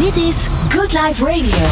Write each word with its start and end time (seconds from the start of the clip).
Dit 0.00 0.16
is 0.16 0.46
Good 0.68 0.92
Life 0.92 1.24
Radio. 1.24 1.66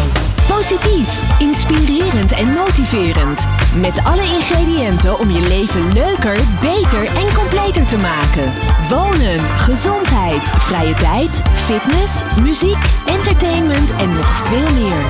Positief, 0.49 1.39
inspirerend 1.39 2.33
en 2.33 2.53
motiverend. 2.53 3.47
Met 3.75 4.05
alle 4.05 4.23
ingrediënten 4.23 5.19
om 5.19 5.31
je 5.31 5.41
leven 5.41 5.93
leuker, 5.93 6.39
beter 6.61 7.07
en 7.07 7.35
completer 7.35 7.87
te 7.87 7.97
maken. 7.97 8.53
Wonen, 8.89 9.41
gezondheid, 9.59 10.43
vrije 10.43 10.95
tijd, 10.95 11.43
fitness, 11.53 12.23
muziek, 12.43 12.79
entertainment 13.07 13.91
en 13.91 14.13
nog 14.13 14.27
veel 14.27 14.73
meer. 14.73 15.05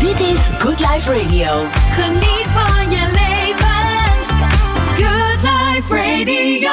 Dit 0.00 0.20
is 0.20 0.48
Good 0.58 0.80
Life 0.80 1.12
Radio. 1.12 1.64
Geniet 1.90 2.52
van 2.54 2.90
je 2.90 3.10
leven. 3.12 3.78
Good 4.94 5.42
Life 5.42 5.94
Radio. 5.94 6.70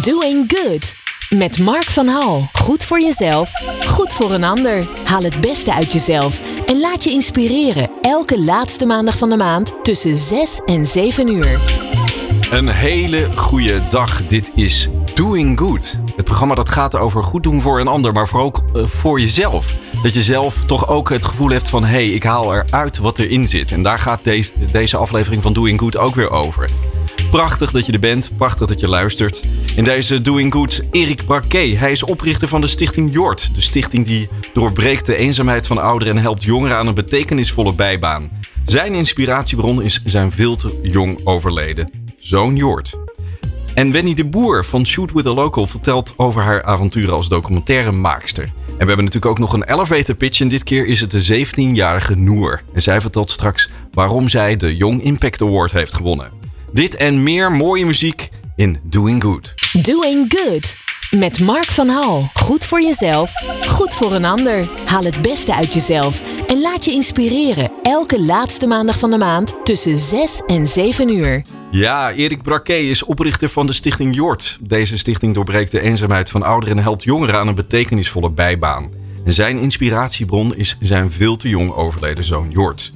Doing 0.00 0.52
Good. 0.52 1.05
Met 1.36 1.58
Mark 1.58 1.90
van 1.90 2.06
Hal. 2.06 2.48
Goed 2.52 2.84
voor 2.84 3.00
jezelf, 3.00 3.50
goed 3.86 4.12
voor 4.12 4.32
een 4.32 4.44
ander. 4.44 4.88
Haal 5.04 5.22
het 5.22 5.40
beste 5.40 5.74
uit 5.74 5.92
jezelf 5.92 6.40
en 6.66 6.80
laat 6.80 7.04
je 7.04 7.10
inspireren. 7.10 7.90
Elke 8.00 8.40
laatste 8.40 8.86
maandag 8.86 9.18
van 9.18 9.28
de 9.28 9.36
maand 9.36 9.74
tussen 9.82 10.16
6 10.16 10.60
en 10.64 10.86
7 10.86 11.28
uur. 11.28 11.60
Een 12.50 12.68
hele 12.68 13.28
goede 13.34 13.88
dag. 13.88 14.26
Dit 14.26 14.50
is 14.54 14.88
Doing 15.14 15.58
Good. 15.58 16.00
Het 16.16 16.24
programma 16.24 16.54
dat 16.54 16.68
gaat 16.68 16.96
over 16.96 17.22
goed 17.22 17.42
doen 17.42 17.60
voor 17.60 17.80
een 17.80 17.88
ander, 17.88 18.12
maar 18.12 18.28
vooral 18.28 18.46
ook 18.46 18.62
eh, 18.72 18.84
voor 18.84 19.20
jezelf. 19.20 19.74
Dat 20.02 20.14
je 20.14 20.22
zelf 20.22 20.64
toch 20.64 20.88
ook 20.88 21.08
het 21.08 21.24
gevoel 21.24 21.50
hebt 21.50 21.68
van... 21.68 21.84
hé, 21.84 21.88
hey, 21.88 22.08
ik 22.08 22.22
haal 22.22 22.54
eruit 22.54 22.98
wat 22.98 23.18
erin 23.18 23.46
zit. 23.46 23.70
En 23.70 23.82
daar 23.82 23.98
gaat 23.98 24.24
deze, 24.24 24.52
deze 24.70 24.96
aflevering 24.96 25.42
van 25.42 25.52
Doing 25.52 25.80
Good 25.80 25.96
ook 25.96 26.14
weer 26.14 26.30
over. 26.30 26.70
Prachtig 27.30 27.70
dat 27.70 27.86
je 27.86 27.92
er 27.92 27.98
bent, 27.98 28.30
prachtig 28.36 28.66
dat 28.66 28.80
je 28.80 28.88
luistert. 28.88 29.44
In 29.76 29.84
deze 29.84 30.20
Doing 30.20 30.52
Good, 30.52 30.82
Erik 30.90 31.24
Braquet. 31.24 31.78
Hij 31.78 31.90
is 31.90 32.02
oprichter 32.02 32.48
van 32.48 32.60
de 32.60 32.66
stichting 32.66 33.12
Jort. 33.12 33.54
De 33.54 33.60
stichting 33.60 34.04
die 34.04 34.28
doorbreekt 34.52 35.06
de 35.06 35.16
eenzaamheid 35.16 35.66
van 35.66 35.78
ouderen... 35.78 36.16
en 36.16 36.22
helpt 36.22 36.42
jongeren 36.42 36.76
aan 36.76 36.86
een 36.86 36.94
betekenisvolle 36.94 37.74
bijbaan. 37.74 38.30
Zijn 38.64 38.94
inspiratiebron 38.94 39.82
is 39.82 40.00
zijn 40.04 40.30
veel 40.30 40.56
te 40.56 40.78
jong 40.82 41.20
overleden 41.24 42.04
zoon 42.26 42.56
Jort. 42.56 42.98
En 43.74 43.92
Wendy 43.92 44.14
de 44.14 44.24
Boer 44.24 44.64
van 44.64 44.86
Shoot 44.86 45.12
With 45.12 45.26
A 45.26 45.32
Local 45.32 45.66
vertelt 45.66 46.12
over 46.16 46.42
haar 46.42 46.62
avonturen 46.62 47.14
als 47.14 47.28
documentairemaakster. 47.28 48.44
En 48.44 48.52
we 48.66 48.86
hebben 48.86 49.04
natuurlijk 49.04 49.26
ook 49.26 49.38
nog 49.38 49.52
een 49.52 49.64
elevator 49.64 50.14
pitch 50.14 50.40
en 50.40 50.48
dit 50.48 50.64
keer 50.64 50.86
is 50.86 51.00
het 51.00 51.10
de 51.10 51.46
17-jarige 51.46 52.14
Noor. 52.14 52.62
En 52.74 52.82
zij 52.82 53.00
vertelt 53.00 53.30
straks 53.30 53.70
waarom 53.92 54.28
zij 54.28 54.56
de 54.56 54.76
Young 54.76 55.02
Impact 55.02 55.42
Award 55.42 55.72
heeft 55.72 55.94
gewonnen. 55.94 56.30
Dit 56.72 56.96
en 56.96 57.22
meer 57.22 57.52
mooie 57.52 57.86
muziek 57.86 58.28
in 58.56 58.78
Doing 58.88 59.22
Good. 59.22 59.54
Doing 59.82 60.34
Good. 60.36 60.76
Met 61.10 61.40
Mark 61.40 61.70
van 61.70 61.88
Hal. 61.88 62.30
Goed 62.34 62.64
voor 62.66 62.82
jezelf, 62.82 63.32
goed 63.66 63.94
voor 63.94 64.12
een 64.14 64.24
ander. 64.24 64.68
Haal 64.84 65.04
het 65.04 65.22
beste 65.22 65.54
uit 65.54 65.74
jezelf 65.74 66.22
en 66.46 66.60
laat 66.60 66.84
je 66.84 66.90
inspireren. 66.90 67.70
Elke 67.82 68.22
laatste 68.22 68.66
maandag 68.66 68.98
van 68.98 69.10
de 69.10 69.18
maand 69.18 69.64
tussen 69.64 69.98
6 69.98 70.42
en 70.46 70.66
7 70.66 71.08
uur. 71.08 71.44
Ja, 71.70 72.12
Erik 72.12 72.42
Braquet 72.42 72.82
is 72.84 73.04
oprichter 73.04 73.48
van 73.48 73.66
de 73.66 73.72
stichting 73.72 74.14
Jort. 74.14 74.58
Deze 74.60 74.98
stichting 74.98 75.34
doorbreekt 75.34 75.70
de 75.70 75.80
eenzaamheid 75.80 76.30
van 76.30 76.42
ouderen 76.42 76.76
en 76.76 76.82
helpt 76.82 77.02
jongeren 77.02 77.38
aan 77.38 77.48
een 77.48 77.54
betekenisvolle 77.54 78.30
bijbaan. 78.30 78.90
En 79.24 79.32
zijn 79.32 79.58
inspiratiebron 79.58 80.54
is 80.54 80.76
zijn 80.80 81.10
veel 81.10 81.36
te 81.36 81.48
jong 81.48 81.72
overleden 81.72 82.24
zoon 82.24 82.50
Jort. 82.50 82.92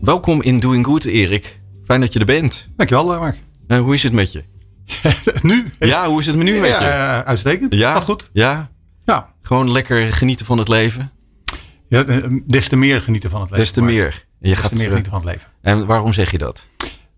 Welkom 0.00 0.42
in 0.42 0.58
Doing 0.58 0.84
Good, 0.84 1.04
Erik. 1.04 1.62
Fijn 1.84 2.00
dat 2.00 2.12
je 2.12 2.18
er 2.18 2.24
bent. 2.24 2.70
Dankjewel, 2.76 3.06
Mark. 3.06 3.38
Uh, 3.68 3.78
hoe 3.78 3.94
is 3.94 4.02
het 4.02 4.12
met 4.12 4.32
je? 4.32 4.44
nu? 5.42 5.72
Ja, 5.78 6.06
hoe 6.06 6.20
is 6.20 6.26
het 6.26 6.36
nu 6.36 6.60
met 6.60 6.70
je? 6.70 6.84
Ja, 6.84 7.24
uitstekend. 7.24 7.74
Ja? 7.74 7.92
Gaat 7.92 8.04
goed. 8.04 8.30
Ja? 8.32 8.70
Ja. 9.04 9.32
Gewoon 9.42 9.72
lekker 9.72 10.12
genieten 10.12 10.46
van 10.46 10.58
het 10.58 10.68
leven? 10.68 11.12
Ja, 11.88 12.04
des 12.46 12.68
te 12.68 12.76
meer 12.76 13.00
genieten 13.00 13.30
van 13.30 13.40
het 13.40 13.50
leven. 13.50 13.64
Des 13.64 13.74
te 13.74 13.82
meer. 13.82 14.26
Je 14.40 14.48
des 14.48 14.58
gaat 14.58 14.70
te 14.70 14.76
meer 14.76 14.88
genieten 14.88 15.12
van 15.12 15.20
het 15.20 15.30
leven. 15.30 15.48
En 15.62 15.86
waarom 15.86 16.12
zeg 16.12 16.30
je 16.30 16.38
dat? 16.38 16.66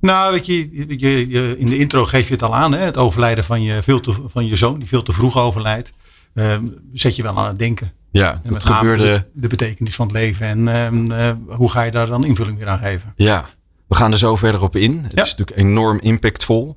Nou, 0.00 0.32
weet 0.32 0.46
je, 0.46 0.70
je, 0.98 1.28
je, 1.28 1.58
in 1.58 1.66
de 1.66 1.78
intro 1.78 2.04
geef 2.04 2.26
je 2.26 2.32
het 2.32 2.42
al 2.42 2.54
aan, 2.54 2.72
hè? 2.72 2.78
het 2.78 2.96
overlijden 2.96 3.44
van 3.44 3.62
je, 3.62 3.82
veel 3.82 4.00
te, 4.00 4.14
van 4.26 4.46
je 4.46 4.56
zoon, 4.56 4.78
die 4.78 4.88
veel 4.88 5.02
te 5.02 5.12
vroeg 5.12 5.38
overlijdt. 5.38 5.92
Uh, 6.34 6.56
zet 6.92 7.16
je 7.16 7.22
wel 7.22 7.38
aan 7.38 7.46
het 7.46 7.58
denken. 7.58 7.92
Ja, 8.10 8.40
dat 8.42 8.64
gebeurde. 8.64 9.04
De, 9.04 9.26
de, 9.32 9.46
betekenis 9.48 9.94
van 9.94 10.06
het 10.06 10.16
leven 10.16 10.68
en 10.68 11.06
uh, 11.06 11.56
hoe 11.56 11.70
ga 11.70 11.82
je 11.82 11.90
daar 11.90 12.06
dan 12.06 12.24
invulling 12.24 12.58
weer 12.58 12.68
aan 12.68 12.78
geven? 12.78 13.12
Ja, 13.16 13.48
we 13.88 13.94
gaan 13.94 14.12
er 14.12 14.18
zo 14.18 14.36
verder 14.36 14.62
op 14.62 14.76
in. 14.76 15.02
Het 15.02 15.12
is 15.12 15.34
natuurlijk 15.34 15.58
enorm 15.58 15.98
impactvol. 16.00 16.76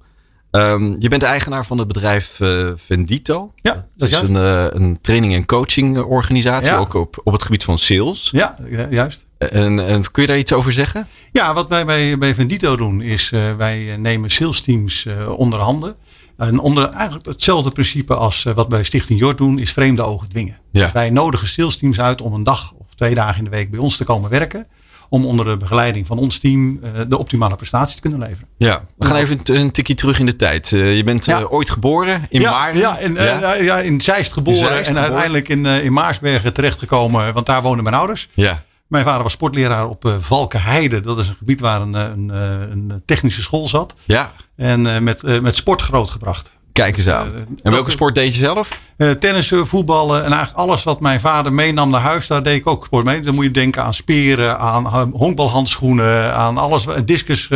Um, 0.52 0.96
je 1.00 1.10
bent 1.10 1.24
eigenaar 1.24 1.66
van 1.66 1.78
het 1.78 1.88
bedrijf 1.88 2.40
uh, 2.40 2.72
Vendito. 2.76 3.54
Ja, 3.56 3.74
dat, 3.74 3.84
dat 3.96 4.10
is 4.10 4.20
een, 4.20 4.36
uh, 4.36 4.66
een 4.70 5.02
training- 5.02 5.34
en 5.34 5.46
coaching 5.46 5.98
organisatie, 5.98 6.72
ja. 6.72 6.78
ook 6.78 6.94
op, 6.94 7.22
op 7.24 7.34
het 7.34 7.44
gebied 7.44 7.64
van 7.64 7.78
sales. 7.78 8.30
Ja, 8.32 8.58
juist. 8.90 9.26
En, 9.38 9.88
en, 9.88 10.12
kun 10.12 10.22
je 10.22 10.28
daar 10.28 10.38
iets 10.38 10.54
over 10.54 10.72
zeggen? 10.72 11.08
Ja, 11.32 11.54
wat 11.54 11.70
wij 11.70 11.86
bij, 11.86 12.18
bij 12.18 12.36
Vendito 12.36 12.76
doen 12.76 13.02
is 13.02 13.32
uh, 13.32 13.56
wij 13.56 13.98
nemen 13.98 14.30
sales 14.30 14.62
teams 14.62 15.08
onder 15.38 15.60
handen. 15.60 15.96
En 16.38 16.60
onder 16.60 16.90
eigenlijk 16.90 17.26
hetzelfde 17.26 17.72
principe 17.72 18.16
als 18.16 18.44
wat 18.44 18.68
wij 18.68 18.84
Stichting 18.84 19.20
Jord 19.20 19.38
doen, 19.38 19.60
is 19.60 19.72
vreemde 19.72 20.02
ogen 20.02 20.30
dwingen. 20.30 20.60
Ja. 20.72 20.82
Dus 20.82 20.92
wij 20.92 21.10
nodigen 21.10 21.48
sales 21.48 21.78
teams 21.78 22.00
uit 22.00 22.22
om 22.22 22.34
een 22.34 22.44
dag 22.44 22.74
of 22.78 22.86
twee 22.96 23.16
dagen 23.16 23.38
in 23.38 23.44
de 23.44 23.50
week 23.50 23.72
bij 23.72 23.80
ons 23.80 23.98
te 23.98 24.04
komen 24.04 24.30
werken 24.30 24.68
om 25.10 25.26
onder 25.26 25.46
de 25.46 25.58
begeleiding 25.58 26.08
van 26.08 26.18
ons 26.18 26.40
team 26.40 26.80
uh, 26.84 26.90
de 27.08 27.18
optimale 27.18 27.56
prestatie 27.56 27.96
te 27.96 28.02
kunnen 28.02 28.20
leveren. 28.20 28.48
Ja, 28.58 28.86
we 28.98 29.06
gaan 29.06 29.16
even 29.16 29.40
een 29.44 29.72
tikje 29.72 29.94
terug 29.94 30.20
in 30.20 30.26
de 30.26 30.36
tijd. 30.36 30.72
Uh, 30.72 30.96
je 30.96 31.04
bent 31.04 31.26
ja. 31.26 31.40
uh, 31.40 31.52
ooit 31.52 31.70
geboren 31.70 32.26
in 32.30 32.42
ja, 32.42 32.52
Maarsen. 32.52 32.80
Ja, 32.80 32.98
in, 32.98 33.14
ja? 33.14 33.54
ja, 33.54 33.80
in 33.80 34.02
Zeist 34.02 34.34
geboren 34.34 34.60
Zeist 34.60 34.78
en 34.78 34.86
geboren. 34.86 35.02
uiteindelijk 35.02 35.50
in, 35.50 35.66
in 35.66 35.94
Maarsbergen 35.94 36.54
terechtgekomen, 36.54 37.34
want 37.34 37.46
daar 37.46 37.62
woonden 37.62 37.84
mijn 37.84 37.96
ouders. 37.96 38.30
Ja. 38.34 38.64
Mijn 38.88 39.06
vader 39.06 39.24
was 39.24 39.32
sportleraar 39.32 39.88
op 39.88 40.16
Valkenheide. 40.20 41.00
Dat 41.00 41.18
is 41.18 41.30
een 41.30 41.36
gebied 41.36 41.60
waar 41.60 41.82
een, 41.82 41.94
een, 41.94 42.30
een 42.72 43.02
technische 43.06 43.42
school 43.42 43.68
zat. 43.68 43.94
Ja. 44.06 44.32
En 44.56 45.04
met, 45.04 45.42
met 45.42 45.56
sport 45.56 45.82
grootgebracht. 45.82 46.50
Kijk 46.80 46.98
eens 46.98 47.08
aan. 47.08 47.28
Uh, 47.28 47.36
en 47.64 47.72
welke 47.72 47.92
sport 47.92 48.16
deed 48.16 48.36
je 48.36 48.40
zelf? 48.40 48.82
Uh, 48.98 49.12
tennissen, 49.12 49.68
voetballen 49.68 50.24
en 50.24 50.32
eigenlijk 50.32 50.58
alles 50.58 50.84
wat 50.84 51.00
mijn 51.00 51.20
vader 51.20 51.54
meenam 51.54 51.90
naar 51.90 52.02
huis, 52.02 52.28
daar 52.28 52.44
deed 52.44 52.56
ik 52.56 52.68
ook 52.68 52.86
sport 52.86 53.06
mee. 53.06 53.22
Dan 53.22 53.36
moet 53.36 53.44
je 53.44 53.52
denken 53.52 53.84
aan 53.84 53.94
speren, 53.94 54.60
aan 54.60 55.12
honkbalhandschoenen, 55.14 56.34
aan 56.34 56.58
alles, 56.58 56.86
discus. 57.06 57.50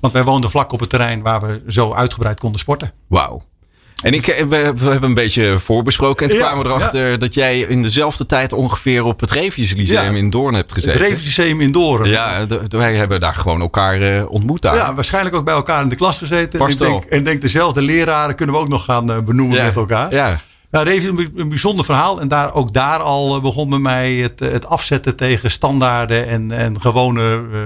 Want 0.00 0.12
wij 0.12 0.24
woonden 0.24 0.50
vlak 0.50 0.72
op 0.72 0.80
het 0.80 0.90
terrein 0.90 1.22
waar 1.22 1.40
we 1.40 1.62
zo 1.66 1.92
uitgebreid 1.92 2.40
konden 2.40 2.60
sporten. 2.60 2.92
Wauw. 3.08 3.42
En 4.02 4.14
ik, 4.14 4.26
we, 4.26 4.46
we, 4.76 4.90
hebben 4.90 5.08
een 5.08 5.14
beetje 5.14 5.58
voorbesproken 5.58 6.24
en 6.24 6.30
toen 6.30 6.38
ja, 6.38 6.46
kwamen 6.46 6.64
we 6.64 6.70
erachter 6.70 7.10
ja. 7.10 7.16
dat 7.16 7.34
jij 7.34 7.58
in 7.58 7.82
dezelfde 7.82 8.26
tijd 8.26 8.52
ongeveer 8.52 9.04
op 9.04 9.20
het 9.20 9.30
Revius 9.30 9.74
Lyceum 9.74 10.12
ja, 10.12 10.18
in 10.18 10.30
Doorn 10.30 10.54
hebt 10.54 10.72
gezeten. 10.72 11.00
Het 11.00 11.08
Revius 11.08 11.24
Lyceum 11.24 11.60
in 11.60 11.72
Doorn. 11.72 12.08
Ja, 12.08 12.46
wij 12.68 12.94
hebben 12.94 13.20
daar 13.20 13.34
gewoon 13.34 13.60
elkaar 13.60 14.02
uh, 14.02 14.30
ontmoet 14.30 14.62
daar. 14.62 14.74
Ja, 14.74 14.94
waarschijnlijk 14.94 15.36
ook 15.36 15.44
bij 15.44 15.54
elkaar 15.54 15.82
in 15.82 15.88
de 15.88 15.96
klas 15.96 16.18
gezeten. 16.18 16.58
Vast 16.58 16.80
en 16.80 16.86
ik, 16.86 16.92
denk, 16.92 17.04
en 17.04 17.24
denk 17.24 17.40
dezelfde 17.40 17.82
leraren 17.82 18.34
kunnen 18.34 18.54
we 18.54 18.60
ook 18.60 18.68
nog 18.68 18.84
gaan 18.84 19.10
uh, 19.10 19.18
benoemen 19.18 19.62
met 19.62 19.76
elkaar. 19.76 20.14
Ja. 20.14 20.40
Ja, 20.70 20.82
Revius 20.82 21.20
is 21.20 21.26
een 21.36 21.48
bijzonder 21.48 21.84
verhaal. 21.84 22.20
En 22.20 22.28
daar, 22.28 22.54
ook 22.54 22.72
daar 22.72 22.98
al 22.98 23.40
begon 23.40 23.68
bij 23.68 23.78
mij 23.78 24.12
het, 24.12 24.40
het 24.40 24.66
afzetten 24.66 25.16
tegen 25.16 25.50
standaarden 25.50 26.26
en, 26.26 26.50
en 26.50 26.80
gewone 26.80 27.22
uh, 27.22 27.60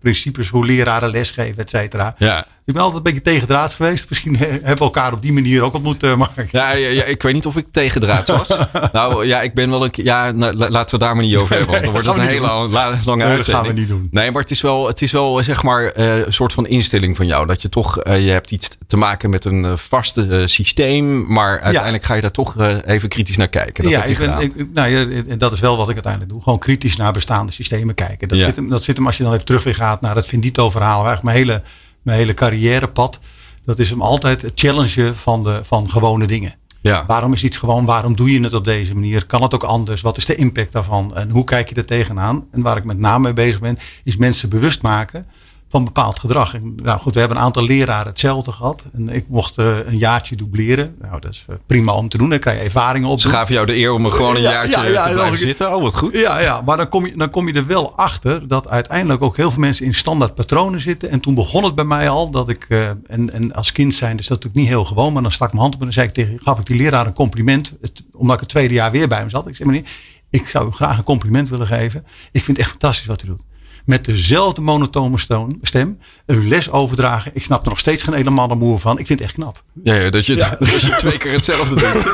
principes 0.00 0.48
hoe 0.48 0.66
leraren 0.66 1.10
lesgeven, 1.10 1.62
et 1.62 1.70
cetera. 1.70 2.14
Ja. 2.18 2.46
Ik 2.70 2.76
ben 2.76 2.84
altijd 2.84 3.06
een 3.06 3.12
beetje 3.12 3.30
tegendraads 3.30 3.74
geweest. 3.74 4.08
Misschien 4.08 4.36
hebben 4.36 4.76
we 4.76 4.84
elkaar 4.84 5.12
op 5.12 5.22
die 5.22 5.32
manier 5.32 5.62
ook 5.62 5.74
ontmoet, 5.74 6.04
uh, 6.04 6.16
Mark. 6.16 6.50
Ja, 6.50 6.72
ja, 6.72 6.88
ja, 6.88 7.04
ik 7.04 7.22
weet 7.22 7.34
niet 7.34 7.46
of 7.46 7.56
ik 7.56 7.66
tegendraads 7.70 8.30
was. 8.30 8.48
nou 8.92 9.26
ja, 9.26 9.40
ik 9.40 9.54
ben 9.54 9.70
wel 9.70 9.84
een 9.84 9.90
Ja, 9.92 10.30
nou, 10.30 10.54
laten 10.54 10.98
we 10.98 11.04
daar 11.04 11.14
maar 11.14 11.24
niet 11.24 11.36
over 11.36 11.56
hebben. 11.56 11.70
Want 11.70 11.84
dan 11.84 11.92
wordt 11.92 12.06
het 12.12 12.16
een 12.16 12.22
hele 12.22 12.68
la, 12.68 12.98
lange 13.04 13.24
nee, 13.24 13.32
uitzending. 13.32 13.36
Dat 13.36 13.46
gaan 13.46 13.66
we 13.66 13.72
niet 13.72 13.88
doen. 13.88 14.08
Nee, 14.10 14.30
maar 14.30 14.42
het 14.42 14.50
is 14.50 14.60
wel, 14.60 14.86
het 14.86 15.02
is 15.02 15.12
wel 15.12 15.42
zeg 15.42 15.62
maar 15.62 15.98
uh, 15.98 16.16
een 16.26 16.32
soort 16.32 16.52
van 16.52 16.66
instelling 16.66 17.16
van 17.16 17.26
jou. 17.26 17.46
Dat 17.46 17.62
je 17.62 17.68
toch, 17.68 18.04
uh, 18.04 18.24
je 18.24 18.30
hebt 18.30 18.50
iets 18.50 18.68
te 18.86 18.96
maken 18.96 19.30
met 19.30 19.44
een 19.44 19.78
vaste 19.78 20.42
systeem. 20.46 21.32
Maar 21.32 21.60
uiteindelijk 21.60 22.02
ja. 22.02 22.08
ga 22.08 22.14
je 22.14 22.20
daar 22.20 22.30
toch 22.30 22.54
even 22.84 23.08
kritisch 23.08 23.36
naar 23.36 23.48
kijken. 23.48 23.84
Dat 23.84 23.92
ja, 23.92 24.00
heb 24.00 24.16
je 24.16 24.24
ik 24.24 24.36
ben, 24.36 24.42
ik, 24.42 24.66
nou 24.74 24.88
ja, 24.88 25.36
dat 25.36 25.52
is 25.52 25.60
wel 25.60 25.76
wat 25.76 25.88
ik 25.88 25.94
uiteindelijk 25.94 26.32
doe. 26.32 26.42
Gewoon 26.42 26.58
kritisch 26.58 26.96
naar 26.96 27.12
bestaande 27.12 27.52
systemen 27.52 27.94
kijken. 27.94 28.28
Dat, 28.28 28.38
zit, 28.38 28.56
hem, 28.56 28.68
dat 28.68 28.82
zit 28.82 28.96
hem 28.96 29.06
als 29.06 29.16
je 29.16 29.22
dan 29.22 29.32
even 29.32 29.44
terug 29.44 29.64
weer 29.64 29.74
gaat 29.74 30.00
naar 30.00 30.16
het 30.16 30.26
Vendito 30.26 30.70
verhaal. 30.70 31.04
Eigenlijk 31.04 31.22
mijn 31.22 31.36
hele, 31.36 31.62
mijn 32.02 32.18
hele 32.18 32.34
carrièrepad. 32.34 33.18
Dat 33.64 33.78
is 33.78 33.90
hem 33.90 34.02
altijd 34.02 34.42
het 34.42 34.52
challengen 34.54 35.16
van, 35.16 35.42
de, 35.42 35.60
van 35.64 35.90
gewone 35.90 36.26
dingen. 36.26 36.54
Ja. 36.80 37.06
Waarom 37.06 37.32
is 37.32 37.44
iets 37.44 37.56
gewoon? 37.56 37.84
Waarom 37.84 38.16
doe 38.16 38.32
je 38.32 38.42
het 38.42 38.54
op 38.54 38.64
deze 38.64 38.94
manier? 38.94 39.26
Kan 39.26 39.42
het 39.42 39.54
ook 39.54 39.62
anders? 39.62 40.00
Wat 40.00 40.16
is 40.16 40.24
de 40.24 40.34
impact 40.34 40.72
daarvan? 40.72 41.16
En 41.16 41.30
hoe 41.30 41.44
kijk 41.44 41.68
je 41.68 41.74
er 41.74 41.84
tegenaan? 41.84 42.46
En 42.50 42.62
waar 42.62 42.76
ik 42.76 42.84
met 42.84 42.98
name 42.98 43.22
mee 43.22 43.32
bezig 43.32 43.60
ben, 43.60 43.78
is 44.04 44.16
mensen 44.16 44.48
bewust 44.48 44.82
maken 44.82 45.26
van 45.70 45.84
bepaald 45.84 46.18
gedrag. 46.18 46.54
En, 46.54 46.74
nou 46.82 47.00
goed, 47.00 47.14
we 47.14 47.20
hebben 47.20 47.38
een 47.38 47.42
aantal 47.42 47.64
leraren 47.64 48.06
hetzelfde 48.06 48.52
gehad. 48.52 48.82
En 48.92 49.08
ik 49.08 49.24
mocht 49.28 49.58
uh, 49.58 49.86
een 49.86 49.98
jaartje 49.98 50.36
dubleren. 50.36 50.94
Nou, 51.00 51.20
dat 51.20 51.30
is 51.30 51.44
uh, 51.50 51.56
prima 51.66 51.92
om 51.92 52.08
te 52.08 52.18
doen. 52.18 52.28
Dan 52.28 52.38
krijg 52.38 52.58
je 52.58 52.64
ervaringen 52.64 53.08
op. 53.08 53.20
Ze 53.20 53.28
gaven 53.28 53.54
jou 53.54 53.66
de 53.66 53.76
eer 53.76 53.92
om 53.92 54.04
er 54.04 54.12
gewoon 54.12 54.36
een 54.36 54.42
Ja, 54.42 54.50
jaartje 54.50 54.76
ja, 54.76 54.86
ja, 54.86 55.06
te 55.06 55.12
blijven 55.12 55.38
zitten. 55.38 55.74
Oh, 55.74 55.82
wat 55.82 55.96
goed. 55.96 56.16
Ja, 56.16 56.40
ja, 56.40 56.60
maar 56.60 56.76
dan 56.76 56.88
kom, 56.88 57.06
je, 57.06 57.16
dan 57.16 57.30
kom 57.30 57.46
je 57.46 57.52
er 57.52 57.66
wel 57.66 57.96
achter 57.96 58.48
dat 58.48 58.68
uiteindelijk 58.68 59.22
ook 59.22 59.36
heel 59.36 59.50
veel 59.50 59.60
mensen 59.60 59.86
in 59.86 59.94
standaard 59.94 60.34
patronen 60.34 60.80
zitten. 60.80 61.10
En 61.10 61.20
toen 61.20 61.34
begon 61.34 61.64
het 61.64 61.74
bij 61.74 61.84
mij 61.84 62.08
al 62.08 62.30
dat 62.30 62.48
ik, 62.48 62.66
eh, 62.68 62.88
en, 62.88 63.32
en 63.32 63.54
als 63.54 63.72
kind 63.72 63.94
zijn, 63.94 64.18
is 64.18 64.26
dat 64.26 64.36
natuurlijk 64.36 64.54
niet 64.54 64.68
heel 64.68 64.84
gewoon, 64.84 65.12
maar 65.12 65.22
dan 65.22 65.32
stak 65.32 65.48
ik 65.48 65.54
mijn 65.54 65.62
hand 65.62 65.74
op 65.74 65.80
en 65.80 65.86
dan 65.86 65.94
zei 65.94 66.06
ik 66.06 66.14
tegen, 66.14 66.38
gaf 66.42 66.58
ik 66.58 66.66
die 66.66 66.76
leraar 66.76 67.06
een 67.06 67.12
compliment, 67.12 67.72
het, 67.80 68.04
omdat 68.12 68.34
ik 68.34 68.40
het 68.40 68.48
tweede 68.48 68.74
jaar 68.74 68.90
weer 68.90 69.08
bij 69.08 69.18
hem 69.18 69.30
zat. 69.30 69.46
Ik 69.46 69.56
zei, 69.56 69.68
meneer, 69.68 69.90
ik 70.30 70.48
zou 70.48 70.68
u 70.68 70.70
graag 70.70 70.98
een 70.98 71.04
compliment 71.04 71.48
willen 71.48 71.66
geven. 71.66 72.06
Ik 72.32 72.44
vind 72.44 72.56
het 72.56 72.58
echt 72.58 72.70
fantastisch 72.70 73.06
wat 73.06 73.22
u 73.22 73.26
doet. 73.26 73.40
Met 73.84 74.04
dezelfde 74.04 74.60
monotone 74.60 75.18
stem, 75.62 75.98
een 76.26 76.48
les 76.48 76.70
overdragen. 76.70 77.30
Ik 77.34 77.44
snap 77.44 77.62
er 77.62 77.68
nog 77.68 77.78
steeds 77.78 78.02
geen 78.02 78.14
helemaal 78.14 78.48
moer 78.48 78.78
van. 78.78 78.98
Ik 78.98 79.06
vind 79.06 79.18
het 79.18 79.28
echt 79.28 79.36
knap. 79.36 79.62
Ja, 79.82 79.94
ja, 79.94 80.10
dat, 80.10 80.26
je, 80.26 80.34
dat 80.58 80.80
je 80.80 80.94
twee 80.96 81.18
keer 81.18 81.32
hetzelfde 81.32 81.74
doet. 81.74 82.04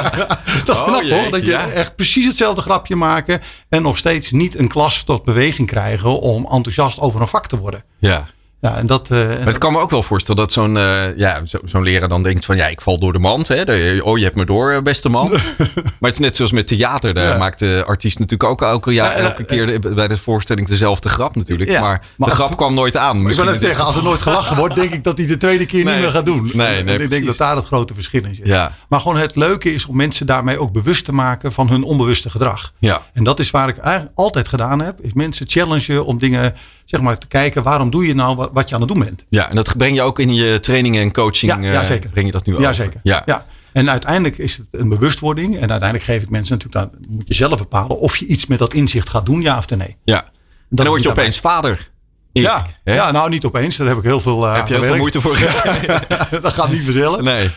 Dat 0.66 0.76
is 0.76 0.80
Oh, 0.80 0.86
knap 0.86 1.02
jee, 1.02 1.12
hoor. 1.12 1.30
Dat 1.30 1.44
je 1.44 1.50
ja. 1.50 1.68
echt 1.68 1.96
precies 1.96 2.24
hetzelfde 2.24 2.62
grapje 2.62 2.96
maken. 2.96 3.40
En 3.68 3.82
nog 3.82 3.98
steeds 3.98 4.30
niet 4.30 4.58
een 4.58 4.68
klas 4.68 5.02
tot 5.02 5.24
beweging 5.24 5.68
krijgen 5.68 6.20
om 6.20 6.46
enthousiast 6.50 7.00
over 7.00 7.20
een 7.20 7.28
vak 7.28 7.46
te 7.46 7.58
worden. 7.58 7.84
Ja. 7.98 8.26
Ja, 8.60 8.76
en 8.76 8.86
dat, 8.86 9.10
en 9.10 9.26
Maar 9.28 9.46
het 9.46 9.58
kan 9.58 9.72
me 9.72 9.78
ook 9.78 9.90
wel 9.90 10.02
voorstellen 10.02 10.40
dat 10.40 10.52
zo'n 10.52 10.76
eh, 10.76 11.16
ja, 11.16 11.44
zo, 11.44 11.58
zo'n 11.64 11.82
leraar 11.82 12.08
dan 12.08 12.22
denkt 12.22 12.44
van 12.44 12.56
ja, 12.56 12.66
ik 12.66 12.80
val 12.80 12.98
door 12.98 13.12
de 13.12 13.18
mand. 13.18 13.48
Hè? 13.48 13.64
De- 13.64 14.00
Oh, 14.04 14.18
je 14.18 14.24
hebt 14.24 14.36
me 14.36 14.44
door, 14.44 14.72
eh, 14.72 14.82
beste 14.82 15.08
man. 15.08 15.28
maar 15.74 16.00
het 16.00 16.12
is 16.12 16.18
net 16.18 16.36
zoals 16.36 16.52
met 16.52 16.66
theater. 16.66 17.14
Daar 17.14 17.28
Ja. 17.32 17.36
maakt 17.38 17.58
de 17.58 17.82
artiest 17.86 18.18
natuurlijk 18.18 18.50
ook 18.50 18.62
elke, 18.62 18.92
jaar, 18.92 19.18
Ja, 19.18 19.24
elke 19.28 19.44
keer 19.44 19.80
de- 19.80 19.94
bij 19.94 20.08
de 20.08 20.16
voorstelling 20.16 20.66
dezelfde 20.68 21.08
grap 21.08 21.34
natuurlijk. 21.36 21.70
Maar, 21.80 22.04
maar- 22.16 22.28
de 22.28 22.34
grap 22.34 22.56
kwam 22.56 22.74
nooit 22.74 22.96
aan. 22.96 23.28
Ik 23.28 23.34
wil 23.34 23.44
net 23.44 23.52
dit 23.52 23.62
zeggen, 23.62 23.84
als 23.84 23.96
er 23.96 24.02
nooit 24.02 24.22
gelachen 24.22 24.56
wordt, 24.56 24.74
denk 24.74 24.92
ik 24.92 25.04
dat 25.04 25.18
hij 25.18 25.26
de 25.26 25.36
tweede 25.36 25.66
keer 25.66 25.84
Nee. 25.84 25.94
niet 25.94 26.02
meer 26.02 26.12
gaat 26.12 26.26
doen. 26.26 26.42
Nee, 26.42 26.52
nee, 26.54 26.68
En 26.68 26.78
ik 26.78 26.84
precies. 26.84 27.08
denk 27.10 27.26
dat 27.26 27.36
daar 27.36 27.56
het 27.56 27.64
grote 27.66 27.94
verschil 27.94 28.24
in 28.24 28.34
zit. 28.34 28.46
Ja. 28.46 28.72
Maar 28.88 29.00
gewoon 29.00 29.16
het 29.16 29.36
leuke 29.36 29.72
is 29.74 29.86
om 29.86 29.96
mensen 29.96 30.26
daarmee 30.26 30.58
ook 30.60 30.72
bewust 30.72 31.04
te 31.04 31.12
maken 31.12 31.52
van 31.52 31.68
hun 31.68 31.82
onbewuste 31.82 32.30
gedrag. 32.30 32.72
Ja. 32.78 33.02
En 33.12 33.24
dat 33.24 33.38
is 33.40 33.50
waar 33.50 33.68
ik 33.68 33.76
eigenlijk 33.78 34.16
altijd 34.18 34.48
gedaan 34.48 34.80
heb. 34.80 34.98
Is 35.02 35.12
mensen 35.12 35.46
challengen 35.48 36.04
om 36.06 36.18
dingen, 36.18 36.54
zeg 36.90 37.00
maar, 37.00 37.18
te 37.18 37.26
kijken. 37.26 37.62
Waarom 37.62 37.90
doe 37.90 38.06
je 38.06 38.14
nou 38.14 38.36
wa- 38.36 38.48
wat 38.52 38.68
je 38.68 38.74
aan 38.74 38.80
het 38.80 38.90
doen 38.90 38.98
bent? 38.98 39.24
Ja, 39.28 39.48
en 39.50 39.56
dat 39.56 39.76
breng 39.76 39.94
je 39.94 40.02
ook 40.02 40.18
in 40.18 40.34
je 40.34 40.58
trainingen 40.60 41.02
en 41.02 41.12
coaching. 41.12 41.52
Ja, 41.52 41.60
ja, 41.60 41.80
eh, 41.80 41.86
zeker. 41.86 42.10
Breng 42.10 42.26
je 42.26 42.32
dat 42.32 42.46
nu 42.46 42.52
over? 42.52 42.64
Jazeker. 42.64 43.00
Ja. 43.02 43.22
ja. 43.26 43.46
En 43.72 43.90
uiteindelijk 43.90 44.38
is 44.38 44.56
het 44.56 44.66
een 44.70 44.88
bewustwording. 44.88 45.54
En 45.54 45.70
uiteindelijk 45.70 46.10
geef 46.10 46.22
ik 46.22 46.30
mensen 46.30 46.58
natuurlijk, 46.58 46.90
dan 46.90 47.00
moet 47.08 47.28
je 47.28 47.34
zelf 47.34 47.58
bepalen 47.58 47.98
of 47.98 48.16
je 48.16 48.26
iets 48.26 48.46
met 48.46 48.58
dat 48.58 48.74
inzicht 48.74 49.08
gaat 49.08 49.26
doen, 49.26 49.40
ja 49.40 49.56
of 49.56 49.68
nee. 49.68 49.96
ja. 50.04 50.24
En 50.70 50.76
dan 50.76 50.86
word 50.86 51.02
je 51.02 51.10
opeens 51.10 51.38
vader. 51.40 51.90
Ja, 52.32 52.66
hè? 52.84 52.94
ja, 52.94 53.10
nou 53.10 53.30
niet 53.30 53.44
opeens. 53.44 53.76
Daar 53.76 53.88
heb 53.88 53.96
ik 53.96 54.02
heel 54.02 54.20
veel 54.20 54.46
uh, 54.46 54.54
Heb 54.54 54.68
je 54.68 54.74
heel 54.74 54.82
veel 54.82 54.96
moeite 54.96 55.20
voor 55.20 55.38
dat 56.42 56.52
gaat 56.52 56.70
niet 56.70 56.84
vanzelf. 56.84 57.20
Nee. 57.20 57.50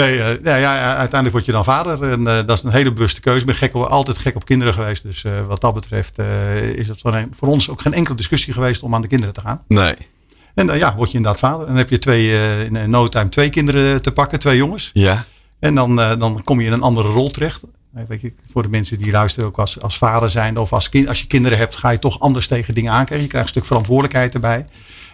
Nee, 0.00 0.18
eh, 0.18 0.26
nee 0.26 0.60
ja, 0.60 0.74
ja, 0.74 0.96
uiteindelijk 0.96 1.32
word 1.32 1.44
je 1.44 1.52
dan 1.52 1.64
vader. 1.64 2.10
En 2.10 2.26
eh, 2.26 2.46
dat 2.46 2.50
is 2.58 2.62
een 2.62 2.70
hele 2.70 2.92
bewuste 2.92 3.20
keuze. 3.20 3.40
Ik 3.40 3.46
ben 3.46 3.54
gek, 3.54 3.72
altijd 3.74 4.18
gek 4.18 4.36
op 4.36 4.44
kinderen 4.44 4.74
geweest. 4.74 5.02
Dus 5.02 5.24
eh, 5.24 5.46
wat 5.46 5.60
dat 5.60 5.74
betreft 5.74 6.18
eh, 6.18 6.64
is 6.64 6.88
het 6.88 7.00
voor, 7.00 7.28
voor 7.32 7.48
ons 7.48 7.70
ook 7.70 7.80
geen 7.80 7.94
enkele 7.94 8.16
discussie 8.16 8.52
geweest 8.52 8.82
om 8.82 8.94
aan 8.94 9.02
de 9.02 9.08
kinderen 9.08 9.34
te 9.34 9.40
gaan. 9.40 9.62
Nee. 9.68 9.94
En 10.54 10.66
dan 10.66 10.78
ja, 10.78 10.96
word 10.96 11.10
je 11.10 11.16
inderdaad 11.16 11.40
vader. 11.40 11.60
En 11.60 11.66
dan 11.66 11.76
heb 11.76 11.90
je 11.90 11.98
twee, 11.98 12.32
eh, 12.32 12.64
in 12.64 12.76
eh, 12.76 12.84
no 12.84 13.08
time 13.08 13.28
twee 13.28 13.50
kinderen 13.50 14.02
te 14.02 14.12
pakken, 14.12 14.38
twee 14.38 14.56
jongens. 14.56 14.90
Ja. 14.92 15.24
En 15.58 15.74
dan, 15.74 16.00
eh, 16.00 16.18
dan 16.18 16.42
kom 16.44 16.60
je 16.60 16.66
in 16.66 16.72
een 16.72 16.82
andere 16.82 17.08
rol 17.08 17.30
terecht. 17.30 17.62
Eh, 17.94 18.02
Weet 18.08 18.20
je, 18.20 18.32
voor 18.52 18.62
de 18.62 18.68
mensen 18.68 18.98
die 18.98 19.12
luisteren, 19.12 19.48
ook 19.48 19.58
als, 19.58 19.80
als 19.80 19.98
vader 19.98 20.30
zijn 20.30 20.56
of 20.56 20.72
als, 20.72 20.88
kind, 20.88 21.08
als 21.08 21.20
je 21.20 21.26
kinderen 21.26 21.58
hebt, 21.58 21.76
ga 21.76 21.90
je 21.90 21.98
toch 21.98 22.20
anders 22.20 22.46
tegen 22.46 22.74
dingen 22.74 22.92
aankijken. 22.92 23.22
Je 23.22 23.28
krijgt 23.30 23.46
een 23.46 23.52
stuk 23.54 23.66
verantwoordelijkheid 23.66 24.34
erbij. 24.34 24.66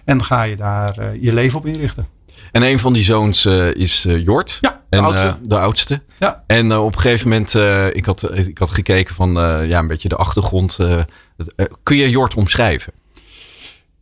En 0.05 0.25
ga 0.25 0.43
je 0.43 0.57
daar 0.57 0.99
eh, 0.99 1.23
je 1.23 1.33
leven 1.33 1.59
op 1.59 1.67
inrichten. 1.67 2.07
En 2.53 2.63
een 2.63 2.79
van 2.79 2.93
die 2.93 3.03
zoons 3.03 3.45
eh, 3.45 3.75
is 3.75 4.05
eh, 4.05 4.25
Jort. 4.25 4.59
Ja, 4.61 4.81
de 4.89 4.97
en, 4.97 5.03
oudste. 5.03 5.27
eh, 5.27 5.35
de 5.43 5.59
oudste. 5.59 6.03
Ja. 6.19 6.45
En 6.47 6.77
op 6.77 6.95
een 6.95 7.01
gegeven 7.01 7.29
moment, 7.29 7.55
ik, 7.95 8.05
had, 8.05 8.37
ik 8.37 8.59
had 8.59 8.71
gekeken 8.71 9.15
van 9.15 9.33
ja, 9.67 9.79
een 9.79 9.87
beetje 9.87 10.09
de 10.09 10.17
achtergrond. 10.17 10.77
het, 10.77 11.55
kun 11.83 11.97
je 11.97 12.11
Jort 12.11 12.35
omschrijven? 12.35 12.93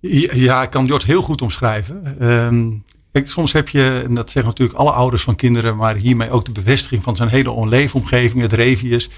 Ja, 0.01 0.63
ik 0.63 0.71
kan 0.71 0.87
Jort 0.87 1.05
heel 1.05 1.23
goed 1.23 1.43
omschrijven. 1.43 2.17
Ehm, 2.21 2.71
kijk, 3.13 3.31
soms 3.31 3.53
heb 3.53 3.69
je, 3.69 4.03
en 4.07 4.15
dat 4.15 4.31
zeggen 4.31 4.51
natuurlijk 4.51 4.79
alle 4.79 4.91
ouders 4.91 5.23
van 5.23 5.37
kinderen, 5.37 5.77
maar 5.77 5.97
hiermee 5.97 6.31
ook 6.31 6.45
de 6.45 6.53
bevestiging 6.53 7.03
van 7.03 7.17
zijn 7.17 7.29
hele 7.29 7.69
leefomgeving, 7.69 8.43
het 8.43 8.53
revius. 8.53 9.11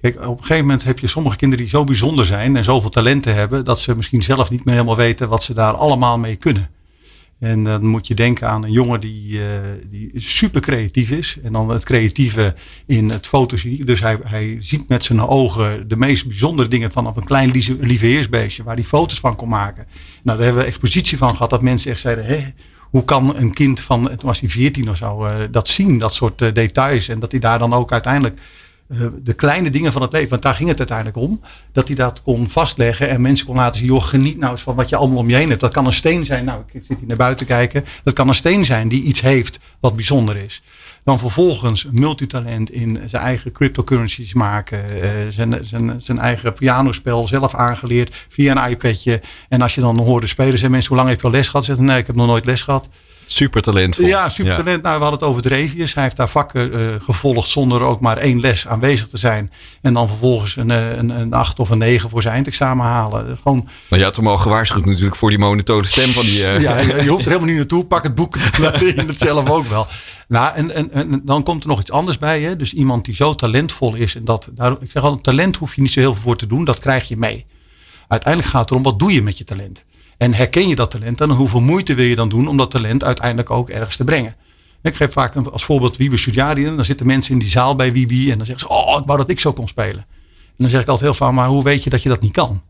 Kijk, 0.00 0.26
op 0.26 0.38
een 0.38 0.44
gegeven 0.44 0.66
moment 0.66 0.84
heb 0.84 0.98
je 0.98 1.06
sommige 1.06 1.36
kinderen 1.36 1.64
die 1.64 1.74
zo 1.74 1.84
bijzonder 1.84 2.26
zijn 2.26 2.56
en 2.56 2.64
zoveel 2.64 2.90
talenten 2.90 3.34
hebben, 3.34 3.64
dat 3.64 3.80
ze 3.80 3.96
misschien 3.96 4.22
zelf 4.22 4.50
niet 4.50 4.64
meer 4.64 4.74
helemaal 4.74 4.96
weten 4.96 5.28
wat 5.28 5.42
ze 5.42 5.54
daar 5.54 5.72
allemaal 5.72 6.18
mee 6.18 6.36
kunnen. 6.36 6.68
En 7.38 7.64
dan 7.64 7.86
moet 7.86 8.06
je 8.06 8.14
denken 8.14 8.48
aan 8.48 8.64
een 8.64 8.72
jongen 8.72 9.00
die, 9.00 9.40
eh, 9.40 9.46
die 9.90 10.10
super 10.14 10.60
creatief 10.60 11.10
is. 11.10 11.36
En 11.42 11.52
dan 11.52 11.68
het 11.68 11.84
creatieve 11.84 12.54
in 12.86 13.10
het 13.10 13.26
fotosie. 13.26 13.84
Dus 13.84 14.00
hij, 14.00 14.18
hij 14.24 14.56
ziet 14.60 14.88
met 14.88 15.04
zijn 15.04 15.20
ogen 15.20 15.88
de 15.88 15.96
meest 15.96 16.26
bijzondere 16.26 16.68
dingen 16.68 16.92
van 16.92 17.06
op 17.06 17.16
een 17.16 17.24
klein 17.24 17.50
lieve, 17.50 17.76
lieveheersbeestje. 17.80 18.62
Waar 18.62 18.74
hij 18.74 18.84
foto's 18.84 19.20
van 19.20 19.36
kon 19.36 19.48
maken. 19.48 19.86
Nou, 20.22 20.38
daar 20.38 20.46
hebben 20.46 20.64
we 20.64 20.68
expositie 20.68 21.18
van 21.18 21.30
gehad. 21.30 21.50
Dat 21.50 21.62
mensen 21.62 21.90
echt 21.90 22.00
zeiden, 22.00 22.26
hé, 22.26 22.52
hoe 22.80 23.04
kan 23.04 23.36
een 23.36 23.52
kind 23.52 23.80
van, 23.80 24.02
toen 24.02 24.28
was 24.28 24.40
hij 24.40 24.48
14 24.48 24.90
of 24.90 24.96
zo, 24.96 25.24
eh, 25.24 25.46
dat 25.50 25.68
zien. 25.68 25.98
Dat 25.98 26.14
soort 26.14 26.40
eh, 26.40 26.52
details. 26.52 27.08
En 27.08 27.20
dat 27.20 27.30
hij 27.30 27.40
daar 27.40 27.58
dan 27.58 27.72
ook 27.72 27.92
uiteindelijk 27.92 28.40
de 29.22 29.32
kleine 29.32 29.70
dingen 29.70 29.92
van 29.92 30.02
het 30.02 30.12
leven, 30.12 30.28
want 30.28 30.42
daar 30.42 30.54
ging 30.54 30.68
het 30.68 30.78
uiteindelijk 30.78 31.16
om, 31.16 31.40
dat 31.72 31.86
hij 31.86 31.96
dat 31.96 32.22
kon 32.22 32.48
vastleggen 32.48 33.08
en 33.08 33.20
mensen 33.20 33.46
kon 33.46 33.56
laten 33.56 33.78
zien, 33.78 33.88
joh, 33.88 34.02
geniet 34.02 34.38
nou 34.38 34.52
eens 34.52 34.62
van 34.62 34.74
wat 34.74 34.88
je 34.88 34.96
allemaal 34.96 35.18
om 35.18 35.28
je 35.28 35.36
heen 35.36 35.48
hebt. 35.48 35.60
Dat 35.60 35.72
kan 35.72 35.86
een 35.86 35.92
steen 35.92 36.24
zijn, 36.24 36.44
nou, 36.44 36.60
ik 36.72 36.82
zit 36.88 36.98
hier 36.98 37.06
naar 37.06 37.16
buiten 37.16 37.46
kijken, 37.46 37.84
dat 38.04 38.14
kan 38.14 38.28
een 38.28 38.34
steen 38.34 38.64
zijn 38.64 38.88
die 38.88 39.02
iets 39.02 39.20
heeft 39.20 39.60
wat 39.80 39.94
bijzonder 39.94 40.36
is. 40.36 40.62
Dan 41.04 41.18
vervolgens 41.18 41.86
multitalent 41.90 42.70
in 42.70 43.00
zijn 43.04 43.22
eigen 43.22 43.52
cryptocurrencies 43.52 44.34
maken, 44.34 45.02
eh, 45.02 45.10
zijn, 45.28 45.58
zijn, 45.62 46.02
zijn 46.02 46.18
eigen 46.18 46.52
pianospel 46.52 47.26
zelf 47.26 47.54
aangeleerd 47.54 48.26
via 48.28 48.56
een 48.56 48.70
iPadje. 48.70 49.20
En 49.48 49.62
als 49.62 49.74
je 49.74 49.80
dan 49.80 49.98
hoorde 49.98 50.26
spelen, 50.26 50.58
zijn 50.58 50.70
mensen, 50.70 50.88
hoe 50.88 50.98
lang 50.98 51.08
heb 51.08 51.20
je 51.20 51.26
al 51.26 51.32
les 51.32 51.48
gehad? 51.48 51.64
Zeggen, 51.64 51.84
nee, 51.84 51.98
ik 51.98 52.06
heb 52.06 52.16
nog 52.16 52.26
nooit 52.26 52.44
les 52.44 52.62
gehad. 52.62 52.88
Super 53.24 53.62
talentvol. 53.62 54.06
Ja, 54.06 54.28
supertalent. 54.28 54.82
Nou, 54.82 54.96
we 54.96 55.02
hadden 55.02 55.20
het 55.20 55.28
over 55.28 55.42
Drevius. 55.42 55.94
Hij 55.94 56.02
heeft 56.02 56.16
daar 56.16 56.28
vakken 56.28 56.72
eh, 56.72 57.04
gevolgd 57.04 57.50
zonder 57.50 57.80
ook 57.82 58.00
maar 58.00 58.16
één 58.16 58.40
les 58.40 58.66
aanwezig 58.66 59.08
te 59.08 59.16
zijn. 59.16 59.52
En 59.82 59.94
dan 59.94 60.08
vervolgens 60.08 60.56
een, 60.56 60.70
eh, 60.70 60.96
een, 60.96 61.08
een 61.08 61.32
acht 61.32 61.58
of 61.58 61.70
een 61.70 61.78
negen 61.78 62.10
voor 62.10 62.22
zijn 62.22 62.34
eindexamen 62.34 62.86
halen. 62.86 63.38
Gewoon, 63.42 63.68
Maar 63.88 63.98
je 63.98 64.04
had 64.04 64.16
hem 64.16 64.26
al 64.28 64.36
gewaarschuwd 64.36 64.84
natuurlijk 64.84 65.16
voor 65.16 65.30
die 65.30 65.38
monotone 65.38 65.86
stem 65.86 66.08
van 66.08 66.22
die... 66.24 66.46
eh, 66.46 66.60
ja, 66.60 66.78
je, 66.78 66.86
je 67.04 67.08
hoeft 67.08 67.22
er 67.22 67.28
helemaal 67.28 67.48
niet 67.48 67.56
naartoe. 67.56 67.84
Pak 67.84 68.02
het 68.02 68.14
boek, 68.14 68.36
leer 68.58 68.94
je 68.94 69.04
het 69.06 69.18
zelf 69.18 69.50
ook 69.50 69.66
wel. 69.66 69.86
Nou, 70.28 70.54
en, 70.54 70.74
en, 70.74 70.92
en 70.92 71.22
dan 71.24 71.42
komt 71.42 71.62
er 71.62 71.68
nog 71.68 71.80
iets 71.80 71.90
anders 71.90 72.18
bij. 72.18 72.40
Hè? 72.42 72.56
Dus 72.56 72.72
iemand 72.74 73.04
die 73.04 73.14
zo 73.14 73.34
talentvol 73.34 73.94
is. 73.94 74.14
En 74.14 74.24
dat, 74.24 74.48
daar, 74.54 74.72
ik 74.80 74.90
zeg 74.90 75.02
altijd, 75.02 75.22
talent 75.22 75.56
hoef 75.56 75.74
je 75.74 75.80
niet 75.82 75.92
zo 75.92 76.00
heel 76.00 76.12
veel 76.12 76.22
voor 76.22 76.36
te 76.36 76.46
doen. 76.46 76.64
Dat 76.64 76.78
krijg 76.78 77.08
je 77.08 77.16
mee. 77.16 77.46
Uiteindelijk 78.08 78.52
gaat 78.52 78.60
het 78.60 78.70
erom, 78.70 78.82
wat 78.82 78.98
doe 78.98 79.12
je 79.12 79.22
met 79.22 79.38
je 79.38 79.44
talent? 79.44 79.84
En 80.18 80.34
herken 80.34 80.68
je 80.68 80.74
dat 80.74 80.90
talent 80.90 81.18
dan? 81.18 81.30
Hoeveel 81.30 81.60
moeite 81.60 81.94
wil 81.94 82.04
je 82.04 82.14
dan 82.14 82.28
doen 82.28 82.48
om 82.48 82.56
dat 82.56 82.70
talent 82.70 83.04
uiteindelijk 83.04 83.50
ook 83.50 83.68
ergens 83.68 83.96
te 83.96 84.04
brengen? 84.04 84.36
Ik 84.82 84.94
geef 84.94 85.12
vaak 85.12 85.34
een- 85.34 85.50
als 85.50 85.64
voorbeeld 85.64 85.96
Wiebe 85.96 86.16
Sujadi. 86.16 86.66
En 86.66 86.76
dan 86.76 86.84
zitten 86.84 87.06
mensen 87.06 87.32
in 87.32 87.38
die 87.38 87.48
zaal 87.48 87.76
bij 87.76 87.92
Wiebe. 87.92 88.30
En 88.30 88.36
dan 88.36 88.46
zeggen 88.46 88.66
ze, 88.68 88.74
oh, 88.74 88.98
ik 89.00 89.06
wou 89.06 89.18
dat 89.18 89.28
ik 89.30 89.40
zo 89.40 89.52
kon 89.52 89.68
spelen. 89.68 90.06
En 90.46 90.54
dan 90.56 90.70
zeg 90.70 90.80
ik 90.80 90.88
altijd 90.88 91.10
heel 91.10 91.26
vaak, 91.26 91.32
maar 91.34 91.48
hoe 91.48 91.62
weet 91.62 91.84
je 91.84 91.90
dat 91.90 92.02
je 92.02 92.08
dat 92.08 92.20
niet 92.20 92.32
kan? 92.32 92.62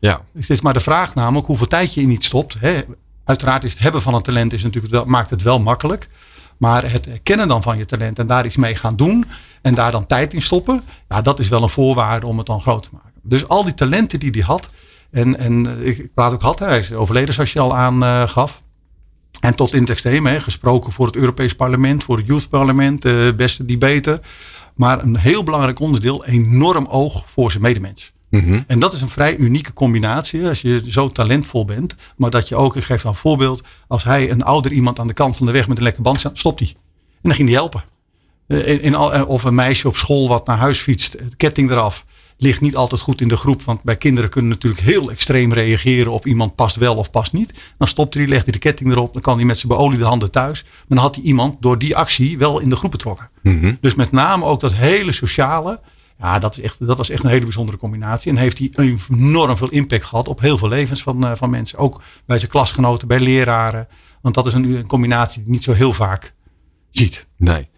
ja. 0.00 0.20
Het 0.34 0.50
is 0.50 0.60
maar 0.60 0.72
de 0.72 0.80
vraag 0.80 1.14
namelijk 1.14 1.46
hoeveel 1.46 1.66
tijd 1.66 1.94
je 1.94 2.00
in 2.00 2.10
iets 2.10 2.26
stopt. 2.26 2.54
Hè. 2.58 2.80
Uiteraard 3.24 3.64
is 3.64 3.72
het 3.72 3.82
hebben 3.82 4.02
van 4.02 4.14
een 4.14 4.22
talent 4.22 4.52
is 4.52 4.62
natuurlijk 4.62 4.92
wel, 4.92 5.04
maakt 5.04 5.30
het 5.30 5.42
wel 5.42 5.60
makkelijk. 5.60 6.08
Maar 6.56 6.90
het 6.90 7.04
herkennen 7.04 7.48
dan 7.48 7.62
van 7.62 7.78
je 7.78 7.84
talent 7.84 8.18
en 8.18 8.26
daar 8.26 8.44
iets 8.46 8.56
mee 8.56 8.74
gaan 8.76 8.96
doen. 8.96 9.24
En 9.62 9.74
daar 9.74 9.90
dan 9.90 10.06
tijd 10.06 10.34
in 10.34 10.42
stoppen. 10.42 10.82
Ja, 11.08 11.22
dat 11.22 11.38
is 11.38 11.48
wel 11.48 11.62
een 11.62 11.68
voorwaarde 11.68 12.26
om 12.26 12.38
het 12.38 12.46
dan 12.46 12.60
groot 12.60 12.82
te 12.82 12.88
maken. 12.92 13.10
Dus 13.22 13.48
al 13.48 13.64
die 13.64 13.74
talenten 13.74 14.20
die 14.20 14.30
hij 14.30 14.40
had. 14.40 14.68
En, 15.10 15.38
en 15.38 15.80
eh, 15.80 15.86
ik 15.86 16.14
praat 16.14 16.32
ook 16.32 16.60
is 16.60 16.92
overleden 16.92 17.34
zoals 17.34 17.52
je 17.52 17.60
al 17.60 17.76
aangaf. 17.76 18.62
En 19.40 19.54
tot 19.54 19.72
in 19.72 19.80
het 19.80 19.90
extreme, 19.90 20.30
hè, 20.30 20.40
gesproken 20.40 20.92
voor 20.92 21.06
het 21.06 21.16
Europees 21.16 21.54
Parlement, 21.54 22.04
voor 22.04 22.16
het 22.16 22.26
Youth 22.26 22.48
Parlement, 22.48 23.04
eh 23.04 23.32
beste 23.36 23.64
debater. 23.64 24.20
Maar 24.74 25.02
een 25.02 25.16
heel 25.16 25.42
belangrijk 25.42 25.80
onderdeel, 25.80 26.24
enorm 26.24 26.86
oog 26.86 27.24
voor 27.34 27.50
zijn 27.50 27.62
medemens. 27.62 28.12
Mhm. 28.30 28.60
En 28.66 28.78
dat 28.78 28.92
is 28.92 29.00
een 29.00 29.08
vrij 29.08 29.36
unieke 29.36 29.72
combinatie 29.72 30.46
als 30.48 30.60
je 30.60 30.82
zo 30.88 31.08
talentvol 31.08 31.64
bent. 31.64 31.94
Maar 32.16 32.30
dat 32.30 32.48
je 32.48 32.56
ook, 32.56 32.76
ik 32.76 32.84
geef 32.84 33.02
dan 33.02 33.12
een 33.12 33.18
voorbeeld, 33.18 33.62
als 33.86 34.04
hij 34.04 34.30
een 34.30 34.42
ouder 34.42 34.72
iemand 34.72 34.98
aan 34.98 35.06
de 35.06 35.12
kant 35.12 35.36
van 35.36 35.46
de 35.46 35.52
weg 35.52 35.68
met 35.68 35.76
een 35.76 35.82
lekker 35.82 36.02
band 36.02 36.18
staat, 36.18 36.38
stopt 36.38 36.60
hij. 36.60 36.68
En 37.12 37.28
dan 37.28 37.34
ging 37.34 37.48
hij 37.48 37.56
helpen. 37.56 37.84
Eh, 38.46 38.84
In, 38.84 38.94
eh, 38.94 39.28
of 39.28 39.44
een 39.44 39.54
meisje 39.54 39.88
op 39.88 39.96
school 39.96 40.28
wat 40.28 40.46
naar 40.46 40.56
huis 40.56 40.78
fietst, 40.78 41.16
ketting 41.36 41.70
eraf. 41.70 42.04
Ligt 42.42 42.60
niet 42.60 42.76
altijd 42.76 43.00
goed 43.00 43.20
in 43.20 43.28
de 43.28 43.36
groep, 43.36 43.62
want 43.62 43.82
bij 43.82 43.96
kinderen 43.96 44.30
kunnen 44.30 44.50
natuurlijk 44.50 44.82
heel 44.82 45.10
extreem 45.10 45.52
reageren 45.52 46.12
op 46.12 46.26
iemand 46.26 46.54
past 46.54 46.76
wel 46.76 46.96
of 46.96 47.10
past 47.10 47.32
niet. 47.32 47.52
Dan 47.78 47.88
stopt 47.88 48.14
hij, 48.14 48.26
legt 48.26 48.42
hij 48.42 48.52
de 48.52 48.58
ketting 48.58 48.92
erop, 48.92 49.12
dan 49.12 49.22
kan 49.22 49.36
hij 49.36 49.44
met 49.44 49.58
zijn 49.58 49.72
beoliede 49.72 50.04
handen 50.04 50.30
thuis. 50.30 50.62
Maar 50.62 50.84
dan 50.88 50.98
had 50.98 51.14
hij 51.14 51.24
iemand 51.24 51.62
door 51.62 51.78
die 51.78 51.96
actie 51.96 52.38
wel 52.38 52.60
in 52.60 52.70
de 52.70 52.76
groep 52.76 52.90
betrokken. 52.90 53.30
Mhm. 53.42 53.74
Dus 53.80 53.94
met 53.94 54.12
name 54.12 54.44
ook 54.44 54.60
dat 54.60 54.74
hele 54.74 55.12
sociale. 55.12 55.80
Ja, 56.18 56.38
dat, 56.38 56.56
is 56.56 56.62
echt, 56.62 56.86
dat 56.86 56.96
was 56.96 57.10
echt 57.10 57.24
een 57.24 57.30
hele 57.30 57.44
bijzondere 57.44 57.78
combinatie. 57.78 58.30
En 58.30 58.36
heeft 58.36 58.58
hij 58.58 58.72
enorm 59.08 59.56
veel 59.56 59.70
impact 59.70 60.04
gehad 60.04 60.28
op 60.28 60.40
heel 60.40 60.58
veel 60.58 60.68
levens 60.68 61.02
van, 61.02 61.26
eh, 61.26 61.32
van 61.34 61.50
mensen. 61.50 61.78
Ook 61.78 62.02
bij 62.26 62.38
zijn 62.38 62.50
klasgenoten, 62.50 63.08
bij 63.08 63.20
leraren. 63.20 63.88
Want 64.20 64.34
dat 64.34 64.46
is 64.46 64.52
een, 64.52 64.74
een 64.74 64.86
combinatie 64.86 65.36
die 65.36 65.46
je 65.46 65.50
niet 65.50 65.64
zo 65.64 65.72
heel 65.72 65.92
vaak 65.92 66.34
ziet. 66.90 67.26
Nee. 67.36 67.68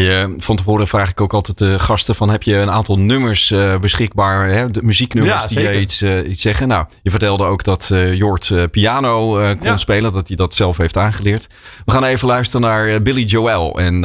Je, 0.00 0.34
van 0.38 0.56
tevoren 0.56 0.88
vraag 0.88 1.10
ik 1.10 1.20
ook 1.20 1.32
altijd 1.32 1.58
de 1.58 1.78
gasten 1.78 2.14
van 2.14 2.30
heb 2.30 2.42
je 2.42 2.56
een 2.56 2.70
aantal 2.70 2.98
nummers 2.98 3.50
eh, 3.50 3.78
beschikbaar, 3.78 4.48
hè, 4.48 4.70
de 4.70 4.82
muzieknummers 4.82 5.42
Ja, 5.42 5.46
die 5.48 5.60
je 5.60 5.80
iets, 5.80 6.02
eh, 6.02 6.28
iets 6.28 6.42
zeggen. 6.42 6.68
Nou, 6.68 6.86
je 7.02 7.10
vertelde 7.10 7.44
ook 7.44 7.64
dat 7.64 7.90
eh 7.92 8.14
Jort 8.14 8.50
eh, 8.50 8.62
piano 8.70 9.30
kon 9.30 9.68
Ja. 9.68 9.76
spelen, 9.76 10.12
dat 10.12 10.28
hij 10.28 10.36
dat 10.36 10.54
zelf 10.54 10.76
heeft 10.76 10.96
aangeleerd. 10.96 11.46
We 11.84 11.92
gaan 11.92 12.04
even 12.04 12.28
luisteren 12.28 12.66
naar 12.68 13.02
Billy 13.02 13.24
Joel 13.24 13.78
en 13.78 14.00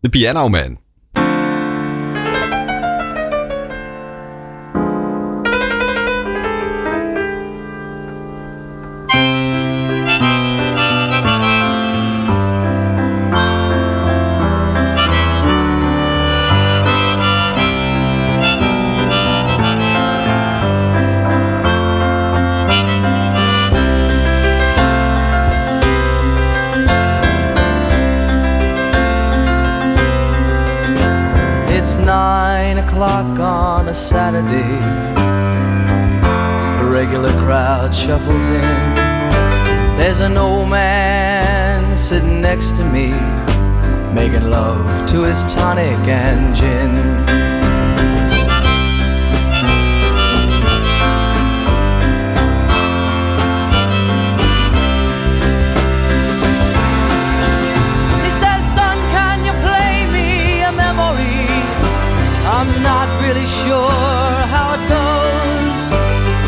The 0.00 0.08
Piano 0.08 0.48
Man. 0.48 0.78
making 44.14 44.48
love 44.48 44.86
to 45.08 45.22
his 45.24 45.44
tonic 45.52 45.98
and 46.06 46.54
gin. 46.54 46.94
I'm 62.46 62.82
not 62.82 63.08
really 63.22 63.46
sure 63.46 63.90
how 64.54 64.74
it 64.76 64.82
goes, 64.88 65.78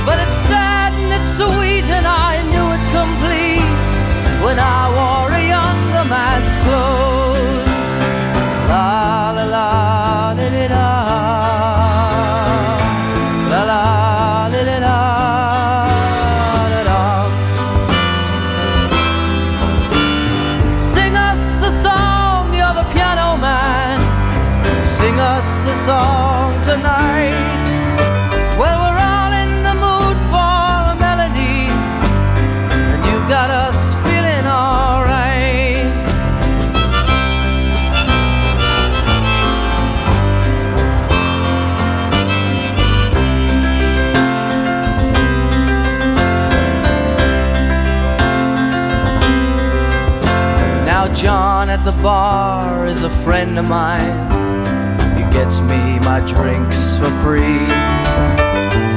but 0.07 0.17
it's 0.25 0.39
sad 0.49 0.93
and 0.93 1.13
it's 1.13 1.33
sweet, 1.37 1.85
and 1.97 2.07
I 2.07 2.43
knew 2.51 2.67
it 2.77 2.83
complete 2.95 4.45
when 4.45 4.59
I. 4.59 5.06
friend 53.57 53.59
of 53.59 53.69
mine. 53.69 55.17
He 55.17 55.23
gets 55.33 55.61
me 55.61 55.99
my 56.01 56.21
drinks 56.27 56.97
for 56.97 57.11
free. 57.23 57.67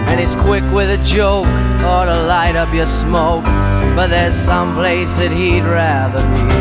And 0.08 0.20
he's 0.20 0.36
quick 0.36 0.64
with 0.74 0.90
a 0.90 1.04
joke 1.04 1.48
or 1.84 2.06
to 2.06 2.24
light 2.28 2.56
up 2.56 2.74
your 2.74 2.88
smoke. 2.88 3.44
But 3.96 4.08
there's 4.08 4.36
some 4.36 4.76
place 4.76 5.16
that 5.18 5.32
he'd 5.32 5.64
rather 5.64 6.24
be. 6.36 6.59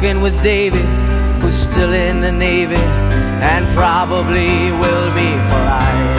with 0.00 0.42
David, 0.42 0.80
who's 1.42 1.54
still 1.54 1.92
in 1.92 2.22
the 2.22 2.32
Navy 2.32 2.74
and 2.76 3.66
probably 3.76 4.72
will 4.72 5.14
be 5.14 5.30
for 5.48 5.60
life. 5.68 6.09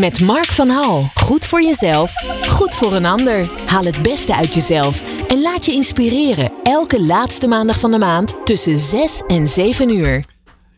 Met 0.00 0.20
Mark 0.20 0.52
van 0.52 0.68
Hal. 0.68 1.10
Goed 1.14 1.46
voor 1.46 1.62
jezelf, 1.62 2.12
goed 2.48 2.74
voor 2.74 2.94
een 2.94 3.04
ander. 3.04 3.50
Haal 3.66 3.84
het 3.84 4.02
beste 4.02 4.36
uit 4.36 4.54
jezelf 4.54 5.02
en 5.28 5.42
laat 5.42 5.64
je 5.66 5.72
inspireren. 5.72 6.52
Elke 6.62 7.02
laatste 7.04 7.46
maandag 7.46 7.80
van 7.80 7.90
de 7.90 7.98
maand 7.98 8.46
tussen 8.46 8.78
6 8.78 9.22
en 9.26 9.46
7 9.48 9.90
uur. 9.96 10.24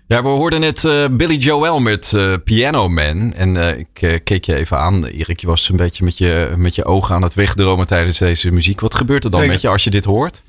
Ja, 0.06 0.22
we 0.22 0.28
hoorden 0.28 0.60
net 0.60 0.84
eh, 0.84 1.06
Billy 1.10 1.36
Joel 1.36 1.78
met 1.78 2.12
eh, 2.12 2.34
Piano 2.44 2.88
Man. 2.88 3.32
En 3.34 3.56
eh, 3.56 3.78
ik 3.78 4.20
keek 4.24 4.44
je 4.44 4.54
even 4.54 4.78
aan, 4.78 5.04
Erik. 5.06 5.40
Je 5.40 5.46
was 5.46 5.68
een 5.68 5.76
beetje 5.76 6.04
met 6.04 6.18
je, 6.18 6.54
met 6.56 6.74
je 6.74 6.84
ogen 6.84 7.14
aan 7.14 7.22
het 7.22 7.34
wegdromen 7.34 7.86
tijdens 7.86 8.18
deze 8.18 8.50
muziek. 8.50 8.80
Wat 8.80 8.94
gebeurt 8.94 9.24
er 9.24 9.30
dan 9.30 9.46
met 9.46 9.60
je 9.60 9.68
als 9.68 9.84
je 9.84 9.90
dit 9.90 10.04
hoort? 10.04 10.42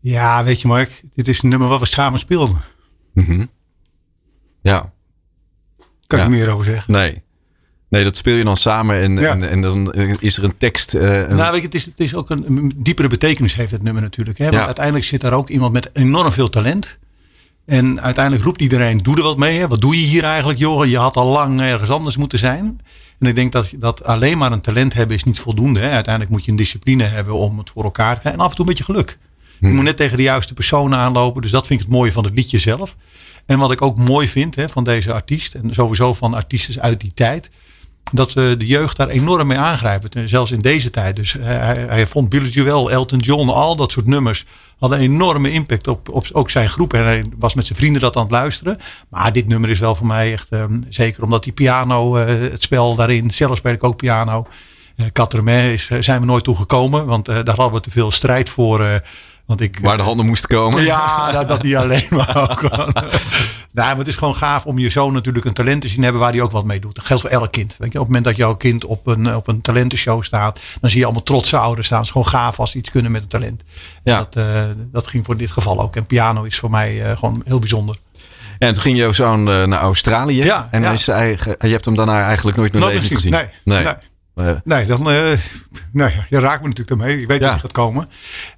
Ja, 0.00 0.44
weet 0.44 0.60
je 0.60 0.68
Mark, 0.68 1.02
dit 1.14 1.28
is 1.28 1.42
een 1.42 1.48
nummer 1.48 1.68
wat 1.68 1.80
we 1.80 1.86
samen 1.86 2.18
speelden. 2.18 2.60
Mhm. 3.14 3.46
Ja, 4.62 4.92
Kan 6.06 6.18
Ja. 6.18 6.24
ik 6.24 6.30
er 6.30 6.38
meer 6.38 6.48
over 6.48 6.64
zeggen. 6.64 6.92
nee. 6.92 7.22
Nee, 7.90 8.04
dat 8.04 8.16
speel 8.16 8.36
je 8.36 8.44
dan 8.44 8.56
samen 8.56 9.00
en, 9.00 9.18
Ja. 9.18 9.30
en, 9.30 9.48
en 9.50 9.60
dan 9.60 9.92
is 10.20 10.36
er 10.36 10.44
een 10.44 10.56
tekst. 10.58 10.94
eh, 10.94 11.18
een- 11.28 11.36
Nou, 11.36 11.50
weet 11.52 11.60
je, 11.60 11.66
het 11.66 11.74
is, 11.74 11.84
het 11.84 12.00
is 12.00 12.14
ook 12.14 12.30
een, 12.30 12.44
een 12.46 12.72
diepere 12.76 13.08
betekenis 13.08 13.54
heeft 13.54 13.70
het 13.70 13.82
nummer 13.82 14.02
natuurlijk. 14.02 14.38
Hè? 14.38 14.44
Want 14.44 14.56
Ja. 14.56 14.64
uiteindelijk 14.64 15.04
zit 15.04 15.20
daar 15.20 15.32
ook 15.32 15.48
iemand 15.48 15.72
met 15.72 15.90
enorm 15.92 16.32
veel 16.32 16.48
talent. 16.50 16.98
En 17.66 18.00
uiteindelijk 18.02 18.44
roept 18.44 18.62
iedereen, 18.62 18.98
doe 18.98 19.16
er 19.16 19.22
wat 19.22 19.36
mee. 19.36 19.58
Hè? 19.58 19.68
Wat 19.68 19.80
doe 19.80 20.00
je 20.00 20.06
hier 20.06 20.24
eigenlijk, 20.24 20.58
joh? 20.58 20.86
Je 20.86 20.96
had 20.98 21.16
al 21.16 21.26
lang 21.26 21.60
ergens 21.60 21.90
anders 21.90 22.16
moeten 22.16 22.38
zijn. 22.38 22.80
En 23.18 23.26
ik 23.28 23.34
denk 23.34 23.52
dat, 23.52 23.72
dat 23.76 24.04
alleen 24.04 24.38
maar 24.38 24.52
een 24.52 24.60
talent 24.60 24.94
hebben 24.94 25.16
is 25.16 25.24
niet 25.24 25.40
voldoende. 25.40 25.80
Hè? 25.80 25.90
Uiteindelijk 25.90 26.34
moet 26.34 26.44
je 26.44 26.50
een 26.50 26.56
discipline 26.56 27.04
hebben 27.04 27.34
om 27.34 27.58
het 27.58 27.70
voor 27.70 27.84
elkaar 27.84 28.14
te 28.14 28.20
krijgen. 28.20 28.40
En 28.40 28.44
af 28.46 28.50
en 28.50 28.56
toe 28.56 28.66
een 28.66 28.70
beetje 28.74 28.92
geluk. 28.92 29.18
Je 29.60 29.68
moet 29.68 29.84
net 29.84 29.96
tegen 29.96 30.16
de 30.16 30.22
juiste 30.22 30.54
persoon 30.54 30.94
aanlopen. 30.94 31.42
Dus 31.42 31.50
dat 31.50 31.66
vind 31.66 31.80
ik 31.80 31.86
het 31.86 31.94
mooie 31.94 32.12
van 32.12 32.24
het 32.24 32.34
liedje 32.34 32.58
zelf. 32.58 32.96
En 33.46 33.58
wat 33.58 33.72
ik 33.72 33.82
ook 33.82 33.98
mooi 33.98 34.28
vind 34.28 34.54
hè, 34.54 34.68
van 34.68 34.84
deze 34.84 35.12
artiest. 35.12 35.54
En 35.54 35.72
sowieso 35.72 36.14
van 36.14 36.34
artiesten 36.34 36.82
uit 36.82 37.00
die 37.00 37.12
tijd 37.14 37.50
dat 38.12 38.32
we 38.32 38.54
de 38.58 38.66
jeugd 38.66 38.96
daar 38.96 39.08
enorm 39.08 39.46
mee 39.46 39.58
aangrijpen. 39.58 40.10
En 40.10 40.28
Zelfs 40.28 40.50
in 40.50 40.60
deze 40.60 40.90
tijd. 40.90 41.16
Dus 41.16 41.32
hij, 41.32 41.54
hij- 41.56 41.86
hij 41.88 42.06
vond 42.06 42.28
Billy 42.28 42.48
Joel, 42.48 42.90
Elton 42.90 43.18
John, 43.18 43.48
al 43.48 43.76
dat 43.76 43.90
soort 43.90 44.06
nummers 44.06 44.44
hadden 44.78 44.98
een 44.98 45.04
enorme 45.04 45.50
impact 45.52 45.88
op, 45.88 46.08
op 46.08 46.26
ook 46.32 46.50
zijn 46.50 46.68
groep. 46.68 46.94
En 46.94 47.04
hij 47.04 47.24
was 47.38 47.54
met 47.54 47.66
zijn 47.66 47.78
vrienden 47.78 48.00
dat 48.00 48.16
aan 48.16 48.22
het 48.22 48.30
luisteren. 48.30 48.78
Maar 49.08 49.32
dit 49.32 49.48
nummer 49.48 49.70
is 49.70 49.78
wel 49.78 49.94
voor 49.94 50.06
mij 50.06 50.32
echt 50.32 50.48
ehm, 50.50 50.80
zeker 50.88 51.22
omdat 51.22 51.44
die 51.44 51.52
piano, 51.52 52.16
eh, 52.16 52.26
het 52.50 52.62
spel 52.62 52.94
daarin, 52.94 53.30
zelf 53.30 53.56
speel 53.56 53.72
ik 53.72 53.84
ook 53.84 53.96
piano. 53.96 54.46
Uh, 54.96 55.06
eh, 55.06 56.02
zijn 56.02 56.20
we 56.20 56.26
nooit 56.26 56.44
toe 56.44 56.56
gekomen, 56.56 57.06
want 57.06 57.28
eh, 57.28 57.34
daar 57.34 57.56
hadden 57.56 57.72
we 57.72 57.80
te 57.80 57.90
veel 57.90 58.10
strijd 58.10 58.50
voor. 58.50 59.00
Want 59.50 59.62
ik, 59.62 59.78
waar 59.82 59.96
de 59.96 60.02
handen 60.02 60.26
moesten 60.26 60.48
komen. 60.48 60.82
ja, 60.82 61.32
dat, 61.32 61.48
dat 61.48 61.62
niet 61.62 61.76
alleen, 61.76 62.06
maar 62.16 62.50
ook 62.50 62.62
maar 63.72 63.96
het 63.96 64.08
is 64.08 64.16
gewoon 64.16 64.34
gaaf 64.34 64.64
om 64.64 64.78
je 64.78 64.90
zoon 64.90 65.12
natuurlijk 65.12 65.44
een 65.44 65.52
talent 65.52 65.80
te 65.80 65.88
zien 65.88 66.02
hebben 66.02 66.20
waar 66.20 66.32
hij 66.32 66.40
ook 66.40 66.50
wat 66.50 66.64
mee 66.64 66.80
doet. 66.80 66.94
Dat 66.94 67.04
geldt 67.04 67.22
voor 67.22 67.30
elk 67.30 67.52
kind. 67.52 67.76
Weet 67.78 67.92
je, 67.92 67.98
op 67.98 68.04
het 68.04 68.14
moment 68.14 68.24
dat 68.24 68.36
jouw 68.36 68.54
kind 68.54 68.84
op 68.84 69.06
een, 69.06 69.36
op 69.36 69.48
een 69.48 69.60
talentenshow 69.60 70.22
staat, 70.22 70.60
dan 70.80 70.90
zie 70.90 70.98
je 70.98 71.04
allemaal 71.04 71.22
trotse 71.22 71.56
ouders 71.56 71.86
staan. 71.86 71.98
Het 71.98 72.06
is 72.06 72.12
gewoon 72.12 72.28
gaaf 72.28 72.60
als 72.60 72.70
ze 72.70 72.78
iets 72.78 72.90
kunnen 72.90 73.12
met 73.12 73.22
een 73.22 73.28
talent. 73.28 73.62
Ja. 74.04 74.18
Dat, 74.18 74.36
eh, 74.36 74.44
dat 74.92 75.06
ging 75.06 75.24
voor 75.24 75.36
dit 75.36 75.50
geval 75.50 75.80
ook. 75.80 75.96
En 75.96 76.06
piano 76.06 76.42
is 76.42 76.58
voor 76.58 76.70
mij 76.70 77.02
eh, 77.04 77.16
gewoon 77.16 77.42
heel 77.44 77.58
bijzonder. 77.58 77.96
En 78.58 78.72
toen 78.72 78.82
ging 78.82 78.98
jouw 78.98 79.12
zoon 79.12 79.50
eh, 79.50 79.64
naar 79.64 79.80
Australië. 79.80 80.44
Ja, 80.44 80.68
en 80.70 80.82
ja. 80.82 80.94
Hij 81.12 81.38
je 81.60 81.68
hebt 81.68 81.84
hem 81.84 81.94
daarna 81.94 82.24
eigenlijk 82.24 82.56
nooit 82.56 82.72
meer 82.72 82.82
levend 82.82 83.10
meer 83.10 83.20
gezien. 83.20 83.48
nee. 83.64 83.86
Eh, 84.34 84.50
Nee, 84.64 84.86
dan 84.86 84.98
eh, 85.10 85.38
nou 85.92 86.10
ja, 86.10 86.26
je 86.28 86.38
raakt 86.38 86.60
me 86.62 86.68
natuurlijk 86.68 86.88
daarmee. 86.98 87.20
Ik 87.20 87.26
weet 87.28 87.38
Ja. 87.38 87.44
dat 87.44 87.52
het 87.52 87.60
gaat 87.60 87.72
komen. 87.72 88.08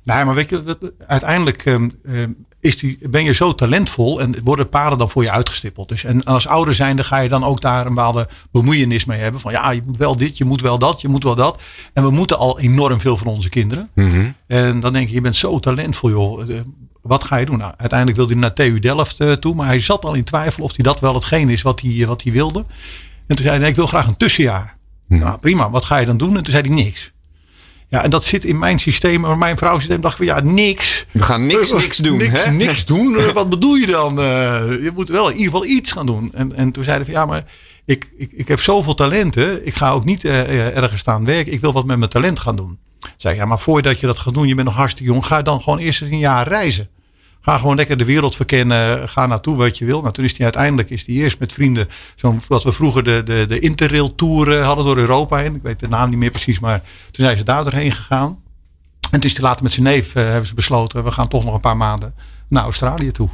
Nee, 0.02 0.24
maar 0.24 0.34
weet 0.34 0.48
je, 0.50 0.62
wat- 0.62 0.92
uiteindelijk 1.06 1.64
ehm, 1.64 1.88
ehm, 2.06 2.30
is 2.60 2.78
die, 2.78 2.98
ben 3.08 3.24
je 3.24 3.32
zo 3.32 3.54
talentvol 3.54 4.20
en 4.20 4.34
worden 4.44 4.68
paden 4.68 4.98
dan 4.98 5.10
voor 5.10 5.22
je 5.22 5.30
uitgestippeld. 5.30 5.88
Dus, 5.88 6.04
en 6.04 6.24
als 6.24 6.46
ouder 6.46 6.74
zijnde 6.74 7.04
ga 7.04 7.18
je 7.18 7.28
dan 7.28 7.44
ook 7.44 7.60
daar 7.60 7.86
een 7.86 7.94
bepaalde 7.94 8.28
bemoeienis 8.52 9.04
mee 9.04 9.20
hebben. 9.20 9.40
Van 9.40 9.52
ja, 9.52 9.70
je 9.70 9.82
moet 9.86 9.96
wel 9.96 10.16
dit, 10.16 10.38
je 10.38 10.44
moet 10.44 10.60
wel 10.60 10.78
dat, 10.78 11.00
je 11.00 11.08
moet 11.08 11.22
wel 11.24 11.34
dat. 11.34 11.62
En 11.92 12.02
we 12.02 12.10
moeten 12.10 12.38
al 12.38 12.60
enorm 12.60 13.00
veel 13.00 13.16
van 13.16 13.26
onze 13.26 13.48
kinderen. 13.48 13.88
mhm. 13.94 14.30
En 14.46 14.80
dan 14.80 14.92
denk 14.92 15.08
je, 15.08 15.14
je 15.14 15.20
bent 15.20 15.36
zo 15.36 15.58
talentvol 15.60 16.10
joh. 16.10 16.50
Eh, 16.50 16.60
Wat 17.02 17.24
ga 17.24 17.36
je 17.36 17.46
doen? 17.46 17.58
Nou, 17.58 17.72
uiteindelijk 17.76 18.18
wilde 18.18 18.32
hij 18.32 18.40
naar 18.42 18.52
TU 18.52 18.78
Delft 18.78 19.40
toe. 19.40 19.54
Maar 19.54 19.66
hij 19.66 19.78
zat 19.78 20.04
al 20.04 20.14
in 20.14 20.24
twijfel 20.24 20.64
of 20.64 20.76
hij 20.76 20.84
dat 20.84 21.00
wel 21.00 21.14
hetgeen 21.14 21.48
is 21.48 21.62
wat 21.62 21.80
hij, 21.80 22.06
wat 22.06 22.22
hij 22.22 22.32
wilde. 22.32 22.58
En 23.26 23.36
toen 23.36 23.44
zei 23.44 23.48
hij, 23.48 23.58
nee, 23.58 23.68
ik 23.68 23.76
wil 23.76 23.86
graag 23.86 24.06
een 24.06 24.16
tussenjaar. 24.16 24.76
Nou 25.18 25.38
prima, 25.38 25.70
wat 25.70 25.84
ga 25.84 25.96
je 25.96 26.06
dan 26.06 26.16
doen? 26.16 26.36
En 26.36 26.42
toen 26.42 26.52
zei 26.52 26.66
hij 26.66 26.74
niks. 26.76 27.12
Ja, 27.88 28.02
en 28.02 28.10
dat 28.10 28.24
zit 28.24 28.44
in 28.44 28.58
mijn 28.58 28.78
systeem, 28.78 29.20
maar 29.20 29.38
mijn 29.38 29.56
vrouw 29.56 29.78
systeem 29.78 30.00
dacht 30.00 30.16
van 30.16 30.26
ja, 30.26 30.40
niks. 30.40 31.06
We 31.10 31.22
gaan 31.22 31.46
niks, 31.46 31.72
niks 31.82 31.96
doen. 31.96 32.16
Niks, 32.16 32.44
hè? 32.44 32.50
niks 32.50 32.84
doen. 32.92 33.32
Wat 33.32 33.50
bedoel 33.50 33.74
je 33.74 33.86
dan? 33.86 34.20
Eh, 34.20 34.24
je 34.82 34.90
moet 34.94 35.08
wel 35.08 35.28
in 35.28 35.36
ieder 35.36 35.52
geval 35.52 35.64
iets 35.64 35.92
gaan 35.92 36.06
doen. 36.06 36.30
En, 36.34 36.56
en 36.56 36.72
toen 36.72 36.84
zeiden 36.84 37.06
van 37.06 37.14
ja, 37.14 37.26
maar 37.26 37.44
ik, 37.84 38.10
ik, 38.16 38.32
ik 38.32 38.48
heb 38.48 38.60
zoveel 38.60 38.94
talenten. 38.94 39.66
Ik 39.66 39.74
ga 39.74 39.90
ook 39.90 40.04
niet 40.04 40.24
eh, 40.24 40.40
eh, 40.40 40.76
ergens 40.76 41.00
staan 41.00 41.24
werken. 41.24 41.52
Ik 41.52 41.60
wil 41.60 41.72
wat 41.72 41.86
met 41.86 41.98
mijn 41.98 42.10
talent 42.10 42.38
gaan 42.38 42.56
doen. 42.56 42.78
Zei 43.16 43.36
ja, 43.36 43.44
maar 43.44 43.58
voordat 43.58 44.00
je 44.00 44.06
dat 44.06 44.18
gaat 44.18 44.34
doen, 44.34 44.48
je 44.48 44.54
bent 44.54 44.66
nog 44.66 44.76
hartstikke 44.76 45.12
jong. 45.12 45.26
Ga 45.26 45.42
dan 45.42 45.60
gewoon 45.60 45.78
eerst 45.78 46.02
eens 46.02 46.10
een 46.10 46.18
jaar 46.18 46.48
reizen. 46.48 46.88
Ga 47.44 47.58
gewoon 47.58 47.76
lekker 47.76 47.96
de 47.96 48.04
wereld 48.04 48.36
verkennen. 48.36 49.08
Ga 49.08 49.26
naartoe 49.26 49.56
wat 49.56 49.78
je 49.78 49.84
wil. 49.84 50.00
Nou, 50.00 50.12
toen 50.12 50.24
is 50.24 50.32
hij 50.32 50.42
uiteindelijk 50.44 50.90
is 50.90 51.06
hij 51.06 51.14
eerst 51.14 51.38
met 51.38 51.52
vrienden. 51.52 51.86
Zo'n 52.16 52.40
wat 52.48 52.62
we 52.62 52.72
vroeger 52.72 53.04
de, 53.04 53.22
de, 53.24 53.44
de 53.48 53.58
Interrail 53.58 54.14
Tour 54.14 54.58
eh, 54.58 54.64
hadden 54.66 54.84
door 54.84 54.96
Europa 54.98 55.36
heen. 55.36 55.54
Ik 55.54 55.62
weet 55.62 55.80
de 55.80 55.88
naam 55.88 56.08
niet 56.10 56.18
meer 56.18 56.30
precies, 56.30 56.60
maar 56.60 56.78
toen 57.10 57.24
zijn 57.24 57.36
ze 57.36 57.44
daar 57.44 57.64
doorheen 57.64 57.92
gegaan. 57.92 58.38
En 59.10 59.20
toen 59.20 59.30
is 59.30 59.32
hij 59.36 59.42
later 59.44 59.62
met 59.62 59.72
zijn 59.72 59.86
neef 59.86 60.14
eh, 60.14 60.24
hebben 60.24 60.46
ze 60.46 60.54
besloten. 60.54 61.04
We 61.04 61.10
gaan 61.10 61.28
toch 61.28 61.44
nog 61.44 61.54
een 61.54 61.60
paar 61.60 61.76
maanden 61.76 62.14
naar 62.48 62.62
Australië 62.62 63.10
toe. 63.12 63.28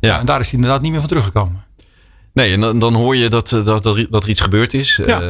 Ja. 0.00 0.18
En 0.18 0.26
daar 0.26 0.40
is 0.40 0.46
hij 0.50 0.54
inderdaad 0.58 0.80
niet 0.82 0.90
meer 0.90 1.00
van 1.00 1.08
teruggekomen. 1.08 1.64
Nee, 2.32 2.52
en 2.52 2.60
dan, 2.60 2.78
dan 2.78 2.94
hoor 2.94 3.16
je 3.16 3.28
dat, 3.28 3.52
eh, 3.52 3.64
dat, 3.64 3.86
er, 3.86 4.06
dat 4.10 4.22
er 4.22 4.28
iets 4.28 4.40
gebeurd 4.40 4.74
is. 4.74 5.00
Ja. 5.04 5.20
Eh, 5.20 5.28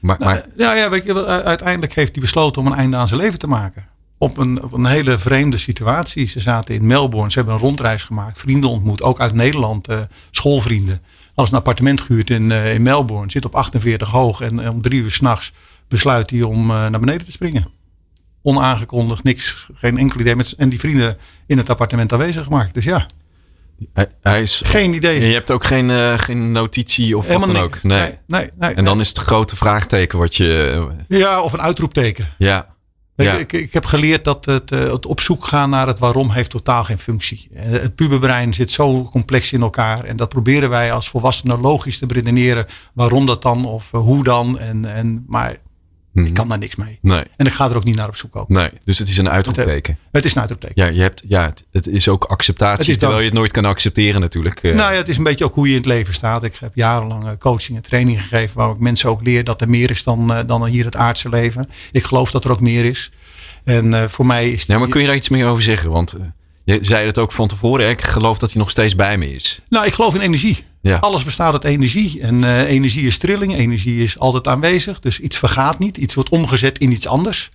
maar, 0.00 0.16
maar 0.18 0.34
Nou, 0.34 0.40
ja, 0.56 0.74
ja, 0.74 0.90
weet 0.90 1.04
je, 1.04 1.14
wel, 1.14 1.24
u- 1.24 1.28
uiteindelijk 1.44 1.94
heeft 1.94 2.12
hij 2.12 2.22
besloten 2.22 2.60
om 2.62 2.66
een 2.66 2.78
einde 2.78 2.96
aan 2.96 3.08
zijn 3.08 3.20
leven 3.20 3.38
te 3.38 3.46
maken. 3.46 3.86
Op 4.18 4.36
een, 4.36 4.62
op 4.62 4.72
een 4.72 4.86
hele 4.86 5.18
vreemde 5.18 5.58
situatie. 5.58 6.26
Ze 6.26 6.40
zaten 6.40 6.74
in 6.74 6.86
Melbourne, 6.86 7.30
ze 7.30 7.38
hebben 7.38 7.54
een 7.54 7.60
rondreis 7.60 8.04
gemaakt, 8.04 8.38
vrienden 8.38 8.70
ontmoet, 8.70 9.02
ook 9.02 9.20
uit 9.20 9.34
Nederland, 9.34 9.88
eh, 9.88 9.98
schoolvrienden. 10.30 11.02
Hadden 11.34 11.54
een 11.54 11.60
appartement 11.60 12.00
gehuurd 12.00 12.30
in, 12.30 12.52
eh, 12.52 12.74
in 12.74 12.82
Melbourne, 12.82 13.30
zit 13.30 13.44
op 13.44 13.54
48 13.54 14.10
hoog 14.10 14.40
en 14.40 14.60
eh, 14.60 14.70
om 14.70 14.82
drie 14.82 15.00
uur 15.00 15.10
s'nachts 15.10 15.52
besluit 15.88 16.30
hij 16.30 16.42
om 16.42 16.70
eh, 16.70 16.88
naar 16.88 17.00
beneden 17.00 17.24
te 17.24 17.32
springen. 17.32 17.66
Onaangekondigd, 18.42 19.22
niks, 19.22 19.66
geen 19.74 19.98
enkel 19.98 20.20
idee. 20.20 20.36
Met, 20.36 20.54
en 20.56 20.68
die 20.68 20.78
vrienden 20.78 21.16
in 21.46 21.58
het 21.58 21.70
appartement 21.70 22.12
aanwezig 22.12 22.44
gemaakt. 22.44 22.74
Dus 22.74 22.84
ja, 22.84 23.06
hij, 23.92 24.06
hij 24.22 24.42
is, 24.42 24.62
geen 24.64 24.94
idee. 24.94 25.20
en 25.20 25.26
je 25.26 25.32
hebt 25.32 25.50
ook 25.50 25.64
geen, 25.64 25.90
eh, 25.90 26.18
geen 26.18 26.52
notitie 26.52 27.16
of 27.16 27.28
wat 27.28 27.40
dan 27.40 27.52
niks. 27.52 27.64
ook. 27.64 27.82
Nee. 27.82 27.98
nee, 28.00 28.18
nee, 28.26 28.50
nee, 28.58 28.74
En 28.74 28.84
dan 28.84 28.94
nee. 28.94 29.02
is 29.02 29.08
het 29.08 29.18
grote 29.18 29.56
vraagteken 29.56 30.18
wat 30.18 30.34
je... 30.36 30.86
Ja, 31.08 31.40
of 31.40 31.52
een 31.52 31.60
uitroepteken. 31.60 32.28
ja. 32.38 32.76
Ik, 33.18 33.24
Ja. 33.24 33.32
ik, 33.32 33.52
ik 33.52 33.72
heb 33.72 33.86
geleerd 33.86 34.24
dat 34.24 34.44
het, 34.44 34.70
eh, 34.70 34.90
het 34.90 35.06
op 35.06 35.20
zoek 35.20 35.46
gaan 35.46 35.70
naar 35.70 35.86
het 35.86 35.98
waarom 35.98 36.30
heeft 36.30 36.50
totaal 36.50 36.84
geen 36.84 36.98
functie. 36.98 37.48
Eh, 37.54 37.70
Het 37.70 37.94
puberbrein 37.94 38.54
zit 38.54 38.70
zo 38.70 39.04
complex 39.04 39.52
in 39.52 39.62
elkaar. 39.62 40.04
En 40.04 40.16
dat 40.16 40.28
proberen 40.28 40.70
wij 40.70 40.92
als 40.92 41.08
volwassenen 41.08 41.60
logisch 41.60 41.98
te 41.98 42.06
beredeneren. 42.06 42.66
Waarom 42.94 43.26
dat 43.26 43.42
dan 43.42 43.64
of 43.64 43.92
eh, 43.92 44.00
hoe 44.00 44.24
dan. 44.24 44.58
En, 44.58 44.94
en, 44.94 45.24
maar 45.28 45.56
Mhm. 46.18 46.26
ik 46.28 46.34
kan 46.34 46.48
daar 46.48 46.58
niks 46.58 46.76
mee. 46.76 46.98
Nee, 47.02 47.24
En 47.36 47.46
ik 47.46 47.52
ga 47.52 47.70
er 47.70 47.76
ook 47.76 47.84
niet 47.84 47.96
naar 47.96 48.08
op 48.08 48.16
zoek 48.16 48.36
ook. 48.36 48.48
nee. 48.48 48.70
Dus 48.84 48.98
het 48.98 49.08
is 49.08 49.18
een 49.18 49.28
uitroepteken. 49.28 49.98
Het 50.12 50.24
is 50.24 50.34
een 50.34 50.40
uitroepteken. 50.40 50.84
Ja, 50.84 50.90
je 50.90 51.00
hebt, 51.00 51.22
ja 51.28 51.44
het, 51.44 51.64
het 51.72 51.86
is 51.86 52.08
ook 52.08 52.24
acceptatie, 52.24 52.78
Het 52.78 52.88
is 52.88 52.92
terwijl 52.96 53.10
dan- 53.12 53.20
je 53.20 53.26
het 53.28 53.34
nooit 53.38 53.50
kan 53.52 53.64
accepteren 53.64 54.20
natuurlijk. 54.20 54.62
Eh, 54.62 54.74
Nou 54.74 54.92
ja, 54.92 54.98
het 54.98 55.08
is 55.08 55.16
een 55.16 55.22
beetje 55.22 55.44
ook 55.44 55.54
hoe 55.54 55.64
je 55.66 55.70
in 55.72 55.76
het 55.78 55.86
leven 55.86 56.14
staat. 56.14 56.42
Ik 56.44 56.56
heb 56.60 56.70
jarenlang 56.74 57.26
eh, 57.26 57.32
coaching 57.38 57.76
en 57.76 57.82
training 57.82 58.20
gegeven. 58.22 58.56
Waar 58.56 58.70
ik 58.70 58.78
mensen 58.78 59.08
ook 59.10 59.22
leer 59.22 59.44
dat 59.44 59.60
er 59.60 59.68
meer 59.70 59.90
is 59.90 60.02
dan, 60.02 60.32
eh, 60.34 60.40
dan 60.46 60.64
hier 60.66 60.84
het 60.84 60.96
aardse 60.96 61.28
leven. 61.28 61.66
Ik 61.92 62.04
geloof 62.04 62.30
dat 62.30 62.44
er 62.44 62.50
ook 62.50 62.60
meer 62.60 62.84
is. 62.84 63.10
En 63.64 63.94
eh, 63.94 64.04
voor 64.08 64.26
mij 64.26 64.50
is 64.50 64.64
ja, 64.64 64.78
maar 64.78 64.88
kun 64.88 65.00
je 65.00 65.06
daar 65.06 65.16
iets 65.16 65.28
meer 65.28 65.46
over 65.46 65.62
zeggen? 65.62 65.90
Want 65.90 66.12
eh, 66.12 66.20
je 66.72 66.78
zei 66.82 67.06
het 67.06 67.18
ook 67.18 67.32
van 67.32 67.48
tevoren. 67.48 67.88
Ik 67.88 68.02
geloof 68.02 68.38
dat 68.38 68.52
hij 68.52 68.60
nog 68.60 68.70
steeds 68.70 68.94
bij 68.94 69.18
me 69.18 69.34
is. 69.34 69.60
Nou, 69.68 69.86
ik 69.86 69.92
geloof 69.92 70.14
in 70.14 70.20
energie. 70.20 70.64
Ja. 70.80 70.96
Alles 70.96 71.24
bestaat 71.24 71.52
uit 71.52 71.64
energie. 71.64 72.20
En 72.20 72.44
eh, 72.44 72.68
energie 72.68 73.06
is 73.06 73.18
trilling. 73.18 73.56
Energie 73.56 74.02
is 74.02 74.18
altijd 74.18 74.46
aanwezig. 74.46 75.00
Dus 75.00 75.20
iets 75.20 75.36
vergaat 75.36 75.78
niet. 75.78 75.96
Iets 75.96 76.14
wordt 76.14 76.30
omgezet 76.30 76.78
in 76.78 76.92
iets 76.92 77.06
anders. 77.06 77.50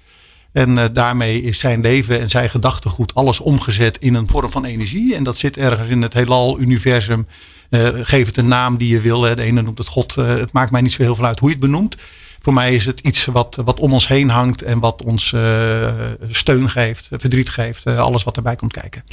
En 0.51 0.77
eh, 0.77 0.85
daarmee 0.93 1.41
is 1.41 1.59
zijn 1.59 1.81
leven 1.81 2.19
en 2.19 2.29
zijn 2.29 2.49
gedachtegoed 2.49 3.15
alles 3.15 3.39
omgezet 3.39 3.97
in 3.97 4.13
een 4.13 4.27
vorm 4.27 4.51
van 4.51 4.65
energie. 4.65 5.15
En 5.15 5.23
dat 5.23 5.37
zit 5.37 5.57
ergens 5.57 5.87
in 5.87 6.01
het 6.01 6.13
heelal, 6.13 6.59
universum. 6.59 7.27
Eh, 7.69 7.87
geef 7.93 8.25
het 8.25 8.37
een 8.37 8.47
naam 8.47 8.77
die 8.77 8.89
je 8.89 9.01
wil. 9.01 9.19
De 9.19 9.41
ene 9.41 9.61
noemt 9.61 9.77
het 9.77 9.87
God. 9.87 10.15
Het 10.15 10.51
maakt 10.51 10.71
mij 10.71 10.81
niet 10.81 10.93
zo 10.93 11.01
heel 11.01 11.15
veel 11.15 11.25
uit 11.25 11.39
hoe 11.39 11.49
je 11.49 11.55
het 11.55 11.63
benoemt. 11.63 11.97
Voor 12.43 12.53
mij 12.53 12.73
is 12.75 12.85
het 12.85 12.99
iets 12.99 13.25
wat, 13.25 13.57
wat 13.65 13.79
om 13.79 13.93
ons 13.93 14.07
heen 14.07 14.29
hangt 14.29 14.61
en 14.61 14.79
wat 14.79 15.03
ons 15.03 15.33
eh, 15.33 15.93
steun 16.29 16.69
geeft, 16.69 17.07
verdriet 17.11 17.49
geeft. 17.49 17.85
eh, 17.85 17.97
alles 17.97 18.23
wat 18.23 18.35
erbij 18.35 18.55
komt 18.55 18.73
kijken. 18.73 19.03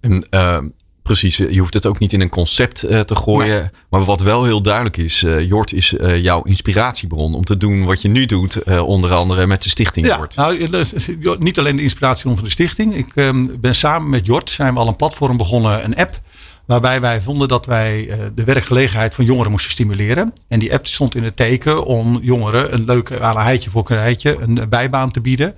En, 0.00 0.26
eh, 0.30 0.58
precies, 1.02 1.36
je 1.36 1.58
hoeft 1.58 1.74
het 1.74 1.86
ook 1.86 1.98
niet 1.98 2.12
in 2.12 2.20
een 2.20 2.28
concept 2.28 2.78
te 2.80 3.16
gooien. 3.16 3.72
Maar 3.90 4.04
wat 4.04 4.20
wel 4.20 4.44
heel 4.44 4.62
duidelijk 4.62 4.96
is, 4.96 5.20
Jort 5.20 5.72
is 5.72 5.94
jouw 5.98 6.42
inspiratiebron 6.42 7.34
om 7.34 7.44
te 7.44 7.56
doen 7.56 7.84
wat 7.84 8.02
je 8.02 8.08
nu 8.08 8.26
doet. 8.26 8.62
onder 8.80 9.12
andere 9.12 9.46
met 9.46 9.62
de 9.62 9.68
stichting 9.68 10.06
Ja, 10.06 10.16
Jort. 10.16 10.36
nou, 10.36 10.68
niet 11.38 11.58
alleen 11.58 11.76
de 11.76 11.82
inspiratie 11.82 12.30
van 12.34 12.44
de 12.44 12.50
stichting. 12.50 12.94
Ik 12.94 13.12
ehm, 13.14 13.46
ben 13.60 13.74
samen 13.74 14.10
met 14.10 14.26
Jort 14.26 14.50
zijn 14.50 14.74
we 14.74 14.80
al 14.80 14.88
een 14.88 14.96
platform 14.96 15.36
begonnen, 15.36 15.84
een 15.84 15.96
app. 15.96 16.20
Waarbij 16.64 17.00
wij 17.00 17.20
vonden 17.20 17.48
dat 17.48 17.66
wij 17.66 18.08
eh, 18.08 18.18
de 18.34 18.44
werkgelegenheid 18.44 19.14
van 19.14 19.24
jongeren 19.24 19.50
moesten 19.50 19.70
stimuleren. 19.70 20.32
En 20.48 20.58
die 20.58 20.72
app 20.72 20.86
stond 20.86 21.14
in 21.14 21.22
het 21.22 21.36
teken 21.36 21.84
om 21.84 22.18
jongeren 22.22 22.74
een 22.74 22.84
leuk 22.84 23.08
heitje 23.20 23.70
voor 23.70 23.84
krijtje, 23.84 24.36
een 24.40 24.58
eh, 24.58 24.66
bijbaan 24.66 25.10
te 25.10 25.20
bieden. 25.20 25.54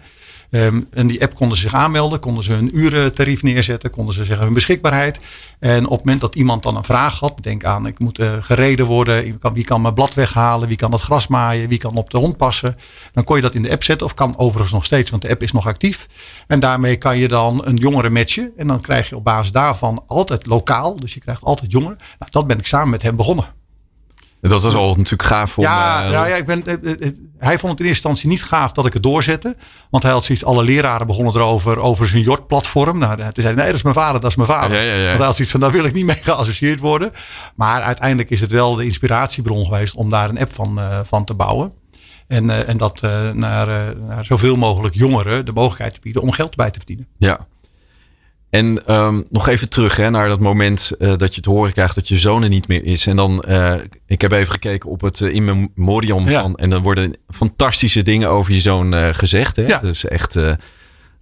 Ehm, 0.54 0.80
en 0.90 1.06
die 1.06 1.22
app 1.22 1.34
konden 1.34 1.56
ze 1.56 1.62
zich 1.62 1.74
aanmelden, 1.74 2.20
konden 2.20 2.44
ze 2.44 2.52
een 2.52 2.78
urentarief 2.78 3.42
neerzetten, 3.42 3.90
konden 3.90 4.14
ze 4.14 4.24
zeggen 4.24 4.44
hun 4.44 4.54
beschikbaarheid. 4.54 5.18
En 5.58 5.84
op 5.84 5.90
het 5.90 6.04
moment 6.04 6.20
dat 6.20 6.34
iemand 6.34 6.62
dan 6.62 6.76
een 6.76 6.84
vraag 6.84 7.18
had, 7.18 7.34
denk 7.40 7.64
aan 7.64 7.86
ik 7.86 7.98
moet 7.98 8.18
eh, 8.18 8.32
gereden 8.40 8.86
worden, 8.86 9.22
wie 9.22 9.38
kan, 9.38 9.54
wie 9.54 9.64
kan 9.64 9.82
mijn 9.82 9.94
blad 9.94 10.14
weghalen, 10.14 10.68
wie 10.68 10.76
kan 10.76 10.92
het 10.92 11.00
gras 11.00 11.26
maaien, 11.26 11.68
wie 11.68 11.78
kan 11.78 11.96
op 11.96 12.10
de 12.10 12.18
hond 12.18 12.36
passen. 12.36 12.76
Dan 13.12 13.24
kon 13.24 13.36
je 13.36 13.42
dat 13.42 13.54
in 13.54 13.62
de 13.62 13.70
app 13.70 13.82
zetten 13.82 14.06
of 14.06 14.14
kan 14.14 14.38
overigens 14.38 14.72
nog 14.72 14.84
steeds, 14.84 15.10
want 15.10 15.22
de 15.22 15.28
app 15.28 15.42
is 15.42 15.52
nog 15.52 15.66
actief. 15.66 16.08
En 16.46 16.60
daarmee 16.60 16.96
kan 16.96 17.18
je 17.18 17.28
dan 17.28 17.60
een 17.64 17.76
jongere 17.76 18.10
matchen 18.10 18.52
en 18.56 18.66
dan 18.66 18.80
krijg 18.80 19.08
je 19.08 19.16
op 19.16 19.24
basis 19.24 19.52
daarvan 19.52 20.02
altijd 20.06 20.46
lokaal, 20.46 21.00
dus 21.00 21.14
je 21.14 21.20
krijgt 21.20 21.42
altijd 21.42 21.70
jongeren. 21.70 21.98
Nou, 22.18 22.30
dat 22.30 22.46
ben 22.46 22.58
ik 22.58 22.66
samen 22.66 22.90
met 22.90 23.02
hem 23.02 23.16
begonnen. 23.16 23.63
Dat 24.48 24.62
was 24.62 24.74
al 24.74 24.88
natuurlijk 24.88 25.22
gaaf 25.22 25.59
om... 25.59 25.64
Ja, 25.64 26.04
eh, 26.04 26.11
nou 26.11 26.28
ja 26.28 26.37
ik 26.37 26.46
ben, 26.46 26.66
eh, 26.66 27.07
eh, 27.07 27.12
hij 27.38 27.59
vond 27.59 27.72
het 27.72 27.80
in 27.80 27.87
eerste 27.87 28.09
instantie 28.09 28.28
niet 28.28 28.42
gaaf 28.42 28.72
dat 28.72 28.87
ik 28.87 28.92
het 28.92 29.02
doorzette. 29.02 29.57
Want 29.90 30.02
hij 30.02 30.12
had 30.12 30.24
zoiets, 30.24 30.44
alle 30.44 30.62
leraren 30.62 31.07
begonnen 31.07 31.35
erover, 31.35 31.78
over 31.78 32.09
zijn 32.09 32.22
Jort-platform. 32.22 32.98
Nou, 32.98 33.16
toen 33.16 33.30
zei 33.35 33.46
hij, 33.46 33.54
nee, 33.54 33.66
dat 33.66 33.74
is 33.74 33.83
mijn 33.83 33.94
vader, 33.94 34.20
dat 34.20 34.30
is 34.30 34.37
mijn 34.37 34.48
vader. 34.48 34.76
Ja, 34.76 34.83
ja, 34.83 34.94
ja. 34.94 35.04
Want 35.04 35.16
hij 35.16 35.26
had 35.26 35.35
zoiets 35.35 35.50
van, 35.50 35.61
daar 35.61 35.72
wil 35.72 35.85
ik 35.85 35.92
niet 35.92 36.04
mee 36.04 36.16
geassocieerd 36.22 36.80
worden. 36.80 37.12
Maar 37.54 37.83
uiteindelijk 37.83 38.30
is 38.30 38.40
het 38.40 38.50
wel 38.50 38.74
de 38.74 38.85
inspiratiebron 38.85 39.64
geweest 39.64 39.94
om 39.94 40.11
daar 40.11 40.28
een 40.28 40.38
app 40.38 40.54
van, 40.54 40.80
van 41.07 41.24
te 41.24 41.35
bouwen. 41.35 41.72
En, 42.26 42.66
en 42.66 42.76
dat 42.76 43.00
naar, 43.33 43.96
naar 43.96 44.24
zoveel 44.24 44.57
mogelijk 44.57 44.94
jongeren 44.94 45.44
de 45.44 45.52
mogelijkheid 45.52 45.94
te 45.94 46.00
bieden 46.00 46.22
om 46.22 46.33
geld 46.33 46.57
bij 46.57 46.70
te 46.70 46.78
verdienen. 46.78 47.07
Ja. 47.18 47.46
En 48.54 48.86
ehm, 48.86 49.22
nog 49.30 49.48
even 49.48 49.68
terug 49.70 49.96
hè, 49.96 50.10
naar 50.10 50.28
dat 50.28 50.40
moment 50.40 50.92
eh, 50.98 51.12
dat 51.16 51.34
je 51.34 51.40
te 51.40 51.50
horen 51.50 51.72
krijgt 51.72 51.94
dat 51.94 52.08
je 52.08 52.18
zoon 52.18 52.42
er 52.42 52.48
niet 52.48 52.68
meer 52.68 52.84
is. 52.84 53.06
En 53.06 53.16
dan, 53.16 53.40
eh, 53.42 53.74
ik 54.06 54.20
heb 54.20 54.32
even 54.32 54.52
gekeken 54.52 54.90
op 54.90 55.00
het 55.00 55.20
uh, 55.20 55.34
in 55.34 55.44
memoriam 55.74 56.28
Ja. 56.28 56.40
van. 56.40 56.54
En 56.54 56.70
dan 56.70 56.82
worden 56.82 57.16
fantastische 57.28 58.02
dingen 58.02 58.28
over 58.28 58.52
je 58.52 58.60
zoon 58.60 58.94
eh, 58.94 59.08
gezegd. 59.12 59.56
Hè? 59.56 59.62
Ja. 59.66 59.78
Dat 59.78 59.90
is 59.90 60.04
echt 60.04 60.36
eh, 60.36 60.52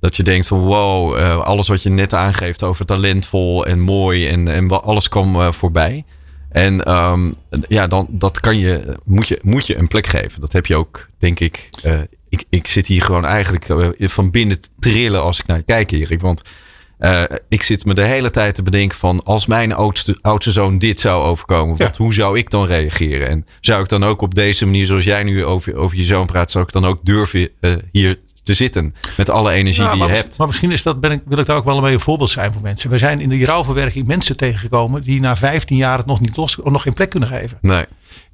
dat 0.01 0.17
je 0.17 0.23
denkt 0.23 0.47
van 0.47 0.59
wow, 0.59 1.17
eh, 1.19 1.39
alles 1.39 1.69
wat 1.69 1.83
je 1.83 1.91
net 1.91 2.15
aangeeft 2.15 2.63
over 2.63 2.85
talentvol 2.85 3.67
en 3.67 3.81
mooi 3.81 4.29
en, 4.29 4.49
en 4.49 4.69
alles 4.83 5.09
kwam 5.09 5.41
eh, 5.41 5.53
voorbij. 5.53 6.05
En 6.51 6.83
ehm, 6.83 7.33
ja, 7.69 7.87
dan 7.87 8.07
dat 8.11 8.41
kan 8.41 8.59
je 8.59 8.97
moet, 9.05 9.29
je, 9.29 9.39
moet 9.43 9.67
je 9.67 9.77
een 9.79 9.89
plek 9.89 10.07
geven. 10.07 10.41
Dat 10.41 10.53
heb 10.53 10.67
je 10.67 10.77
ook, 10.77 11.09
denk 11.19 11.41
ik. 11.41 11.69
eh, 11.83 12.01
ik, 12.29 12.45
ik 12.51 12.67
zit 12.67 12.87
hier 12.87 13.03
gewoon 13.03 13.25
eigenlijk 13.25 13.69
eh, 13.69 13.89
van 14.09 14.31
binnen 14.31 14.61
te 14.61 14.69
trillen 14.79 15.23
als 15.23 15.39
ik 15.41 15.47
naar 15.47 15.57
je 15.57 15.63
kijk, 15.63 15.91
Erik. 15.91 16.21
Want 16.21 16.43
eh, 17.03 17.23
ik 17.49 17.63
zit 17.63 17.85
me 17.85 17.95
de 17.95 18.03
hele 18.03 18.31
tijd 18.31 18.55
te 18.55 18.63
bedenken 18.63 18.99
van 18.99 19.25
als 19.25 19.47
mijn 19.47 19.73
oudste, 19.73 20.19
oudste 20.21 20.51
zoon 20.51 20.79
dit 20.79 21.01
zou 21.01 21.23
overkomen, 21.25 21.75
Ja. 21.79 21.85
wat, 21.85 21.97
hoe 21.97 22.15
zou 22.15 22.39
ik 22.39 22.51
dan 22.51 22.67
reageren? 22.67 23.29
En 23.29 23.47
zou 23.61 23.83
ik 23.83 23.89
dan 23.89 24.05
ook 24.05 24.23
op 24.23 24.35
deze 24.35 24.65
manier, 24.65 24.87
zoals 24.87 25.05
jij 25.05 25.23
nu 25.23 25.45
over, 25.45 25.75
over 25.77 25.97
je 25.97 26.05
zoon 26.05 26.27
praat, 26.27 26.51
zou 26.51 26.65
ik 26.65 26.73
dan 26.73 26.85
ook 26.87 26.99
durven 27.03 27.49
eh, 27.61 27.73
hier 27.93 28.19
te 28.43 28.55
zitten 28.55 28.95
met 29.17 29.31
alle 29.31 29.53
energie 29.53 29.91
die 29.91 29.97
je 29.97 30.09
hebt? 30.13 30.39
maar 30.39 30.47
misschien 30.47 30.71
is 30.71 30.83
dat, 30.83 31.01
ben 31.01 31.11
ik, 31.11 31.23
wil 31.25 31.39
ik 31.39 31.47
daar 31.47 31.57
ook 31.57 31.65
wel 31.65 31.81
mee 31.81 31.93
een 31.93 32.01
voorbeeld 32.01 32.31
zijn 32.31 32.53
voor 32.53 32.63
mensen. 32.63 32.91
We 32.91 32.99
zijn 32.99 33.21
in 33.21 33.29
de 33.29 33.45
rouwverwerking 33.45 34.07
mensen 34.07 34.37
tegengekomen 34.37 35.03
die 35.03 35.21
na 35.21 35.37
15 35.37 35.77
jaar 35.77 35.99
het 35.99 36.07
nog 36.07 36.21
niet 36.21 36.37
los, 36.37 36.59
nog 36.65 36.83
geen 36.83 36.93
plek 36.93 37.11
kunnen 37.11 37.29
geven. 37.29 37.59
Nee. 37.61 37.85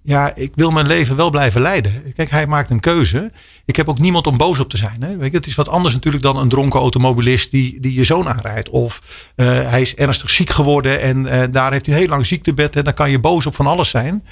ja, 0.03 0.35
ik 0.35 0.53
wil 0.55 0.71
mijn 0.71 0.87
leven 0.87 1.17
wel 1.17 1.31
blijven 1.31 1.61
leiden. 1.61 2.13
Kijk, 2.17 2.31
hij 2.31 2.47
maakt 2.47 2.71
een 2.71 2.81
keuze. 2.81 3.33
Ik 3.65 3.77
heb 3.77 3.89
ook 3.89 3.99
niemand 3.99 4.27
om 4.27 4.37
boos 4.37 4.59
op 4.59 4.71
te 4.71 4.77
zijn. 4.77 5.03
Hè? 5.03 5.17
Weet 5.17 5.31
je, 5.31 5.37
het 5.37 5.47
is 5.47 5.55
wat 5.55 5.69
anders 5.69 5.95
natuurlijk 5.95 6.23
dan 6.23 6.37
een 6.37 6.49
dronken 6.49 6.81
automobilist 6.81 7.51
die, 7.51 7.81
die 7.81 7.95
je 7.95 8.05
zoon 8.05 8.29
aanrijdt. 8.29 8.69
Of 8.69 9.03
eh, 9.35 9.47
hij 9.47 9.81
is 9.81 9.95
ernstig 9.95 10.31
ziek 10.31 10.51
geworden 10.51 11.01
en 11.01 11.27
eh, 11.27 11.43
daar 11.51 11.73
heeft 11.73 11.87
hij 11.87 11.97
heel 11.97 12.09
lang 12.09 12.27
ziektebed. 12.27 12.77
En 12.77 12.85
dan 12.85 12.95
kan 12.95 13.11
je 13.11 13.19
boos 13.19 13.47
op 13.47 13.55
van 13.55 13.67
alles 13.67 13.91
zijn. 13.91 14.25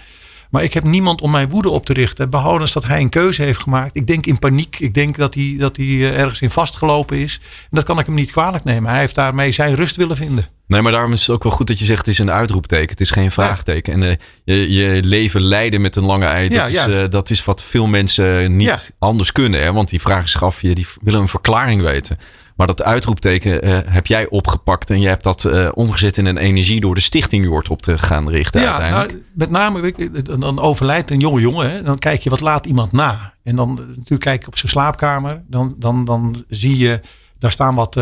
Maar 0.51 0.63
ik 0.63 0.75
heb 0.75 0.85
niemand 0.85 1.21
om 1.21 1.31
mijn 1.31 1.49
woede 1.49 1.69
op 1.69 1.87
te 1.87 1.93
richten. 1.93 2.31
Behoudens 2.31 2.73
dat 2.73 2.85
hij 2.87 3.01
een 3.01 3.09
keuze 3.09 3.43
heeft 3.43 3.61
gemaakt. 3.61 3.97
Ik 3.97 4.07
denk 4.07 4.27
in 4.27 4.39
paniek. 4.39 4.79
Ik 4.79 4.95
denk 4.95 5.17
dat 5.17 5.35
hij, 5.35 5.55
dat 5.59 5.77
hij 5.77 5.87
eh, 5.87 6.19
ergens 6.21 6.41
in 6.41 6.51
vastgelopen 6.51 7.19
is. 7.19 7.41
En 7.43 7.69
dat 7.71 7.85
kan 7.85 7.99
ik 7.99 8.07
hem 8.07 8.15
niet 8.15 8.31
kwalijk 8.31 8.65
nemen. 8.65 8.91
Hij 8.91 9.01
heeft 9.01 9.15
daarmee 9.15 9.53
zijn 9.53 9.75
rust 9.75 9.97
willen 9.97 10.17
vinden. 10.17 10.47
Nee, 10.67 10.83
maar 10.83 10.93
daarom 10.93 11.13
is 11.13 11.21
het 11.21 11.31
ook 11.31 11.43
wel 11.43 11.53
goed 11.53 11.67
dat 11.67 11.79
je 11.79 11.85
zegt 11.85 11.99
het 11.99 12.09
is 12.09 12.19
een 12.19 12.31
uitroepteken. 12.31 12.89
Het 12.91 13.01
is 13.01 13.11
geen 13.11 13.31
vraagteken. 13.31 13.93
En 13.93 14.03
eh, 14.03 14.17
je, 14.45 14.73
je 14.73 15.03
leven 15.05 15.41
leiden 15.41 15.81
met 15.81 15.97
een 15.97 16.05
lange 16.05 16.25
ei, 16.27 16.49
dat, 16.49 16.71
Ja, 16.71 16.87
is, 16.87 16.95
eh, 16.99 17.05
dat 17.11 17.31
is 17.31 17.45
wat 17.45 17.63
veel 17.63 17.87
mensen 17.87 18.57
niet 18.57 18.67
Ja. 18.67 18.79
anders 18.99 19.33
kunnen. 19.33 19.61
Hè? 19.63 19.73
Want 19.73 19.89
die 19.89 20.01
vragen 20.01 20.29
zich 20.29 20.43
af, 20.45 20.63
je, 20.63 20.75
die 20.75 20.87
willen 21.03 21.21
een 21.21 21.29
verklaring 21.29 21.81
weten. 21.81 22.19
Maar 22.57 22.66
dat 22.66 22.83
uitroepteken 22.83 23.62
eh, 23.62 23.79
heb 23.85 24.07
jij 24.07 24.29
opgepakt 24.29 24.90
en 24.90 25.01
je 25.01 25.09
hebt 25.09 25.23
dat 25.25 25.45
eh, 25.45 25.69
omgezet 25.75 26.16
in 26.16 26.27
een 26.27 26.37
energie 26.37 26.81
door 26.81 26.95
de 26.95 27.01
stichting 27.01 27.45
Jort 27.45 27.69
op 27.69 27.83
te 27.83 27.99
gaan 27.99 28.29
richten 28.31 28.61
Ja, 28.61 28.71
uiteindelijk. 28.73 29.11
nou, 29.11 29.23
met 29.35 29.51
name 29.51 29.92
dan, 30.40 30.61
overlijdt 30.61 31.11
een 31.11 31.19
jonge 31.21 31.40
jongen. 31.40 31.71
Hè, 31.71 31.83
dan 31.83 31.99
kijk 31.99 32.21
je 32.21 32.31
wat 32.31 32.40
laat 32.40 32.66
iemand 32.66 32.92
na. 32.92 33.33
En 33.42 33.57
dan 33.57 33.79
eh, 33.81 33.87
natuurlijk 33.87 34.21
kijk 34.21 34.40
je 34.40 34.47
op 34.47 34.57
zijn 34.59 34.71
slaapkamer. 34.73 35.42
Dan, 35.47 35.75
dan, 35.79 36.05
dan 36.05 36.45
zie 36.49 36.79
je, 36.79 37.01
daar 37.38 37.53
staan 37.53 37.75
wat 37.75 37.95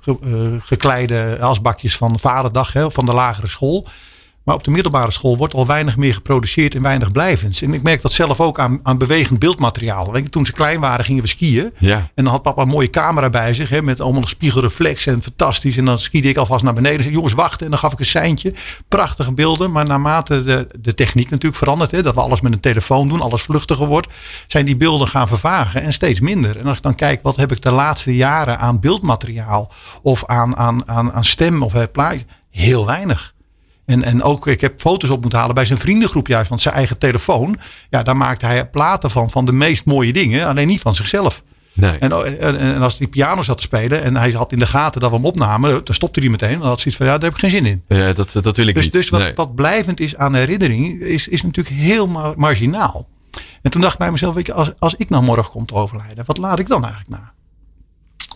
ge- 0.00 0.58
gekleide 0.62 1.38
asbakjes 1.40 1.96
van 1.96 2.18
vaderdag 2.18 2.72
hè, 2.72 2.90
van 2.90 3.04
de 3.06 3.12
lagere 3.12 3.48
school. 3.48 3.86
Maar 4.48 4.56
op 4.56 4.64
de 4.64 4.70
middelbare 4.70 5.10
school 5.10 5.36
wordt 5.36 5.54
al 5.54 5.66
weinig 5.66 5.96
meer 5.96 6.14
geproduceerd 6.14 6.74
en 6.74 6.82
weinig 6.82 7.12
blijvends. 7.12 7.62
En 7.62 7.74
ik 7.74 7.82
merk 7.82 8.02
dat 8.02 8.12
zelf 8.12 8.40
ook 8.40 8.58
aan, 8.58 8.80
aan 8.82 8.98
bewegend 8.98 9.38
beeldmateriaal. 9.38 10.12
Weet 10.12 10.24
je, 10.24 10.30
toen 10.30 10.46
ze 10.46 10.52
klein 10.52 10.80
waren 10.80 11.04
gingen 11.04 11.22
we 11.22 11.28
skiën. 11.28 11.72
Ja. 11.78 11.96
En 12.14 12.24
dan 12.24 12.32
had 12.32 12.42
papa 12.42 12.62
een 12.62 12.68
mooie 12.68 12.90
camera 12.90 13.30
bij 13.30 13.54
zich. 13.54 13.68
Hè, 13.68 13.82
met 13.82 14.00
allemaal 14.00 14.20
nog 14.20 14.28
spiegelreflex 14.28 15.06
en 15.06 15.22
fantastisch. 15.22 15.76
En 15.76 15.84
dan 15.84 15.98
skiede 15.98 16.28
ik 16.28 16.36
alvast 16.36 16.64
naar 16.64 16.74
beneden. 16.74 16.96
En 16.96 17.02
zei, 17.02 17.14
jongens, 17.14 17.32
wachten. 17.32 17.64
En 17.64 17.70
dan 17.70 17.80
gaf 17.80 17.92
ik 17.92 17.98
een 17.98 18.04
seintje. 18.04 18.54
Prachtige 18.88 19.32
beelden. 19.32 19.70
Maar 19.70 19.84
naarmate 19.84 20.42
de, 20.42 20.68
de 20.80 20.94
techniek 20.94 21.30
natuurlijk 21.30 21.58
verandert. 21.58 21.90
Hè, 21.90 22.02
dat 22.02 22.14
we 22.14 22.20
alles 22.20 22.40
met 22.40 22.52
een 22.52 22.60
telefoon 22.60 23.08
doen. 23.08 23.20
Alles 23.20 23.42
vluchtiger 23.42 23.86
wordt. 23.86 24.08
Zijn 24.46 24.64
die 24.64 24.76
beelden 24.76 25.08
gaan 25.08 25.28
vervagen. 25.28 25.82
En 25.82 25.92
steeds 25.92 26.20
minder. 26.20 26.58
En 26.58 26.66
als 26.66 26.76
ik 26.76 26.82
dan 26.82 26.94
kijk, 26.94 27.22
wat 27.22 27.36
heb 27.36 27.52
ik 27.52 27.62
de 27.62 27.70
laatste 27.70 28.16
jaren 28.16 28.58
aan 28.58 28.80
beeldmateriaal. 28.80 29.72
Of 30.02 30.26
aan, 30.26 30.56
aan, 30.56 30.88
aan, 30.88 31.12
aan 31.12 31.24
stem 31.24 31.62
of 31.62 31.90
plaatje. 31.90 32.26
Heel 32.50 32.86
weinig. 32.86 33.36
En, 33.88 34.02
en 34.04 34.22
ook, 34.22 34.46
ik 34.46 34.60
heb 34.60 34.80
foto's 34.80 35.10
op 35.10 35.20
moeten 35.20 35.38
halen 35.38 35.54
bij 35.54 35.64
zijn 35.64 35.78
vriendengroep 35.78 36.26
juist. 36.26 36.48
Want 36.48 36.60
zijn 36.60 36.74
eigen 36.74 36.98
telefoon, 36.98 37.56
ja, 37.90 38.02
daar 38.02 38.16
maakte 38.16 38.46
hij 38.46 38.66
platen 38.68 39.10
van, 39.10 39.30
van 39.30 39.44
de 39.44 39.52
meest 39.52 39.84
mooie 39.84 40.12
dingen. 40.12 40.46
Alleen 40.46 40.66
niet 40.66 40.80
van 40.80 40.94
zichzelf. 40.94 41.42
Nee. 41.72 41.98
En, 41.98 42.40
en, 42.40 42.58
en 42.58 42.82
als 42.82 42.98
hij 42.98 43.06
piano 43.06 43.42
zat 43.42 43.56
te 43.56 43.62
spelen 43.62 44.02
en 44.02 44.16
hij 44.16 44.30
had 44.30 44.52
in 44.52 44.58
de 44.58 44.66
gaten 44.66 45.00
dat 45.00 45.10
we 45.10 45.16
hem 45.16 45.24
opnamen, 45.24 45.84
dan 45.84 45.94
stopte 45.94 46.20
hij 46.20 46.28
meteen. 46.28 46.58
Dan 46.58 46.68
had 46.68 46.80
zoiets 46.80 46.96
van, 46.96 47.06
ja, 47.06 47.12
daar 47.12 47.22
heb 47.22 47.32
ik 47.32 47.38
geen 47.38 47.50
zin 47.50 47.66
in. 47.66 47.82
Ja, 47.88 48.12
dat, 48.12 48.32
dat 48.40 48.56
wil 48.56 48.66
ik 48.66 48.74
Dus, 48.74 48.84
niet. 48.84 48.92
dus 48.92 49.08
wat, 49.08 49.20
Nee. 49.20 49.32
wat 49.34 49.54
blijvend 49.54 50.00
is 50.00 50.16
aan 50.16 50.34
herinnering, 50.34 51.00
is, 51.00 51.28
is 51.28 51.42
natuurlijk 51.42 51.76
heel 51.76 52.06
mar- 52.08 52.34
marginaal. 52.36 53.06
En 53.62 53.70
toen 53.70 53.80
dacht 53.80 53.92
ik 53.92 53.98
bij 53.98 54.10
mezelf, 54.10 54.34
weet 54.34 54.46
je, 54.46 54.52
als, 54.52 54.70
als 54.78 54.94
ik 54.94 55.10
nou 55.10 55.22
morgen 55.22 55.50
kom 55.50 55.66
te 55.66 55.74
overlijden, 55.74 56.24
wat 56.26 56.38
laat 56.38 56.58
ik 56.58 56.68
dan 56.68 56.84
eigenlijk 56.84 57.10
na? 57.20 57.32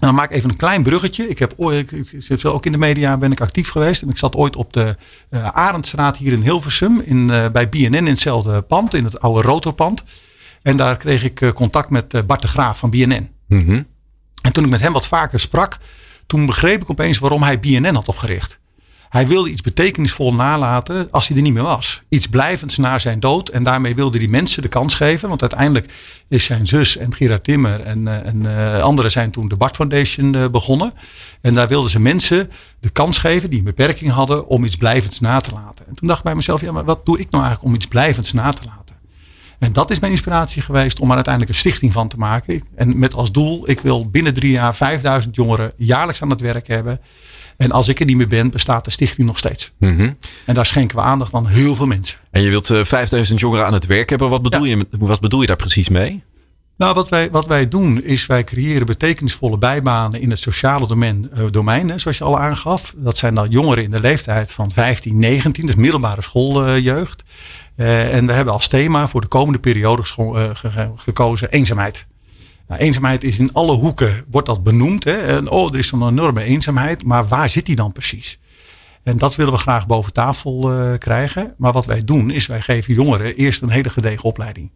En 0.02 0.08
dan 0.08 0.16
maak 0.16 0.30
ik 0.30 0.36
even 0.36 0.50
een 0.50 0.56
klein 0.56 0.82
bruggetje. 0.82 1.28
Ik 1.28 1.38
heb 1.38 1.52
ooit, 1.56 1.92
ik, 1.92 2.06
zit 2.18 2.44
ook 2.44 2.66
in 2.66 2.72
de 2.72 2.78
media 2.78 3.16
ben 3.16 3.32
ik 3.32 3.40
actief 3.40 3.68
geweest. 3.68 4.02
En 4.02 4.08
ik 4.08 4.18
zat 4.18 4.36
ooit 4.36 4.56
op 4.56 4.72
de 4.72 4.96
eh 5.28 5.48
Arendstraat 5.48 6.16
hier 6.16 6.32
in 6.32 6.42
Hilversum. 6.42 7.00
In, 7.00 7.30
eh, 7.30 7.48
bij 7.48 7.68
BNN 7.68 7.94
in 7.94 8.06
hetzelfde 8.06 8.62
pand, 8.62 8.94
in 8.94 9.04
het 9.04 9.20
oude 9.20 9.48
rotorpand. 9.48 10.02
En 10.62 10.76
daar 10.76 10.96
kreeg 10.96 11.24
ik 11.24 11.40
eh, 11.40 11.52
contact 11.52 11.90
met 11.90 12.26
Bart 12.26 12.42
de 12.42 12.48
Graaf 12.48 12.78
van 12.78 12.90
BNN. 12.90 13.30
Mhm. 13.46 13.82
En 14.42 14.52
toen 14.52 14.64
ik 14.64 14.70
met 14.70 14.80
hem 14.80 14.92
wat 14.92 15.06
vaker 15.06 15.40
sprak, 15.40 15.78
toen 16.26 16.46
begreep 16.46 16.82
ik 16.82 16.90
opeens 16.90 17.18
waarom 17.18 17.42
hij 17.42 17.60
BNN 17.60 17.94
had 17.94 18.08
opgericht. 18.08 18.58
Hij 19.12 19.26
wilde 19.26 19.50
iets 19.50 19.60
betekenisvol 19.60 20.34
nalaten 20.34 21.08
als 21.10 21.28
hij 21.28 21.36
er 21.36 21.42
niet 21.42 21.52
meer 21.52 21.62
was. 21.62 22.02
Iets 22.08 22.26
blijvends 22.26 22.76
na 22.76 22.98
zijn 22.98 23.20
dood. 23.20 23.48
En 23.48 23.62
daarmee 23.62 23.94
wilde 23.94 24.18
hij 24.18 24.26
mensen 24.26 24.62
de 24.62 24.68
kans 24.68 24.94
geven. 24.94 25.28
Want 25.28 25.40
uiteindelijk 25.40 25.92
is 26.28 26.44
zijn 26.44 26.66
zus 26.66 26.96
en 26.96 27.14
Gerard 27.14 27.44
Timmer 27.44 27.80
en, 27.80 28.08
eh, 28.08 28.26
en 28.26 28.46
eh, 28.46 28.82
anderen 28.82 29.10
zijn 29.10 29.30
toen 29.30 29.48
de 29.48 29.56
Bart 29.56 29.76
Foundation 29.76 30.34
eh, 30.34 30.48
begonnen. 30.48 30.92
En 31.40 31.54
daar 31.54 31.68
wilden 31.68 31.90
ze 31.90 32.00
mensen 32.00 32.50
de 32.80 32.90
kans 32.90 33.18
geven 33.18 33.50
die 33.50 33.58
een 33.58 33.64
beperking 33.64 34.10
hadden 34.10 34.46
om 34.46 34.64
iets 34.64 34.76
blijvends 34.76 35.20
na 35.20 35.40
te 35.40 35.52
laten. 35.52 35.86
En 35.86 35.94
toen 35.94 36.08
dacht 36.08 36.18
ik 36.18 36.24
bij 36.24 36.34
mezelf, 36.34 36.60
ja 36.60 36.72
maar 36.72 36.84
wat 36.84 37.06
doe 37.06 37.18
ik 37.18 37.30
nou 37.30 37.44
eigenlijk 37.44 37.74
om 37.74 37.74
iets 37.74 37.86
blijvends 37.86 38.32
na 38.32 38.52
te 38.52 38.64
laten? 38.64 38.96
En 39.58 39.72
dat 39.72 39.90
is 39.90 39.98
mijn 39.98 40.12
inspiratie 40.12 40.62
geweest 40.62 41.00
om 41.00 41.08
er 41.08 41.14
uiteindelijk 41.14 41.54
een 41.54 41.60
stichting 41.60 41.92
van 41.92 42.08
te 42.08 42.16
maken. 42.16 42.62
En 42.74 42.98
met 42.98 43.14
als 43.14 43.32
doel, 43.32 43.70
ik 43.70 43.80
wil 43.80 44.10
binnen 44.10 44.34
drie 44.34 44.52
jaar 44.52 44.74
5000 44.74 45.34
jongeren 45.34 45.72
jaarlijks 45.76 46.22
aan 46.22 46.30
het 46.30 46.40
werk 46.40 46.68
hebben. 46.68 47.00
En 47.56 47.70
als 47.70 47.88
ik 47.88 48.00
er 48.00 48.06
niet 48.06 48.16
meer 48.16 48.28
ben, 48.28 48.50
bestaat 48.50 48.84
de 48.84 48.90
stichting 48.90 49.26
nog 49.26 49.38
steeds. 49.38 49.72
Mhm. 49.78 50.12
En 50.46 50.54
daar 50.54 50.66
schenken 50.66 50.96
we 50.96 51.02
aandacht 51.02 51.34
aan 51.34 51.46
heel 51.46 51.74
veel 51.74 51.86
mensen. 51.86 52.18
En 52.30 52.42
je 52.42 52.50
wilt 52.50 52.70
eh, 52.70 52.84
5000 52.84 53.40
jongeren 53.40 53.66
aan 53.66 53.72
het 53.72 53.86
werk 53.86 54.08
hebben. 54.10 54.28
Wat 54.30 54.42
bedoel, 54.42 54.64
je, 54.64 54.86
wat 54.98 55.20
bedoel 55.20 55.40
je 55.40 55.46
daar 55.46 55.56
precies 55.56 55.88
mee? 55.88 56.22
Nou, 56.76 56.94
wat 56.94 57.08
wij, 57.08 57.30
wat 57.30 57.46
wij 57.46 57.68
doen 57.68 58.02
is 58.04 58.26
wij 58.26 58.44
creëren 58.44 58.86
betekenisvolle 58.86 59.58
bijbanen 59.58 60.20
in 60.20 60.30
het 60.30 60.38
sociale 60.38 60.86
domein, 60.86 61.30
eh, 61.32 61.44
domein 61.50 61.88
hè, 61.88 61.98
zoals 61.98 62.18
je 62.18 62.24
al 62.24 62.38
aangaf. 62.38 62.94
Dat 62.96 63.16
zijn 63.18 63.34
dan 63.34 63.50
jongeren 63.50 63.84
in 63.84 63.90
de 63.90 64.00
leeftijd 64.00 64.52
van 64.52 64.70
15, 64.70 65.18
19, 65.18 65.66
dus 65.66 65.74
middelbare 65.74 66.22
schooljeugd. 66.22 67.22
Eh, 67.76 68.14
en 68.14 68.26
we 68.26 68.32
hebben 68.32 68.54
als 68.54 68.68
thema 68.68 69.08
voor 69.08 69.20
de 69.20 69.26
komende 69.26 69.58
periode 69.58 70.02
eh, 70.16 70.44
ge- 70.52 70.90
gekozen 70.96 71.50
eenzaamheid. 71.50 72.06
Nou, 72.72 72.84
eenzaamheid 72.84 73.24
is 73.24 73.38
in 73.38 73.52
alle 73.52 73.72
hoeken, 73.72 74.24
wordt 74.30 74.46
dat 74.46 74.62
benoemd. 74.62 75.04
Hè? 75.04 75.16
En, 75.16 75.50
oh, 75.50 75.72
er 75.72 75.78
is 75.78 75.86
zo'n 75.86 76.08
enorme 76.08 76.42
eenzaamheid, 76.42 77.04
maar 77.04 77.28
waar 77.28 77.48
zit 77.48 77.66
die 77.66 77.76
dan 77.76 77.92
precies? 77.92 78.38
En 79.02 79.18
dat 79.18 79.36
willen 79.36 79.52
we 79.52 79.58
graag 79.58 79.86
boven 79.86 80.12
tafel 80.12 80.72
eh, 80.72 80.98
krijgen. 80.98 81.54
Maar 81.56 81.72
wat 81.72 81.86
wij 81.86 82.04
doen 82.04 82.30
is 82.30 82.46
wij 82.46 82.60
geven 82.60 82.94
jongeren 82.94 83.36
eerst 83.36 83.62
een 83.62 83.70
hele 83.70 83.90
gedegen 83.90 84.24
opleiding. 84.24 84.70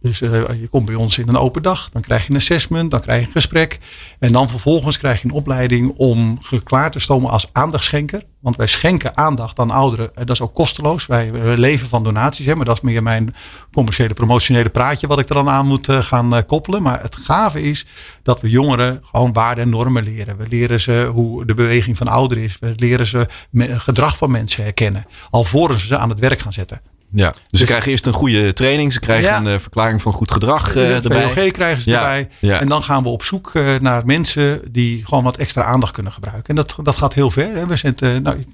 Dus 0.00 0.20
eh, 0.20 0.30
je 0.60 0.68
komt 0.70 0.86
bij 0.86 0.94
ons 0.94 1.18
in 1.18 1.28
een 1.28 1.36
open 1.36 1.62
dag, 1.62 1.90
dan 1.90 2.02
krijg 2.02 2.22
je 2.26 2.30
een 2.30 2.36
assessment, 2.36 2.90
dan 2.90 3.00
krijg 3.00 3.20
je 3.20 3.26
een 3.26 3.32
gesprek. 3.32 3.78
En 4.18 4.32
dan 4.32 4.48
vervolgens 4.48 4.98
krijg 4.98 5.22
je 5.22 5.28
een 5.28 5.34
opleiding 5.34 5.94
om 5.96 6.38
klaar 6.64 6.90
te 6.90 6.98
stomen 6.98 7.30
als 7.30 7.48
aandachtschenker. 7.52 8.22
Want 8.40 8.56
wij 8.56 8.66
schenken 8.66 9.16
aandacht 9.16 9.58
aan 9.58 9.70
ouderen. 9.70 10.10
En 10.14 10.26
dat 10.26 10.36
is 10.36 10.42
ook 10.42 10.54
kosteloos. 10.54 11.06
Wij 11.06 11.56
leven 11.56 11.88
van 11.88 12.04
donaties. 12.04 12.46
Hè, 12.46 12.54
maar 12.54 12.64
dat 12.64 12.76
is 12.76 12.80
meer 12.80 13.02
mijn 13.02 13.34
commerciële, 13.72 14.14
promotionele 14.14 14.68
praatje 14.68 15.06
wat 15.06 15.18
ik 15.18 15.28
er 15.28 15.34
dan 15.34 15.48
aan 15.48 15.66
moet 15.66 15.88
eh, 15.88 16.02
gaan 16.02 16.36
eh, 16.36 16.42
koppelen. 16.46 16.82
Maar 16.82 17.02
het 17.02 17.16
gave 17.16 17.62
is 17.62 17.86
dat 18.22 18.40
we 18.40 18.50
jongeren 18.50 19.02
gewoon 19.02 19.32
waarden 19.32 19.64
en 19.64 19.70
normen 19.70 20.04
leren. 20.04 20.36
We 20.36 20.46
leren 20.48 20.80
ze 20.80 21.10
hoe 21.12 21.44
de 21.44 21.54
beweging 21.54 21.96
van 21.96 22.08
ouderen 22.08 22.44
is. 22.44 22.56
We 22.60 22.72
leren 22.76 23.06
ze 23.06 23.26
gedrag 23.68 24.16
van 24.16 24.30
mensen 24.30 24.62
herkennen. 24.62 25.06
Alvorens 25.30 25.80
we 25.80 25.86
ze 25.86 25.96
aan 25.96 26.08
het 26.08 26.20
werk 26.20 26.40
gaan 26.40 26.52
zetten. 26.52 26.80
Ja. 27.10 27.32
Dus, 27.50 27.60
ze 27.60 27.66
krijgen 27.66 27.90
eerst 27.90 28.06
een 28.06 28.12
goede 28.12 28.52
training. 28.52 28.92
Ze 28.92 29.00
krijgen 29.00 29.24
Ja. 29.30 29.36
een 29.38 29.46
eh, 29.46 29.58
verklaring 29.58 30.02
van 30.02 30.12
goed 30.12 30.30
gedrag 30.30 30.68
eh, 30.68 30.74
de 30.74 30.82
erbij. 31.02 31.22
VOG 31.32 31.50
krijgen 31.50 31.80
ze 31.82 31.90
Ja, 31.90 32.00
erbij. 32.00 32.28
ja. 32.40 32.60
En 32.60 32.68
dan 32.68 32.82
gaan 32.82 33.02
we 33.02 33.08
op 33.08 33.24
zoek 33.24 33.50
eh, 33.54 33.74
naar 33.80 34.06
mensen 34.06 34.60
die 34.72 35.06
gewoon 35.06 35.24
wat 35.24 35.36
extra 35.36 35.62
aandacht 35.64 35.92
kunnen 35.92 36.12
gebruiken. 36.12 36.48
En 36.48 36.54
dat, 36.54 36.74
dat 36.82 36.96
gaat 36.96 37.14
heel 37.14 37.30
ver. 37.30 37.54
Hè. 37.56 37.66
We 37.66 37.76
zitten, 37.76 38.14
eh, 38.14 38.20
nou, 38.20 38.38
ik, 38.38 38.46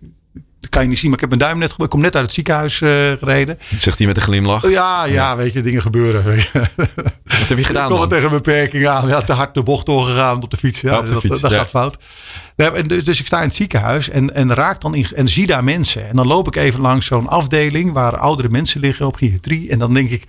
kan 0.75 0.83
je 0.83 0.89
niet 0.89 0.99
zien, 0.99 1.11
maar 1.11 1.23
ik 1.23 1.31
heb 1.31 1.39
mijn 1.39 1.51
duim 1.51 1.61
net 1.61 1.75
Ik 1.79 1.89
kom 1.89 2.01
net 2.01 2.15
uit 2.15 2.25
het 2.25 2.35
ziekenhuis 2.35 2.81
eh, 2.81 2.91
gereden. 3.19 3.59
Zegt 3.77 3.99
hij 3.99 4.07
met 4.07 4.17
een 4.17 4.23
glimlach. 4.23 4.71
Ja, 4.71 5.05
ja, 5.05 5.37
weet 5.37 5.53
je, 5.53 5.61
dingen 5.61 5.83
gebeuren. 5.83 6.25
Wat 6.25 6.39
heb 7.25 7.49
je 7.49 7.55
Ik 7.55 7.67
gedaan 7.67 7.89
kom 7.89 7.99
wel 7.99 8.09
dan? 8.09 8.09
tegen 8.09 8.25
een 8.25 8.31
beperking 8.43 8.87
aan. 8.87 9.09
Ja, 9.09 9.23
te 9.23 9.33
hard 9.33 9.55
de 9.55 9.63
bocht 9.63 9.87
doorgegaan 9.87 10.43
op 10.43 10.51
de 10.51 10.57
fiets. 10.57 10.81
Ja, 10.81 10.91
Ja, 10.91 10.99
op 10.99 11.07
de 11.07 11.13
dat, 11.13 11.21
fiets, 11.21 11.41
dat 11.41 11.51
ja. 11.51 11.57
gaat 11.57 11.69
fout. 11.69 11.99
Dus, 12.87 13.05
dus 13.05 13.21
ik 13.21 13.27
sta 13.27 13.39
in 13.39 13.47
het 13.47 13.55
ziekenhuis 13.55 14.09
en, 14.09 14.35
en 14.35 14.55
raak 14.55 14.81
dan 14.81 14.95
in, 14.95 15.07
en 15.15 15.29
zie 15.29 15.47
daar 15.47 15.65
mensen. 15.65 16.09
En 16.09 16.17
dan 16.17 16.27
loop 16.27 16.47
ik 16.47 16.57
even 16.57 16.81
langs 16.81 17.07
zo'n 17.07 17.29
afdeling 17.29 17.93
waar 17.93 18.17
oudere 18.17 18.49
mensen 18.49 18.81
liggen 18.81 19.07
op 19.07 19.13
psychiatrie. 19.13 19.71
En 19.71 19.79
dan 19.79 19.95
denk 19.95 20.11
ik, 20.11 20.25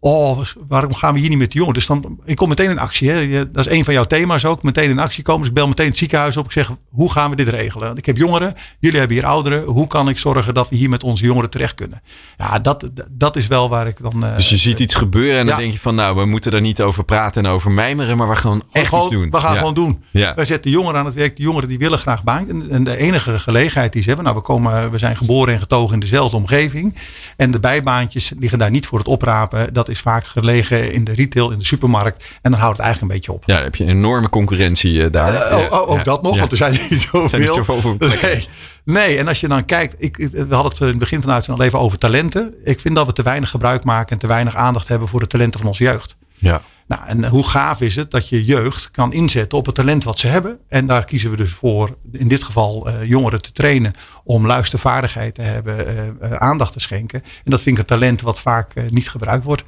oh, 0.00 0.40
waarom 0.68 0.94
gaan 0.94 1.14
we 1.14 1.20
hier 1.20 1.28
niet 1.28 1.38
met 1.38 1.52
de 1.52 1.58
jongen? 1.58 1.74
Dus 1.74 1.86
dan, 1.86 2.18
ik 2.24 2.36
kom 2.36 2.48
meteen 2.48 2.70
in 2.70 2.78
actie. 2.78 3.10
Hè. 3.10 3.50
Dat 3.52 3.66
is 3.66 3.72
een 3.72 3.84
van 3.84 3.94
jouw 3.94 4.04
thema's 4.04 4.44
ook. 4.44 4.62
Meteen 4.62 4.90
in 4.90 4.98
actie 4.98 5.22
komen. 5.22 5.40
Dus 5.40 5.48
ik 5.48 5.54
bel 5.54 5.68
meteen 5.68 5.88
het 5.88 5.98
ziekenhuis 5.98 6.36
op. 6.36 6.44
Ik 6.44 6.52
zeg, 6.52 6.70
hoe 6.90 7.12
gaan 7.12 7.30
we 7.30 7.36
dit 7.36 7.48
regelen? 7.48 7.96
Ik 7.96 8.06
heb 8.06 8.16
jongeren, 8.16 8.54
jullie 8.78 8.98
hebben 8.98 9.16
hier 9.16 9.26
ouderen. 9.26 9.64
Hoe 9.64 9.86
kan 9.86 10.08
ik 10.08 10.18
zorgen 10.18 10.54
dat 10.54 10.68
we 10.68 10.76
hier 10.76 10.88
met 10.88 11.02
onze 11.02 11.24
jongeren 11.24 11.50
terecht 11.50 11.74
kunnen? 11.74 12.02
Ja, 12.36 12.58
dat, 12.58 12.90
dat 13.10 13.36
is 13.36 13.46
wel 13.46 13.68
waar 13.68 13.86
ik 13.86 13.96
dan... 14.02 14.24
eh, 14.24 14.36
Dus 14.36 14.48
je 14.48 14.56
ziet 14.56 14.80
iets 14.80 14.94
gebeuren 14.94 15.38
en 15.40 15.46
dan 15.46 15.58
denk 15.58 15.72
je 15.72 15.78
van 15.78 15.94
nou, 15.94 16.16
we 16.16 16.24
moeten 16.24 16.52
er 16.52 16.60
niet 16.60 16.80
over 16.82 17.04
praten 17.04 17.44
en 17.44 17.50
over 17.50 17.70
mijmeren, 17.70 18.16
maar 18.16 18.28
we 18.28 18.36
gaan 18.36 18.62
echt 18.72 18.88
gewoon, 18.88 19.04
iets 19.04 19.12
doen. 19.14 19.30
We 19.30 19.36
gaan 19.36 19.52
Ja. 19.52 19.58
gewoon 19.58 19.74
doen. 19.74 20.02
Ja. 20.10 20.34
Wij 20.34 20.44
zetten 20.44 20.70
jongeren 20.70 20.98
aan 20.98 21.04
het 21.06 21.14
werk. 21.14 21.36
De 21.36 21.42
jongeren 21.42 21.68
die 21.68 21.78
willen 21.78 21.98
graag 21.98 22.22
baan. 22.24 22.48
En, 22.48 22.70
en 22.70 22.84
de 22.84 22.96
enige 22.96 23.38
gelegenheid 23.38 23.92
die 23.92 24.02
ze 24.02 24.08
hebben. 24.08 24.26
Nou, 24.26 24.36
we, 24.38 24.42
komen, 24.44 24.90
we 24.90 24.98
zijn 24.98 25.16
geboren 25.16 25.54
en 25.54 25.60
getogen 25.60 25.94
in 25.94 26.00
dezelfde 26.00 26.36
omgeving. 26.36 26.96
En 27.36 27.50
de 27.50 27.60
bijbaantjes 27.60 28.32
liggen 28.38 28.58
daar 28.58 28.70
niet 28.70 28.86
voor 28.86 28.98
het 28.98 29.08
oprapen. 29.08 29.74
Dat 29.74 29.87
is 29.88 30.00
vaak 30.00 30.24
gelegen 30.24 30.92
in 30.92 31.04
de 31.04 31.14
retail, 31.14 31.50
in 31.50 31.58
de 31.58 31.64
supermarkt. 31.64 32.24
En 32.42 32.50
dan 32.50 32.60
houdt 32.60 32.76
het 32.76 32.86
eigenlijk 32.86 33.12
een 33.12 33.18
beetje 33.18 33.32
op. 33.32 33.42
Ja, 33.46 33.54
dan 33.54 33.64
heb 33.64 33.74
je 33.74 33.84
een 33.84 33.90
enorme 33.90 34.28
concurrentie 34.28 35.04
eh, 35.04 35.12
daar. 35.12 35.34
Eh, 35.34 35.56
oh, 35.58 35.72
oh, 35.72 35.90
ook 35.90 35.96
Ja. 35.96 36.02
dat 36.02 36.22
nog, 36.22 36.32
Ja. 36.34 36.38
want 36.40 36.50
er 36.50 36.56
zijn 36.56 36.78
niet 36.90 37.00
zoveel. 37.00 37.28
zijn 37.28 37.44
zoveel 37.44 37.96
nee. 38.22 38.48
nee, 38.84 39.18
en 39.18 39.28
als 39.28 39.40
je 39.40 39.48
dan 39.48 39.64
kijkt, 39.64 39.94
ik, 39.98 40.16
we 40.16 40.46
hadden 40.54 40.72
het 40.72 40.80
in 40.80 40.86
het 40.86 40.98
begin 40.98 41.22
van 41.22 41.32
het 41.32 41.48
al 41.48 41.62
even 41.62 41.78
over 41.78 41.98
talenten. 41.98 42.54
Ik 42.64 42.80
vind 42.80 42.94
dat 42.94 43.06
we 43.06 43.12
te 43.12 43.22
weinig 43.22 43.50
gebruik 43.50 43.84
maken 43.84 44.10
en 44.10 44.18
te 44.18 44.26
weinig 44.26 44.54
aandacht 44.54 44.88
hebben 44.88 45.08
voor 45.08 45.20
de 45.20 45.26
talenten 45.26 45.60
van 45.60 45.68
onze 45.68 45.82
jeugd. 45.82 46.16
Ja. 46.38 46.62
Nou, 46.88 47.02
en 47.06 47.28
hoe 47.28 47.48
gaaf 47.48 47.80
is 47.80 47.96
het 47.96 48.10
dat 48.10 48.28
je 48.28 48.44
jeugd 48.44 48.90
kan 48.90 49.12
inzetten 49.12 49.58
op 49.58 49.66
het 49.66 49.74
talent 49.74 50.04
wat 50.04 50.18
ze 50.18 50.26
hebben. 50.26 50.58
En 50.68 50.86
daar 50.86 51.04
kiezen 51.04 51.30
we 51.30 51.36
dus 51.36 51.50
voor, 51.50 51.96
in 52.12 52.28
dit 52.28 52.42
geval 52.42 52.88
eh, 52.88 53.04
jongeren 53.04 53.42
te 53.42 53.52
trainen 53.52 53.92
om 54.24 54.46
luistervaardigheid 54.46 55.34
te 55.34 55.42
hebben, 55.42 55.86
eh, 55.86 56.08
eh, 56.08 56.32
aandacht 56.32 56.72
te 56.72 56.80
schenken. 56.80 57.22
En 57.22 57.50
dat 57.50 57.62
vind 57.62 57.76
ik 57.76 57.82
een 57.82 57.88
talent 57.88 58.20
wat 58.20 58.40
vaak 58.40 58.72
niet 58.90 59.08
gebruikt 59.08 59.44
wordt. 59.44 59.62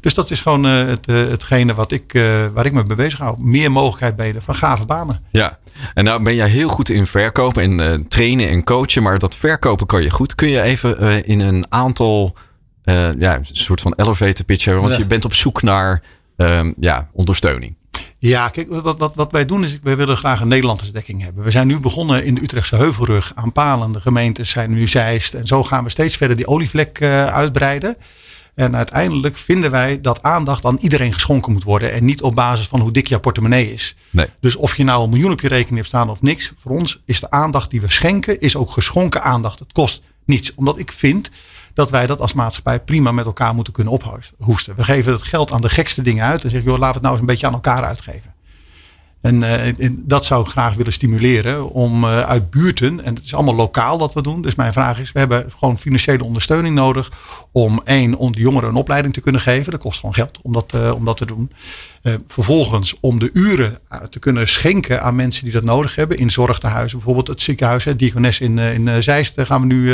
Dus 0.00 0.14
dat 0.14 0.30
is 0.30 0.40
gewoon 0.40 0.64
het, 0.64 1.06
hetgene 1.06 1.74
wat 1.74 1.92
ik, 1.92 2.12
waar 2.54 2.66
ik 2.66 2.72
me 2.72 2.84
mee 2.86 2.96
bezig 2.96 3.18
hou. 3.18 3.40
Meer 3.40 3.72
mogelijkheid 3.72 4.16
bieden 4.16 4.42
van 4.42 4.54
gave 4.54 4.86
banen. 4.86 5.24
Ja, 5.30 5.58
en 5.94 6.04
nou 6.04 6.22
ben 6.22 6.34
jij 6.34 6.48
heel 6.48 6.68
goed 6.68 6.88
in 6.88 7.06
verkopen 7.06 7.80
en 7.80 8.08
trainen 8.08 8.48
en 8.48 8.64
coachen, 8.64 9.02
maar 9.02 9.18
dat 9.18 9.34
verkopen 9.34 9.86
kan 9.86 10.02
je 10.02 10.10
goed. 10.10 10.34
Kun 10.34 10.48
je 10.48 10.62
even 10.62 11.24
in 11.24 11.40
een 11.40 11.64
aantal, 11.68 12.36
eh, 12.90 13.20
ja, 13.20 13.36
een 13.36 13.46
soort 13.52 13.80
van 13.80 13.92
elevator 13.96 14.44
pitch 14.44 14.64
hebben, 14.64 14.82
want 14.82 14.94
Ja. 14.94 15.00
je 15.00 15.06
bent 15.06 15.24
op 15.24 15.34
zoek 15.34 15.62
naar 15.62 16.02
ehm, 16.36 16.72
ja, 16.80 17.08
ondersteuning. 17.12 17.74
Ja, 18.18 18.48
kijk, 18.48 18.68
wat, 18.70 18.98
wat, 18.98 19.14
wat 19.14 19.32
wij 19.32 19.44
doen 19.46 19.64
is, 19.64 19.78
wij 19.82 19.96
willen 19.96 20.16
graag 20.16 20.40
een 20.40 20.48
Nederlandse 20.48 20.92
dekking 20.92 21.22
hebben. 21.22 21.44
We 21.44 21.50
zijn 21.50 21.66
nu 21.66 21.78
begonnen 21.80 22.24
in 22.24 22.34
de 22.34 22.42
Utrechtse 22.42 22.76
Heuvelrug 22.76 23.32
aan 23.34 23.52
palen. 23.52 23.92
De 23.92 24.00
gemeentes 24.00 24.50
zijn 24.50 24.72
nu 24.72 24.88
Zeist. 24.88 25.34
En 25.34 25.46
zo 25.46 25.64
gaan 25.64 25.84
we 25.84 25.90
steeds 25.90 26.16
verder 26.16 26.36
die 26.36 26.46
olievlek 26.46 26.98
eh, 27.00 27.26
uitbreiden. 27.26 27.96
En 28.54 28.76
uiteindelijk 28.76 29.36
vinden 29.36 29.70
wij 29.70 30.00
dat 30.00 30.22
aandacht 30.22 30.64
aan 30.64 30.78
iedereen 30.80 31.12
geschonken 31.12 31.52
moet 31.52 31.62
worden. 31.64 31.92
En 31.92 32.04
niet 32.04 32.22
op 32.22 32.34
basis 32.34 32.66
van 32.66 32.80
hoe 32.80 32.92
dik 32.92 33.06
jouw 33.06 33.20
portemonnee 33.20 33.72
is. 33.72 33.96
Nee. 34.10 34.26
Dus 34.40 34.56
of 34.56 34.76
je 34.76 34.84
nou 34.84 35.02
een 35.02 35.10
miljoen 35.10 35.32
op 35.32 35.40
je 35.40 35.48
rekening 35.48 35.76
hebt 35.76 35.88
staan 35.88 36.10
of 36.10 36.22
niks. 36.22 36.52
Voor 36.60 36.72
ons 36.72 37.00
is 37.04 37.20
de 37.20 37.30
aandacht 37.30 37.70
die 37.70 37.80
we 37.80 37.90
schenken, 37.90 38.40
is 38.40 38.56
ook 38.56 38.70
geschonken 38.70 39.22
aandacht. 39.22 39.58
Het 39.58 39.72
kost 39.72 40.02
niets. 40.24 40.54
Omdat 40.54 40.78
ik 40.78 40.92
vind 40.92 41.30
dat 41.74 41.90
wij 41.90 42.06
dat 42.06 42.20
als 42.20 42.32
maatschappij 42.32 42.80
prima 42.80 43.12
met 43.12 43.24
elkaar 43.24 43.54
moeten 43.54 43.72
kunnen 43.72 43.92
ophoesten. 43.92 44.76
We 44.76 44.84
geven 44.84 45.12
het 45.12 45.22
geld 45.22 45.52
aan 45.52 45.60
de 45.60 45.68
gekste 45.68 46.02
dingen 46.02 46.24
uit. 46.24 46.44
En 46.44 46.50
zeggen, 46.50 46.70
joh, 46.70 46.78
laten 46.78 46.88
we 46.88 46.92
het 46.92 47.02
nou 47.02 47.12
eens 47.12 47.20
een 47.20 47.26
beetje 47.26 47.46
aan 47.46 47.52
elkaar 47.52 47.84
uitgeven. 47.84 48.34
En, 49.20 49.42
eh, 49.42 49.80
en 49.80 50.02
dat 50.06 50.24
zou 50.24 50.44
ik 50.44 50.50
graag 50.50 50.74
willen 50.74 50.92
stimuleren 50.92 51.70
om 51.70 52.04
eh, 52.04 52.20
uit 52.20 52.50
buurten, 52.50 53.04
en 53.04 53.14
het 53.14 53.24
is 53.24 53.34
allemaal 53.34 53.54
lokaal 53.54 53.98
wat 53.98 54.12
we 54.12 54.22
doen. 54.22 54.42
Dus 54.42 54.54
mijn 54.54 54.72
vraag 54.72 54.98
is, 54.98 55.12
we 55.12 55.18
hebben 55.18 55.46
gewoon 55.58 55.78
financiële 55.78 56.24
ondersteuning 56.24 56.74
nodig 56.74 57.12
om 57.52 57.80
één, 57.84 58.14
om 58.14 58.32
de 58.32 58.40
jongeren 58.40 58.68
een 58.68 58.74
opleiding 58.74 59.14
te 59.14 59.20
kunnen 59.20 59.40
geven. 59.40 59.70
Dat 59.70 59.80
kost 59.80 59.98
gewoon 59.98 60.14
geld 60.14 60.40
om 60.42 60.52
dat, 60.52 60.72
eh, 60.74 60.92
om 60.94 61.04
dat 61.04 61.16
te 61.16 61.26
doen. 61.26 61.52
Vervolgens 62.26 62.96
om 63.00 63.18
de 63.18 63.30
uren 63.32 63.78
te 64.10 64.18
kunnen 64.18 64.48
schenken 64.48 65.02
aan 65.02 65.16
mensen 65.16 65.44
die 65.44 65.52
dat 65.52 65.62
nodig 65.62 65.94
hebben. 65.94 66.16
In 66.16 66.30
zorgtehuizen, 66.30 66.96
bijvoorbeeld 66.96 67.26
het 67.26 67.40
ziekenhuis, 67.40 67.84
Diakones 67.96 68.40
in, 68.40 68.58
in 68.58 69.02
Zeist. 69.02 69.40
Gaan 69.40 69.60
we 69.60 69.66
nu, 69.66 69.84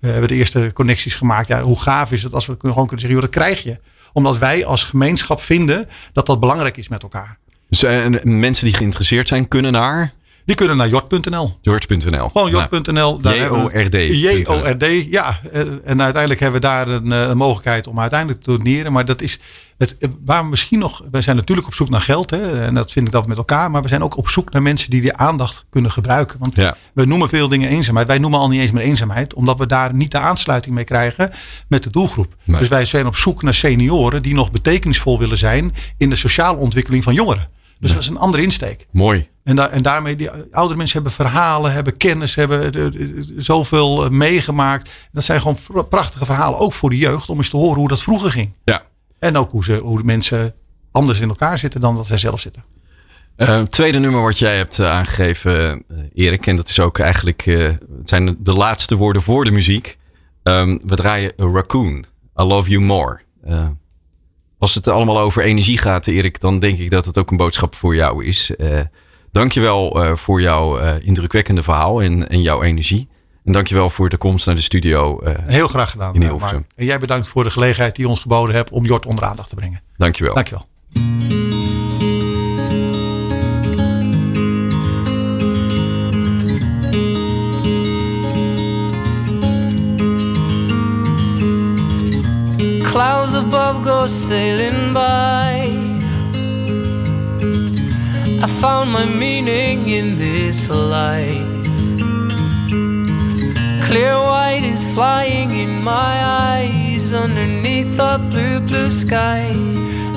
we 0.00 0.08
hebben 0.08 0.28
de 0.28 0.34
eerste 0.34 0.70
connecties 0.74 1.14
gemaakt. 1.14 1.48
Ja, 1.48 1.62
hoe 1.62 1.80
gaaf 1.80 2.12
is 2.12 2.22
het 2.22 2.34
als 2.34 2.46
we 2.46 2.56
gewoon 2.58 2.86
kunnen 2.86 2.98
zeggen, 2.98 3.20
joh, 3.20 3.20
dat 3.20 3.42
krijg 3.42 3.62
je. 3.62 3.80
Omdat 4.12 4.38
wij 4.38 4.66
als 4.66 4.84
gemeenschap 4.84 5.40
vinden 5.40 5.88
dat 6.12 6.26
dat 6.26 6.40
belangrijk 6.40 6.76
is 6.76 6.88
met 6.88 7.02
elkaar. 7.02 7.38
Dus 7.80 7.90
eh, 7.90 8.22
mensen 8.22 8.64
die 8.64 8.74
geïnteresseerd 8.74 9.28
zijn, 9.28 9.48
kunnen 9.48 9.72
naar 9.72 10.12
Die 10.44 10.56
kunnen 10.56 10.76
naar 10.76 10.88
jort.nl. 10.88 11.58
George.nl. 11.62 12.28
Gewoon 12.28 12.50
jort.nl. 12.50 13.20
J-O-R-D. 13.22 13.94
J-O-R-D, 13.94 15.06
ja. 15.10 15.40
Eh, 15.52 15.60
En 15.84 16.02
uiteindelijk 16.02 16.40
hebben 16.40 16.60
we 16.60 16.66
daar 16.66 16.88
een, 16.88 17.12
eh, 17.12 17.28
een 17.28 17.36
mogelijkheid 17.36 17.86
om 17.86 18.00
uiteindelijk 18.00 18.42
te 18.42 18.50
doneren. 18.50 18.92
Maar 18.92 19.04
dat 19.04 19.22
is 19.22 19.38
het, 19.78 19.96
waar 20.24 20.42
we 20.42 20.48
misschien 20.48 20.78
nog... 20.78 21.02
We 21.10 21.20
zijn 21.20 21.36
natuurlijk 21.36 21.66
op 21.66 21.74
zoek 21.74 21.88
naar 21.88 22.00
geld. 22.00 22.30
Hè, 22.30 22.64
en 22.64 22.74
dat 22.74 22.92
vind 22.92 23.06
ik 23.06 23.12
dat 23.12 23.26
met 23.26 23.36
elkaar. 23.36 23.70
Maar 23.70 23.82
we 23.82 23.88
zijn 23.88 24.02
ook 24.02 24.16
op 24.16 24.28
zoek 24.28 24.52
naar 24.52 24.62
mensen 24.62 24.90
die 24.90 25.00
die 25.00 25.12
aandacht 25.16 25.64
kunnen 25.70 25.90
gebruiken. 25.90 26.38
Want 26.38 26.56
Ja. 26.56 26.76
we 26.94 27.04
noemen 27.04 27.28
veel 27.28 27.48
dingen 27.48 27.68
eenzaamheid. 27.68 28.06
Wij 28.06 28.18
noemen 28.18 28.38
al 28.38 28.48
niet 28.48 28.60
eens 28.60 28.70
meer 28.70 28.84
eenzaamheid. 28.84 29.34
Omdat 29.34 29.58
we 29.58 29.66
daar 29.66 29.94
niet 29.94 30.10
de 30.10 30.18
aansluiting 30.18 30.74
mee 30.74 30.84
krijgen 30.84 31.30
met 31.68 31.82
de 31.82 31.90
doelgroep. 31.90 32.34
Nee. 32.44 32.58
Dus 32.58 32.68
wij 32.68 32.84
zijn 32.84 33.06
op 33.06 33.16
zoek 33.16 33.42
naar 33.42 33.54
senioren 33.54 34.22
die 34.22 34.34
nog 34.34 34.50
betekenisvol 34.50 35.18
willen 35.18 35.38
zijn 35.38 35.74
in 35.96 36.10
de 36.10 36.16
sociale 36.16 36.56
ontwikkeling 36.58 37.04
van 37.04 37.14
jongeren. 37.14 37.54
Dus 37.80 37.92
dat 37.92 38.02
is 38.02 38.08
een 38.08 38.18
andere 38.18 38.42
insteek. 38.42 38.86
Mooi. 38.90 39.28
En, 39.44 39.56
da 39.56 39.68
en 39.68 39.82
daarmee, 39.82 40.16
die 40.16 40.30
oudere 40.50 40.76
mensen 40.76 41.02
hebben 41.02 41.12
verhalen, 41.12 41.72
hebben 41.72 41.96
kennis, 41.96 42.34
hebben 42.34 42.72
eh, 42.72 42.86
eh, 42.86 42.92
zoveel 43.36 44.04
eh, 44.04 44.10
meegemaakt. 44.10 44.90
Dat 45.12 45.24
zijn 45.24 45.40
gewoon 45.40 45.58
pr- 45.66 45.80
prachtige 45.80 46.24
verhalen, 46.24 46.58
ook 46.58 46.72
voor 46.72 46.90
de 46.90 46.96
jeugd, 46.96 47.28
om 47.28 47.36
eens 47.36 47.50
te 47.50 47.56
horen 47.56 47.78
hoe 47.78 47.88
dat 47.88 48.02
vroeger 48.02 48.30
ging. 48.30 48.52
Ja. 48.64 48.82
En 49.18 49.36
ook 49.36 49.50
hoe, 49.50 49.64
ze, 49.64 49.74
hoe 49.76 49.98
de 49.98 50.04
mensen 50.04 50.54
anders 50.90 51.20
in 51.20 51.28
elkaar 51.28 51.58
zitten 51.58 51.80
dan 51.80 51.96
dat 51.96 52.06
zij 52.06 52.18
zelf 52.18 52.40
zitten. 52.40 52.64
Tweede 53.68 53.98
nummer 53.98 54.22
wat 54.22 54.38
jij 54.38 54.56
hebt 54.56 54.80
aangegeven, 54.80 55.84
Erik, 56.14 56.46
en 56.46 56.56
dat 56.56 56.68
is 56.68 56.80
ook 56.80 56.98
eigenlijk, 56.98 57.42
het 57.44 58.08
zijn 58.08 58.36
de 58.38 58.52
laatste 58.52 58.96
woorden 58.96 59.22
voor 59.22 59.44
de 59.44 59.50
muziek. 59.50 59.98
Ehm, 60.42 60.78
we 60.86 60.96
draaien 60.96 61.32
Raccoon, 61.36 62.04
I 62.40 62.42
Love 62.42 62.70
You 62.70 62.82
More. 62.82 63.20
Als 64.66 64.74
het 64.74 64.88
allemaal 64.88 65.18
over 65.18 65.42
energie 65.42 65.78
gaat, 65.78 66.06
Erik, 66.06 66.40
dan 66.40 66.58
denk 66.58 66.78
ik 66.78 66.90
dat 66.90 67.04
het 67.04 67.18
ook 67.18 67.30
een 67.30 67.36
boodschap 67.36 67.74
voor 67.74 67.94
jou 67.94 68.24
is. 68.24 68.56
Eh 68.56 68.80
dankjewel 69.32 70.04
eh 70.04 70.16
voor 70.16 70.40
jouw 70.40 70.78
eh, 70.78 70.94
indrukwekkende 71.06 71.62
verhaal 71.62 72.02
en, 72.02 72.28
en 72.28 72.42
jouw 72.42 72.62
energie. 72.62 73.08
En 73.44 73.52
dankjewel 73.52 73.90
voor 73.90 74.08
de 74.08 74.16
komst 74.16 74.46
naar 74.46 74.54
de 74.54 74.62
studio. 74.62 75.20
Heel 75.46 75.68
graag 75.68 75.90
gedaan. 75.90 76.14
In 76.14 76.22
Hilversum. 76.22 76.56
Mark. 76.58 76.72
En 76.76 76.84
jij 76.84 76.98
bedankt 76.98 77.28
voor 77.28 77.44
de 77.44 77.50
gelegenheid 77.50 77.94
die 77.94 78.04
je 78.04 78.10
ons 78.10 78.20
geboden 78.20 78.54
hebt 78.54 78.70
om 78.70 78.84
Jort 78.84 79.06
onder 79.06 79.24
aandacht 79.24 79.48
te 79.48 79.54
brengen. 79.54 79.82
dankjewel. 79.96 80.34
Dankjewel. 80.34 81.45
Clouds 92.96 93.34
above 93.34 93.84
go 93.84 94.06
sailing 94.06 94.94
by. 94.94 95.68
I 98.42 98.46
found 98.46 98.90
my 98.90 99.04
meaning 99.04 99.86
in 99.86 100.16
this 100.16 100.70
life. 100.70 101.76
Clear 103.86 104.16
white 104.16 104.64
is 104.64 104.88
flying 104.94 105.50
in 105.50 105.84
my 105.84 106.14
eyes 106.54 107.12
underneath 107.12 107.98
a 107.98 108.16
blue, 108.30 108.60
blue 108.60 108.90
sky. 108.90 109.52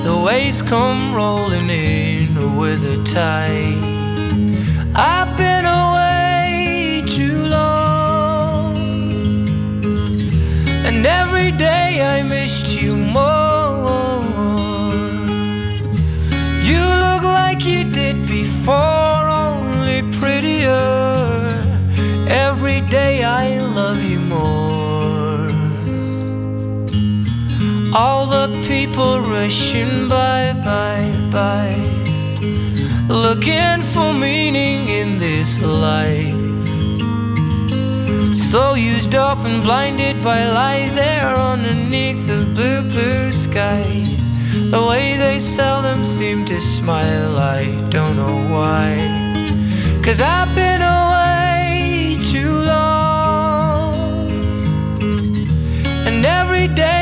The 0.05 0.15
waves 0.25 0.61
come 0.61 1.13
rolling 1.13 1.69
in 1.69 2.55
with 2.55 2.85
a 2.85 3.03
tide. 3.03 3.83
I've 4.95 5.35
been 5.35 5.65
away 5.65 5.88
and 10.89 11.05
every 11.05 11.51
day 11.51 12.01
I 12.01 12.23
missed 12.23 12.69
you 12.81 12.95
more. 12.95 14.23
You 16.69 16.81
look 17.05 17.23
like 17.39 17.63
you 17.63 17.83
did 17.99 18.17
before, 18.27 19.23
only 19.45 20.01
prettier. 20.17 21.61
Every 22.27 22.81
day 22.97 23.23
I 23.23 23.59
love 23.79 24.01
you 24.11 24.19
more. 24.35 25.49
All 27.95 28.25
the 28.25 28.47
people 28.67 29.19
rushing 29.21 30.09
by, 30.09 30.53
by, 30.69 30.99
by, 31.37 31.69
looking 33.07 33.81
for 33.93 34.11
meaning 34.11 34.87
in 34.87 35.19
this 35.19 35.61
life. 35.61 36.48
So 38.49 38.73
used 38.73 39.13
up 39.13 39.37
and 39.45 39.61
blinded 39.61 40.23
by 40.23 40.47
lies 40.47 40.95
there 40.95 41.35
underneath 41.35 42.25
the 42.25 42.45
blue, 42.55 42.81
blue 42.89 43.31
sky. 43.31 43.83
The 44.71 44.87
way 44.89 45.17
they 45.17 45.37
seldom 45.37 46.03
seem 46.03 46.45
to 46.45 46.59
smile, 46.59 47.37
I 47.37 47.65
don't 47.89 48.15
know 48.15 48.39
why. 48.51 48.97
Cause 50.03 50.19
I've 50.19 50.55
been 50.55 50.81
away 50.81 52.17
too 52.31 52.49
long. 52.49 53.93
And 56.07 56.25
every 56.25 56.69
day 56.69 56.98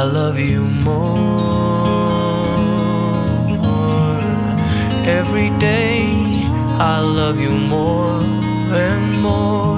I 0.00 0.04
love 0.04 0.38
you 0.38 0.60
more. 0.60 1.18
Every 5.18 5.50
day 5.58 6.04
I 6.78 7.00
love 7.00 7.40
you 7.40 7.50
more 7.50 8.22
and 8.86 9.20
more. 9.20 9.77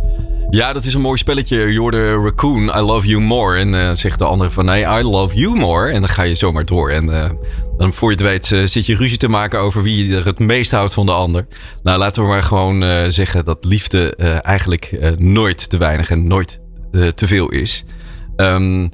Ja, 0.51 0.73
dat 0.73 0.85
is 0.85 0.93
een 0.93 1.01
mooi 1.01 1.17
spelletje. 1.17 1.57
Je 1.57 1.79
hoorde 1.79 2.13
Raccoon, 2.13 2.63
I 2.63 2.79
love 2.79 3.07
you 3.07 3.21
more. 3.21 3.57
En 3.57 3.75
eh, 3.75 3.91
zegt 3.93 4.19
de 4.19 4.25
andere 4.25 4.51
van 4.51 4.65
nee, 4.65 4.83
I 4.83 5.03
love 5.03 5.35
you 5.35 5.55
more. 5.55 5.91
En 5.91 5.99
dan 5.99 6.09
ga 6.09 6.23
je 6.23 6.35
zomaar 6.35 6.65
door. 6.65 6.89
En 6.89 7.23
eh, 7.23 7.29
dan 7.77 7.93
voor 7.93 8.09
je 8.11 8.15
het 8.15 8.25
weet 8.25 8.51
eh, 8.51 8.63
zit 8.63 8.85
je 8.85 8.95
ruzie 8.95 9.17
te 9.17 9.27
maken 9.27 9.59
over 9.59 9.83
wie 9.83 10.15
er 10.15 10.25
het 10.25 10.39
meest 10.39 10.71
houdt 10.71 10.93
van 10.93 11.05
de 11.05 11.11
ander. 11.11 11.47
Nou, 11.83 11.99
laten 11.99 12.23
we 12.23 12.29
maar 12.29 12.43
gewoon 12.43 13.11
zeggen 13.11 13.45
dat 13.45 13.65
liefde 13.65 14.15
eigenlijk 14.41 15.15
nooit 15.17 15.69
te 15.69 15.77
weinig 15.77 16.09
en 16.09 16.27
nooit 16.27 16.61
te 17.15 17.27
veel 17.27 17.49
is. 17.49 17.83
Ehm, 18.35 18.87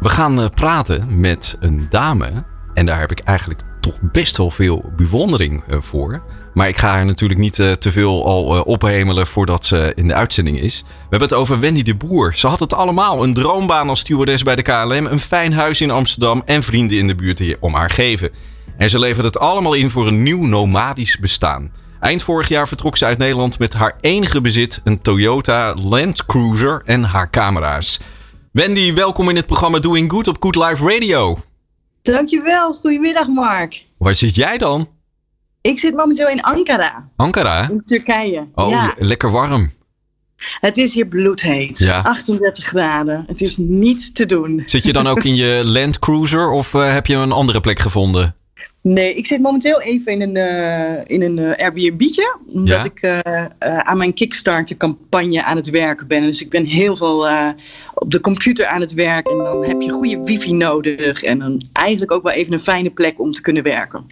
we 0.00 0.08
gaan 0.08 0.50
praten 0.54 1.20
met 1.20 1.56
een 1.60 1.86
dame. 1.90 2.44
En 2.74 2.86
daar 2.86 3.00
heb 3.00 3.10
ik 3.10 3.18
eigenlijk 3.18 3.60
toch 3.80 3.98
best 4.00 4.36
wel 4.36 4.50
veel 4.50 4.92
bewondering 4.96 5.64
voor. 5.68 6.22
Maar 6.56 6.68
ik 6.68 6.78
ga 6.78 6.88
haar 6.88 7.04
natuurlijk 7.04 7.40
niet 7.40 7.58
eh, 7.58 7.70
te 7.70 7.92
veel 7.92 8.26
al 8.26 8.56
eh, 8.56 8.60
ophemelen 8.64 9.26
voordat 9.26 9.64
ze 9.64 9.92
in 9.94 10.08
de 10.08 10.14
uitzending 10.14 10.60
is. 10.60 10.82
We 10.86 10.92
hebben 11.00 11.28
het 11.28 11.38
over 11.38 11.60
Wendy 11.60 11.82
de 11.82 11.94
Boer. 11.94 12.36
Ze 12.36 12.46
had 12.46 12.60
het 12.60 12.74
allemaal. 12.74 13.22
Een 13.22 13.34
droombaan 13.34 13.88
als 13.88 14.00
stewardess 14.00 14.42
bij 14.42 14.56
de 14.56 14.62
KLM. 14.62 15.06
Een 15.06 15.20
fijn 15.20 15.52
huis 15.52 15.80
in 15.80 15.90
Amsterdam. 15.90 16.42
En 16.44 16.62
vrienden 16.62 16.98
in 16.98 17.06
de 17.06 17.14
buurt 17.14 17.36
die 17.36 17.56
om 17.60 17.74
haar 17.74 17.90
geven. 17.90 18.30
En 18.76 18.90
ze 18.90 18.98
levert 18.98 19.24
het 19.24 19.38
allemaal 19.38 19.74
in 19.74 19.90
voor 19.90 20.06
een 20.06 20.22
nieuw 20.22 20.44
nomadisch 20.44 21.18
bestaan. 21.18 21.72
Eind 22.00 22.22
vorig 22.22 22.48
jaar 22.48 22.68
vertrok 22.68 22.96
ze 22.96 23.04
uit 23.04 23.18
Nederland 23.18 23.58
met 23.58 23.72
haar 23.72 23.96
enige 24.00 24.40
bezit. 24.40 24.80
Een 24.84 25.00
Toyota 25.00 25.74
Land 25.74 26.26
Cruiser 26.26 26.82
en 26.84 27.02
haar 27.02 27.30
camera's. 27.30 28.00
Wendy, 28.52 28.94
welkom 28.94 29.28
in 29.28 29.36
het 29.36 29.46
programma 29.46 29.78
Doing 29.78 30.10
Good 30.10 30.28
op 30.28 30.36
Good 30.40 30.56
Life 30.56 30.92
Radio. 30.92 31.38
Dankjewel, 32.02 32.74
goedemiddag 32.74 33.26
Mark. 33.26 33.84
Waar 33.98 34.14
zit 34.14 34.34
jij 34.34 34.58
dan? 34.58 34.95
Ik 35.66 35.78
zit 35.78 35.94
momenteel 35.94 36.28
in 36.28 36.42
Ankara, 36.42 37.08
Ankara? 37.16 37.68
in 37.70 37.82
Turkije. 37.84 38.46
Oh, 38.54 38.70
ja, 38.70 38.94
lekker 38.98 39.30
warm. 39.30 39.72
het 40.60 40.76
is 40.76 40.94
hier 40.94 41.06
bloedheet. 41.06 41.78
Ja. 41.78 42.02
38 42.02 42.64
graden. 42.64 43.24
Het 43.26 43.40
is 43.40 43.56
niet 43.56 44.14
te 44.14 44.26
doen. 44.26 44.62
Zit 44.64 44.84
je 44.84 44.92
dan 44.92 45.06
ook 45.06 45.24
in 45.24 45.34
je 45.34 45.60
Land 45.76 45.98
Cruiser 45.98 46.50
of 46.50 46.74
eh, 46.74 46.92
heb 46.92 47.06
je 47.06 47.14
een 47.14 47.32
andere 47.32 47.60
plek 47.60 47.78
gevonden? 47.78 48.34
Nee, 48.82 49.14
ik 49.14 49.26
zit 49.26 49.40
momenteel 49.40 49.80
even 49.80 50.12
in 50.12 50.20
een, 50.20 50.36
eh, 50.36 51.02
in 51.06 51.22
een 51.22 51.38
eh, 51.38 51.64
Airbnb'tje. 51.64 52.36
Omdat 52.52 52.68
Ja? 52.68 52.84
ik 52.84 53.24
aan 53.58 53.96
mijn 53.96 54.14
Kickstarter 54.14 54.76
campagne 54.76 55.44
aan 55.44 55.56
het 55.56 55.70
werken 55.70 56.06
ben. 56.06 56.22
Dus 56.22 56.42
ik 56.42 56.50
ben 56.50 56.64
heel 56.64 56.96
veel 56.96 57.28
op 57.94 58.10
de 58.10 58.20
computer 58.20 58.66
aan 58.66 58.80
het 58.80 58.94
werk. 58.94 59.28
En 59.28 59.38
dan 59.38 59.64
heb 59.64 59.80
je 59.80 59.92
goede 59.92 60.22
wifi 60.22 60.52
nodig. 60.52 61.22
En 61.22 61.38
dan 61.38 61.62
eigenlijk 61.72 62.12
ook 62.12 62.22
wel 62.22 62.32
even 62.32 62.52
een 62.52 62.60
fijne 62.60 62.90
plek 62.90 63.20
om 63.20 63.32
te 63.32 63.40
kunnen 63.40 63.62
werken. 63.62 64.04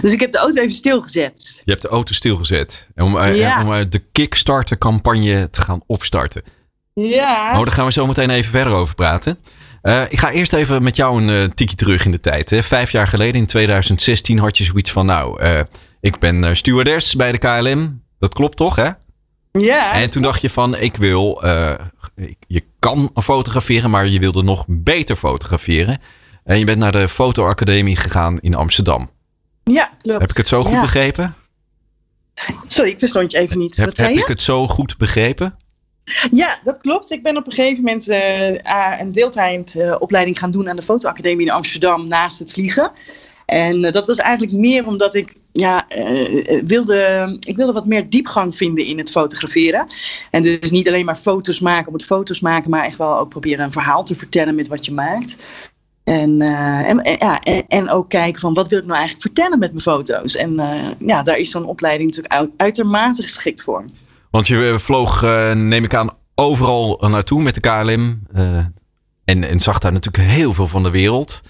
Dus 0.00 0.12
ik 0.12 0.20
heb 0.20 0.32
de 0.32 0.38
auto 0.38 0.60
even 0.60 0.74
stilgezet. 0.76 1.62
Je 1.64 1.70
hebt 1.70 1.82
de 1.82 1.88
auto 1.88 2.12
stilgezet 2.12 2.88
en 2.94 3.04
om, 3.04 3.18
eh, 3.18 3.36
Ja. 3.36 3.62
om 3.66 3.88
de 3.90 3.98
Kickstarter 4.12 4.78
campagne 4.78 5.50
te 5.50 5.60
gaan 5.60 5.80
opstarten. 5.86 6.42
Ja. 6.94 7.50
Oh, 7.50 7.64
daar 7.64 7.72
gaan 7.74 7.84
we 7.84 7.92
zo 7.92 8.06
meteen 8.06 8.30
even 8.30 8.50
verder 8.50 8.72
over 8.72 8.94
praten. 8.94 9.38
Eh, 9.82 10.02
ik 10.08 10.18
ga 10.18 10.30
eerst 10.30 10.52
even 10.52 10.82
met 10.82 10.96
jou 10.96 11.22
een 11.22 11.30
eh 11.30 11.48
tikje 11.54 11.76
terug 11.76 12.04
in 12.04 12.10
de 12.10 12.20
tijd. 12.20 12.50
Hè. 12.50 12.62
Vijf 12.62 12.90
jaar 12.92 13.08
geleden, 13.08 13.40
in 13.40 13.46
2016, 13.46 14.38
had 14.38 14.58
je 14.58 14.64
zoiets 14.64 14.90
van... 14.92 15.06
Nou, 15.06 15.42
ik 16.00 16.18
ben 16.18 16.56
stewardess 16.56 17.14
bij 17.16 17.32
de 17.32 17.38
KLM. 17.38 18.02
Dat 18.18 18.34
klopt 18.34 18.56
toch, 18.56 18.76
hè? 18.76 18.88
ja. 19.52 19.92
En 19.92 20.10
toen 20.10 20.22
dacht 20.22 20.40
je 20.40 20.50
van, 20.50 20.76
ik 20.76 20.96
wil... 20.96 21.40
je 22.46 22.64
kan 22.78 23.10
fotograferen, 23.14 23.90
maar 23.90 24.06
je 24.06 24.18
wilde 24.18 24.42
nog 24.42 24.64
beter 24.68 25.16
fotograferen. 25.16 25.98
En 26.44 26.58
je 26.58 26.64
bent 26.64 26.78
naar 26.78 26.92
de 26.92 27.08
fotoacademie 27.08 27.96
gegaan 27.96 28.38
in 28.40 28.54
Amsterdam. 28.54 29.10
Ja, 29.70 29.90
klopt. 30.02 30.20
Heb 30.20 30.30
ik 30.30 30.36
het 30.36 30.48
zo 30.48 30.62
goed 30.64 30.72
Ja. 30.72 30.80
begrepen? 30.80 31.34
Sorry, 32.66 32.90
ik 32.90 32.98
verstond 32.98 33.32
je 33.32 33.38
even 33.38 33.58
niet. 33.58 33.76
Heb, 33.76 33.96
je? 33.96 34.12
ik 34.12 34.26
het 34.26 34.42
zo 34.42 34.66
goed 34.66 34.96
begrepen? 34.96 35.56
Ja, 36.30 36.58
dat 36.64 36.78
klopt. 36.80 37.10
Ik 37.10 37.22
ben 37.22 37.36
op 37.36 37.46
een 37.46 37.52
gegeven 37.52 37.84
moment 37.84 38.08
eh, 38.08 39.00
een 39.00 39.12
deeltijdopleiding 39.12 40.38
gaan 40.38 40.50
doen 40.50 40.68
aan 40.68 40.76
de 40.76 40.82
fotoacademie 40.82 41.46
in 41.46 41.52
Amsterdam 41.52 42.08
naast 42.08 42.38
het 42.38 42.52
vliegen. 42.52 42.92
En 43.46 43.84
eh, 43.84 43.92
dat 43.92 44.06
was 44.06 44.16
eigenlijk 44.16 44.52
meer 44.52 44.86
omdat 44.86 45.14
ik 45.14 45.34
ja, 45.52 45.86
wilde, 46.64 47.36
ik 47.46 47.56
wilde 47.56 47.72
wat 47.72 47.86
meer 47.86 48.10
diepgang 48.10 48.56
vinden 48.56 48.84
in 48.84 48.98
het 48.98 49.10
fotograferen. 49.10 49.86
En 50.30 50.42
dus 50.42 50.70
niet 50.70 50.88
alleen 50.88 51.04
maar 51.04 51.16
foto's 51.16 51.60
maken 51.60 51.86
om 51.86 51.92
het 51.92 52.04
foto's 52.04 52.40
maken, 52.40 52.70
maar 52.70 52.84
echt 52.84 52.96
wel 52.96 53.18
ook 53.18 53.28
proberen 53.28 53.64
een 53.64 53.72
verhaal 53.72 54.04
te 54.04 54.14
vertellen 54.14 54.54
met 54.54 54.68
wat 54.68 54.84
je 54.84 54.92
maakt. 54.92 55.36
En, 56.08 56.40
eh, 56.42 56.88
en, 56.88 57.02
en- 57.02 57.16
ja, 57.18 57.40
en, 57.40 57.64
en 57.68 57.90
ook 57.90 58.08
kijken 58.08 58.40
van 58.40 58.54
wat 58.54 58.68
wil 58.68 58.78
ik 58.78 58.84
nou 58.84 58.98
eigenlijk 58.98 59.26
vertellen 59.26 59.58
met 59.58 59.70
mijn 59.70 59.82
foto's. 59.82 60.36
En 60.36 60.60
eh, 60.60 60.68
ja, 60.98 61.22
daar 61.22 61.36
is 61.38 61.50
zo'n 61.50 61.64
opleiding 61.64 62.08
natuurlijk 62.08 62.34
uit- 62.34 62.50
uitermate 62.56 63.22
geschikt 63.22 63.62
voor. 63.62 63.84
Want 64.30 64.46
je 64.46 64.68
eh, 64.68 64.78
vloog, 64.78 65.22
neem 65.54 65.84
ik 65.84 65.94
aan, 65.94 66.10
overal 66.34 67.04
naartoe 67.10 67.42
met 67.42 67.54
de 67.54 67.60
KLM. 67.60 68.20
en, 69.24 69.44
en 69.48 69.60
zag 69.60 69.78
daar 69.78 69.92
natuurlijk 69.92 70.24
heel 70.28 70.54
veel 70.54 70.68
van 70.68 70.82
de 70.82 70.90
wereld. 70.90 71.42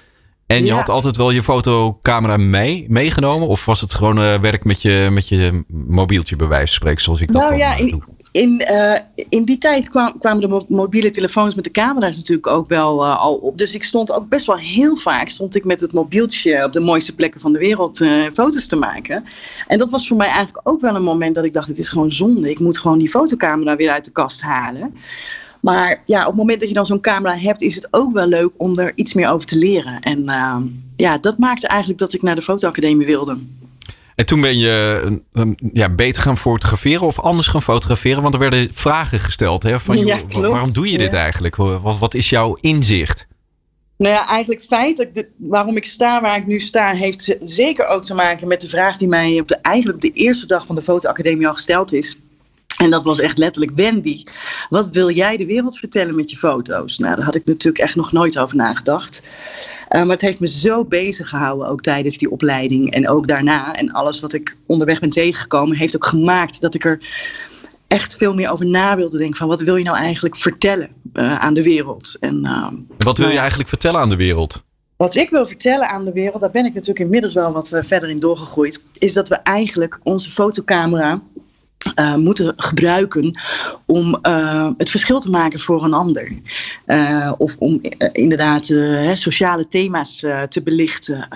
En 0.46 0.58
je 0.58 0.64
Ja. 0.64 0.74
had 0.76 0.88
altijd 0.88 1.16
wel 1.16 1.30
je 1.30 1.42
fotocamera 1.42 2.36
mee, 2.36 2.86
meegenomen? 2.88 3.48
Of 3.48 3.64
was 3.64 3.80
het 3.80 3.94
gewoon 3.94 4.40
werk 4.40 4.64
met 4.64 4.82
je, 4.82 5.08
met 5.12 5.28
je 5.28 5.64
mobieltje 5.68 6.36
bij 6.36 6.46
wijze 6.48 6.66
van 6.66 6.74
spreken, 6.74 7.02
zoals 7.02 7.20
ik 7.20 7.32
dat 7.32 7.42
Nou 7.42 7.58
dan 7.58 7.68
ja, 7.68 7.76
doe? 7.90 8.02
In, 8.38 8.60
eh, 8.60 9.00
in 9.28 9.44
die 9.44 9.58
tijd 9.58 9.88
kwam- 9.88 10.18
kwamen 10.18 10.40
de 10.40 10.48
mo- 10.48 10.64
mobiele 10.68 11.10
telefoons 11.10 11.54
met 11.54 11.64
de 11.64 11.70
camera's 11.70 12.16
natuurlijk 12.16 12.46
ook 12.46 12.68
wel 12.68 13.04
eh, 13.04 13.20
al 13.20 13.34
op. 13.34 13.58
Dus 13.58 13.74
ik 13.74 13.84
stond 13.84 14.12
ook 14.12 14.28
best 14.28 14.46
wel 14.46 14.56
heel 14.56 14.96
vaak 14.96 15.28
stond 15.28 15.56
ik 15.56 15.64
met 15.64 15.80
het 15.80 15.92
mobieltje 15.92 16.64
op 16.64 16.72
de 16.72 16.80
mooiste 16.80 17.14
plekken 17.14 17.40
van 17.40 17.52
de 17.52 17.58
wereld 17.58 18.00
eh, 18.00 18.22
foto's 18.32 18.66
te 18.66 18.76
maken. 18.76 19.24
En 19.66 19.78
dat 19.78 19.90
was 19.90 20.08
voor 20.08 20.16
mij 20.16 20.28
eigenlijk 20.28 20.68
ook 20.68 20.80
wel 20.80 20.94
een 20.94 21.02
moment 21.02 21.34
dat 21.34 21.44
ik 21.44 21.52
dacht, 21.52 21.68
het 21.68 21.78
is 21.78 21.88
gewoon 21.88 22.12
zonde. 22.12 22.50
Ik 22.50 22.58
moet 22.58 22.78
gewoon 22.78 22.98
die 22.98 23.08
fotocamera 23.08 23.76
weer 23.76 23.90
uit 23.90 24.04
de 24.04 24.10
kast 24.10 24.40
halen. 24.40 24.94
Maar 25.60 26.02
ja, 26.04 26.20
op 26.20 26.26
het 26.26 26.36
moment 26.36 26.60
dat 26.60 26.68
je 26.68 26.74
dan 26.74 26.86
zo'n 26.86 27.00
camera 27.00 27.34
hebt, 27.36 27.62
is 27.62 27.74
het 27.74 27.88
ook 27.90 28.12
wel 28.12 28.26
leuk 28.26 28.50
om 28.56 28.78
er 28.78 28.92
iets 28.94 29.14
meer 29.14 29.28
over 29.28 29.46
te 29.46 29.58
leren. 29.58 30.00
En 30.00 30.24
ja, 30.96 31.18
dat 31.18 31.38
maakte 31.38 31.66
eigenlijk 31.66 32.00
dat 32.00 32.12
ik 32.12 32.22
naar 32.22 32.34
de 32.34 32.42
fotoacademie 32.42 33.06
wilde. 33.06 33.38
En 34.18 34.26
toen 34.26 34.40
ben 34.40 34.58
je 34.58 35.00
eh, 35.34 35.42
eh, 35.42 35.50
ja, 35.72 35.88
beter 35.88 36.22
gaan 36.22 36.38
fotograferen 36.38 37.06
of 37.06 37.20
anders 37.20 37.46
gaan 37.46 37.62
fotograferen? 37.62 38.22
Want 38.22 38.34
er 38.34 38.40
werden 38.40 38.68
vragen 38.72 39.18
gesteld. 39.18 39.62
Hè, 39.62 39.80
van, 39.80 39.98
Ja, 40.06 40.20
joh, 40.28 40.50
waarom 40.50 40.72
doe 40.72 40.90
je 40.90 40.98
dit 40.98 41.12
Ja. 41.12 41.18
eigenlijk? 41.18 41.56
Wat, 41.56 41.98
wat 41.98 42.14
is 42.14 42.30
jouw 42.30 42.56
inzicht? 42.60 43.26
Nou 43.96 44.14
ja, 44.14 44.28
eigenlijk 44.28 44.60
feitelijk, 44.60 45.14
de, 45.14 45.28
waarom 45.36 45.76
ik 45.76 45.84
sta 45.84 46.20
waar 46.20 46.36
ik 46.36 46.46
nu 46.46 46.60
sta, 46.60 46.90
heeft 46.90 47.36
zeker 47.42 47.86
ook 47.86 48.04
te 48.04 48.14
maken 48.14 48.48
met 48.48 48.60
de 48.60 48.68
vraag 48.68 48.96
die 48.96 49.08
mij 49.08 49.40
op 49.40 49.48
de, 49.48 49.56
eigenlijk 49.56 49.96
op 49.96 50.02
de 50.02 50.20
eerste 50.20 50.46
dag 50.46 50.66
van 50.66 50.74
de 50.74 50.82
fotoacademie 50.82 51.48
al 51.48 51.54
gesteld 51.54 51.92
is. 51.92 52.18
En 52.78 52.90
dat 52.90 53.02
was 53.02 53.20
echt 53.20 53.38
letterlijk 53.38 53.76
Wendy. 53.76 54.22
Wat 54.68 54.88
wil 54.88 55.10
jij 55.10 55.36
de 55.36 55.46
wereld 55.46 55.78
vertellen 55.78 56.14
met 56.14 56.30
je 56.30 56.36
foto's? 56.36 56.98
Nou, 56.98 57.16
daar 57.16 57.24
had 57.24 57.34
ik 57.34 57.44
natuurlijk 57.44 57.84
echt 57.84 57.96
nog 57.96 58.12
nooit 58.12 58.38
over 58.38 58.56
nagedacht. 58.56 59.22
Eh, 59.88 60.00
maar 60.00 60.10
het 60.10 60.20
heeft 60.20 60.40
me 60.40 60.46
zo 60.46 60.84
bezig 60.84 61.28
gehouden, 61.28 61.68
ook 61.68 61.80
tijdens 61.80 62.18
die 62.18 62.30
opleiding 62.30 62.90
en 62.92 63.08
ook 63.08 63.26
daarna. 63.26 63.74
En 63.74 63.92
alles 63.92 64.20
wat 64.20 64.32
ik 64.32 64.56
onderweg 64.66 65.00
ben 65.00 65.10
tegengekomen, 65.10 65.76
heeft 65.76 65.96
ook 65.96 66.06
gemaakt 66.06 66.60
dat 66.60 66.74
ik 66.74 66.84
er 66.84 67.00
echt 67.86 68.16
veel 68.16 68.34
meer 68.34 68.50
over 68.50 68.66
na 68.66 68.96
wilde 68.96 69.18
denken. 69.18 69.36
Van 69.36 69.48
wat 69.48 69.60
wil 69.60 69.76
je 69.76 69.84
nou 69.84 69.96
eigenlijk 69.96 70.36
vertellen 70.36 70.88
eh, 71.12 71.38
aan 71.38 71.54
de 71.54 71.62
wereld? 71.62 72.16
En, 72.20 72.44
ehm, 72.44 72.74
Wat 72.98 73.18
wil 73.18 73.28
je 73.28 73.38
eigenlijk 73.38 73.68
vertellen 73.68 74.00
aan 74.00 74.08
de 74.08 74.16
wereld? 74.16 74.62
wat 74.98 75.14
ik 75.14 75.30
wil 75.30 75.46
vertellen 75.46 75.88
aan 75.88 76.04
de 76.04 76.12
wereld, 76.12 76.40
daar 76.40 76.50
ben 76.50 76.64
ik 76.64 76.74
natuurlijk 76.74 77.00
inmiddels 77.00 77.32
wel 77.34 77.52
wat 77.52 77.72
eh, 77.72 77.82
verder 77.82 78.08
in 78.08 78.18
doorgegroeid, 78.18 78.80
is 78.98 79.12
dat 79.12 79.28
we 79.28 79.34
eigenlijk 79.34 79.98
onze 80.02 80.30
fotocamera 80.30 81.20
eh, 81.94 82.16
moeten 82.16 82.52
gebruiken 82.56 83.38
om 83.86 84.18
eh, 84.22 84.68
het 84.76 84.90
verschil 84.90 85.20
te 85.20 85.30
maken 85.30 85.60
voor 85.60 85.84
een 85.84 85.92
ander. 85.92 86.32
Eh, 86.84 87.32
of 87.38 87.56
om 87.58 87.80
inderdaad 88.12 88.64
sociale 89.14 89.68
thema's 89.68 90.16
te 90.48 90.60
belichten. 90.64 91.28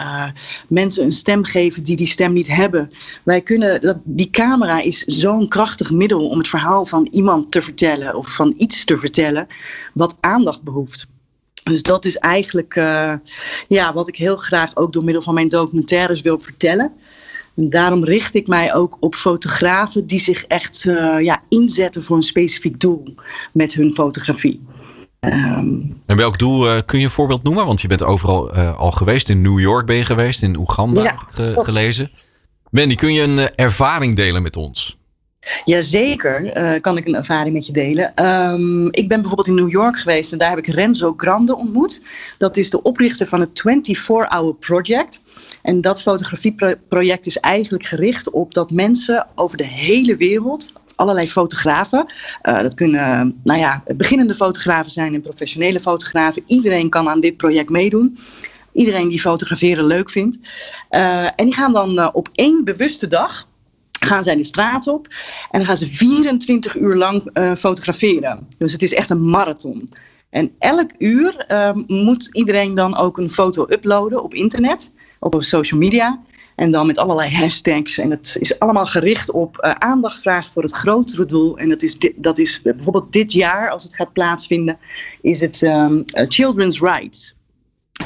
Mensen 0.68 1.04
een 1.04 1.12
stem 1.12 1.44
geven 1.44 1.82
die 1.82 1.96
die 1.96 2.06
stem 2.06 2.32
niet 2.32 2.46
hebben. 2.46 2.90
Wij 3.22 3.40
kunnen, 3.40 3.80
dat, 3.80 3.96
die 4.04 4.30
camera 4.30 4.80
is 4.80 4.98
zo'n 4.98 5.48
krachtig 5.48 5.90
middel 5.90 6.28
om 6.28 6.38
het 6.38 6.48
verhaal 6.48 6.86
van 6.86 7.08
iemand 7.10 7.50
te 7.50 7.62
vertellen 7.62 8.14
of 8.14 8.34
van 8.34 8.54
iets 8.56 8.84
te 8.84 8.98
vertellen 8.98 9.46
wat 9.94 10.16
aandacht 10.20 10.62
behoeft. 10.62 11.06
Dus 11.62 11.82
dat 11.82 12.04
is 12.04 12.16
eigenlijk 12.16 12.74
ja, 13.68 13.92
wat 13.92 14.08
ik 14.08 14.16
heel 14.16 14.36
graag 14.36 14.76
ook 14.76 14.92
door 14.92 15.04
middel 15.04 15.22
van 15.22 15.34
mijn 15.34 15.48
documentaires 15.48 16.20
wil 16.20 16.38
vertellen. 16.38 16.92
En 17.56 17.70
daarom 17.70 18.04
richt 18.04 18.34
ik 18.34 18.46
mij 18.46 18.74
ook 18.74 18.96
op 19.00 19.14
fotografen 19.14 20.06
die 20.06 20.18
zich 20.18 20.44
echt 20.44 20.86
eh, 20.88 21.20
ja, 21.20 21.42
inzetten 21.48 22.04
voor 22.04 22.16
een 22.16 22.22
specifiek 22.22 22.80
doel 22.80 23.14
met 23.52 23.74
hun 23.74 23.92
fotografie. 23.94 24.60
Ehm, 25.20 25.66
En 26.06 26.16
welk 26.16 26.38
doel 26.38 26.68
eh, 26.68 26.80
kun 26.86 26.98
je 26.98 27.04
een 27.04 27.10
voorbeeld 27.10 27.42
noemen? 27.42 27.66
Want 27.66 27.80
je 27.80 27.88
bent 27.88 28.02
overal 28.02 28.52
eh, 28.52 28.78
al 28.78 28.90
geweest. 28.92 29.28
In 29.28 29.40
New 29.42 29.60
York 29.60 29.86
ben 29.86 29.96
je 29.96 30.04
geweest. 30.04 30.42
In 30.42 30.56
Oeganda 30.56 31.02
Ja, 31.02 31.10
heb 31.10 31.20
ik 31.20 31.34
ge- 31.34 31.64
gelezen. 31.64 32.10
Wendy, 32.70 32.94
kun 32.94 33.12
je 33.12 33.22
een 33.22 33.54
ervaring 33.56 34.16
delen 34.16 34.42
met 34.42 34.56
ons? 34.56 34.96
Jazeker, 35.64 36.46
eh 36.46 36.80
kan 36.80 36.96
ik 36.96 37.06
een 37.06 37.14
ervaring 37.14 37.54
met 37.54 37.66
je 37.66 37.72
delen. 37.72 38.14
Ehm, 38.14 38.86
ik 38.86 39.08
ben 39.08 39.20
bijvoorbeeld 39.20 39.48
in 39.48 39.54
New 39.54 39.70
York 39.70 39.98
geweest 39.98 40.32
en 40.32 40.38
daar 40.38 40.48
heb 40.48 40.58
ik 40.58 40.66
Renzo 40.66 41.14
Grande 41.16 41.56
ontmoet. 41.56 42.02
Dat 42.38 42.56
is 42.56 42.70
de 42.70 42.82
oprichter 42.82 43.26
van 43.26 43.40
het 43.40 43.52
24-Hour 43.54 44.54
Project. 44.54 45.22
En 45.62 45.80
dat 45.80 46.02
fotografieproject 46.02 47.26
is 47.26 47.38
eigenlijk 47.38 47.84
gericht 47.84 48.30
op 48.30 48.54
dat 48.54 48.70
mensen 48.70 49.26
over 49.34 49.56
de 49.56 49.66
hele 49.66 50.16
wereld, 50.16 50.72
allerlei 50.94 51.28
fotografen, 51.28 52.06
eh, 52.42 52.60
dat 52.60 52.74
kunnen 52.74 53.40
nou 53.44 53.58
ja, 53.58 53.82
beginnende 53.96 54.34
fotografen 54.34 54.92
zijn 54.92 55.14
en 55.14 55.20
professionele 55.20 55.80
fotografen, 55.80 56.42
iedereen 56.46 56.88
kan 56.88 57.08
aan 57.08 57.20
dit 57.20 57.36
project 57.36 57.70
meedoen. 57.70 58.18
Iedereen 58.72 59.08
die 59.08 59.20
fotograferen 59.20 59.84
leuk 59.84 60.10
vindt. 60.10 60.38
Eh, 60.88 61.24
en 61.24 61.44
die 61.44 61.54
gaan 61.54 61.72
dan 61.72 62.14
op 62.14 62.28
één 62.34 62.64
bewuste 62.64 63.08
dag 63.08 63.50
gaan 64.04 64.22
zij 64.22 64.36
de 64.36 64.44
straat 64.44 64.86
op 64.86 65.06
en 65.50 65.58
dan 65.58 65.64
gaan 65.64 65.76
ze 65.76 65.88
24 65.88 66.76
uur 66.76 66.96
lang 66.96 67.30
eh, 67.32 67.54
fotograferen. 67.54 68.48
Dus 68.58 68.72
het 68.72 68.82
is 68.82 68.94
echt 68.94 69.10
een 69.10 69.28
marathon. 69.28 69.90
En 70.30 70.50
elk 70.58 70.90
uur 70.98 71.36
eh, 71.36 71.72
moet 71.86 72.28
iedereen 72.32 72.74
dan 72.74 72.96
ook 72.96 73.18
een 73.18 73.30
foto 73.30 73.66
uploaden 73.68 74.22
op 74.22 74.34
internet, 74.34 74.92
op 75.18 75.36
social 75.38 75.80
media. 75.80 76.20
En 76.54 76.70
dan 76.70 76.86
met 76.86 76.98
allerlei 76.98 77.30
hashtags. 77.30 77.98
En 77.98 78.10
het 78.10 78.36
is 78.40 78.58
allemaal 78.58 78.86
gericht 78.86 79.30
op 79.30 79.58
eh, 79.58 79.70
aandacht 79.70 80.20
vragen 80.20 80.52
voor 80.52 80.62
het 80.62 80.72
grotere 80.72 81.26
doel. 81.26 81.58
En 81.58 81.68
dat 81.68 81.82
is, 81.82 81.96
dat 82.16 82.38
is 82.38 82.62
eh, 82.62 82.74
bijvoorbeeld 82.74 83.12
dit 83.12 83.32
jaar, 83.32 83.70
als 83.70 83.82
het 83.82 83.94
gaat 83.94 84.12
plaatsvinden, 84.12 84.78
is 85.20 85.40
het 85.40 85.62
ehm, 85.62 86.02
eh, 86.06 86.24
Children's 86.28 86.80
Rights. 86.80 87.34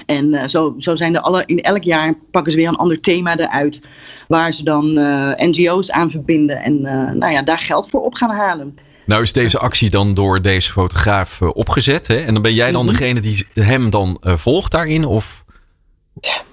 En 0.07 0.35
eh, 0.35 0.49
zo, 0.49 0.75
zo 0.79 0.97
zijn 0.97 1.15
er 1.15 1.21
alle, 1.21 1.43
in 1.47 1.63
elk 1.63 1.83
jaar 1.83 2.15
pakken 2.31 2.53
ze 2.53 2.59
weer 2.59 2.69
een 2.69 2.77
ander 2.77 3.01
thema 3.01 3.39
eruit. 3.39 3.83
Waar 4.29 4.53
ze 4.53 4.65
dan 4.65 4.99
eh, 4.99 5.47
NGO's 5.49 5.91
aan 5.91 6.11
verbinden. 6.11 6.57
En 6.63 6.85
eh, 6.85 7.13
nou 7.13 7.33
ja, 7.33 7.43
daar 7.43 7.59
geld 7.59 7.91
voor 7.91 8.01
op 8.05 8.15
gaan 8.15 8.31
halen. 8.31 8.79
Nou 9.07 9.23
is 9.23 9.33
deze 9.33 9.59
actie 9.59 9.91
dan 9.91 10.15
door 10.15 10.43
deze 10.43 10.73
fotograaf 10.73 11.43
opgezet. 11.43 12.07
Hè? 12.07 12.17
En 12.17 12.33
dan 12.33 12.43
ben 12.43 12.55
jij 12.55 12.71
dan 12.71 12.85
Mhm. 12.85 12.95
degene 12.95 13.21
die 13.21 13.47
hem 13.55 13.91
dan 13.91 14.19
volgt 14.23 14.73
daarin? 14.73 15.05
Of 15.05 15.45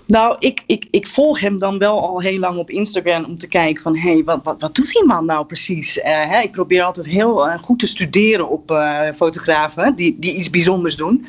Nou, 0.08 0.36
ik, 0.40 0.64
ik, 0.66 0.88
ik 0.92 1.08
volg 1.08 1.40
hem 1.40 1.58
dan 1.58 1.78
wel 1.78 2.02
al 2.02 2.22
heel 2.22 2.40
lang 2.40 2.58
op 2.58 2.70
Instagram 2.70 3.24
om 3.26 3.38
te 3.38 3.48
kijken 3.48 3.82
van... 3.82 3.98
hé, 3.98 4.12
hey, 4.14 4.24
wat, 4.24 4.40
wat, 4.44 4.62
wat 4.62 4.76
doet 4.76 4.92
die 4.92 5.06
man 5.06 5.26
nou 5.26 5.46
precies? 5.46 6.00
Hè, 6.02 6.40
ik 6.40 6.52
probeer 6.52 6.84
altijd 6.84 7.06
heel 7.06 7.48
goed 7.62 7.80
te 7.80 7.88
studeren 7.88 8.50
op 8.50 8.72
eh, 8.72 9.00
fotografen 9.16 9.96
die, 9.96 10.18
die 10.20 10.36
iets 10.36 10.50
bijzonders 10.50 10.96
doen. 10.96 11.26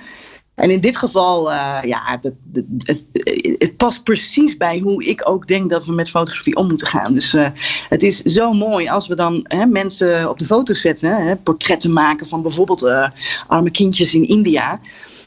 En 0.54 0.70
in 0.70 0.80
dit 0.80 0.96
geval, 0.96 1.52
eh, 1.52 1.78
ja, 1.82 2.18
het, 2.20 2.32
het, 3.58 3.76
past 3.76 4.02
precies 4.02 4.56
bij 4.56 4.78
hoe 4.78 5.04
ik 5.04 5.28
ook 5.28 5.46
denk 5.46 5.70
dat 5.70 5.84
we 5.84 5.92
met 5.92 6.10
fotografie 6.10 6.56
om 6.56 6.68
moeten 6.68 6.86
gaan. 6.86 7.14
Dus 7.14 7.34
eh, 7.34 7.48
het 7.88 8.02
is 8.02 8.16
zo 8.20 8.52
mooi 8.52 8.88
als 8.88 9.06
we 9.06 9.14
dan 9.14 9.40
hè, 9.42 9.66
mensen 9.66 10.28
op 10.30 10.38
de 10.38 10.44
foto 10.44 10.74
zetten, 10.74 11.26
hè, 11.26 11.36
portretten 11.36 11.92
maken 11.92 12.26
van 12.26 12.42
bijvoorbeeld 12.42 12.82
eh, 12.82 13.08
arme 13.46 13.70
kindjes 13.70 14.14
in 14.14 14.28
India. 14.28 14.80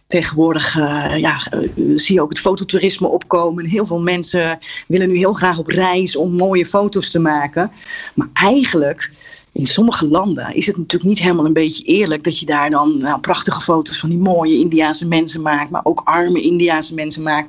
Tegenwoordig 0.08 0.78
eh, 0.78 1.18
ja, 1.18 1.48
eh, 1.52 1.60
zie 1.96 2.16
je 2.16 2.22
ook 2.22 2.30
het 2.30 2.40
fototourisme 2.40 3.08
opkomen. 3.08 3.66
Heel 3.66 3.86
veel 3.86 4.02
mensen 4.02 4.60
willen 4.88 5.08
nu 5.08 5.18
heel 5.18 5.34
graag 5.34 5.58
op 5.58 5.68
reis 5.68 6.16
om 6.16 6.36
mooie 6.36 6.66
foto's 6.66 7.12
te 7.12 7.20
maken. 7.20 7.72
Maar 8.16 8.28
eigenlijk, 8.34 9.12
in 9.52 9.66
sommige 9.66 10.08
landen 10.08 10.56
is 10.56 10.68
het 10.68 10.78
natuurlijk 10.78 11.10
niet 11.10 11.20
helemaal 11.20 11.46
een 11.46 11.54
beetje 11.54 11.84
eerlijk 11.84 12.24
dat 12.24 12.40
je 12.40 12.46
daar 12.46 12.70
dan 12.70 12.98
nou, 12.98 13.20
prachtige 13.20 13.62
foto's 13.62 14.00
van 14.00 14.10
die 14.10 14.18
mooie 14.18 14.60
Indiaanse 14.60 15.08
mensen 15.08 15.42
maakt, 15.42 15.70
maar 15.70 15.86
ook 15.86 16.02
arme 16.04 16.42
Indiaanse 16.42 16.94
mensen 16.94 17.24
maakt. 17.24 17.48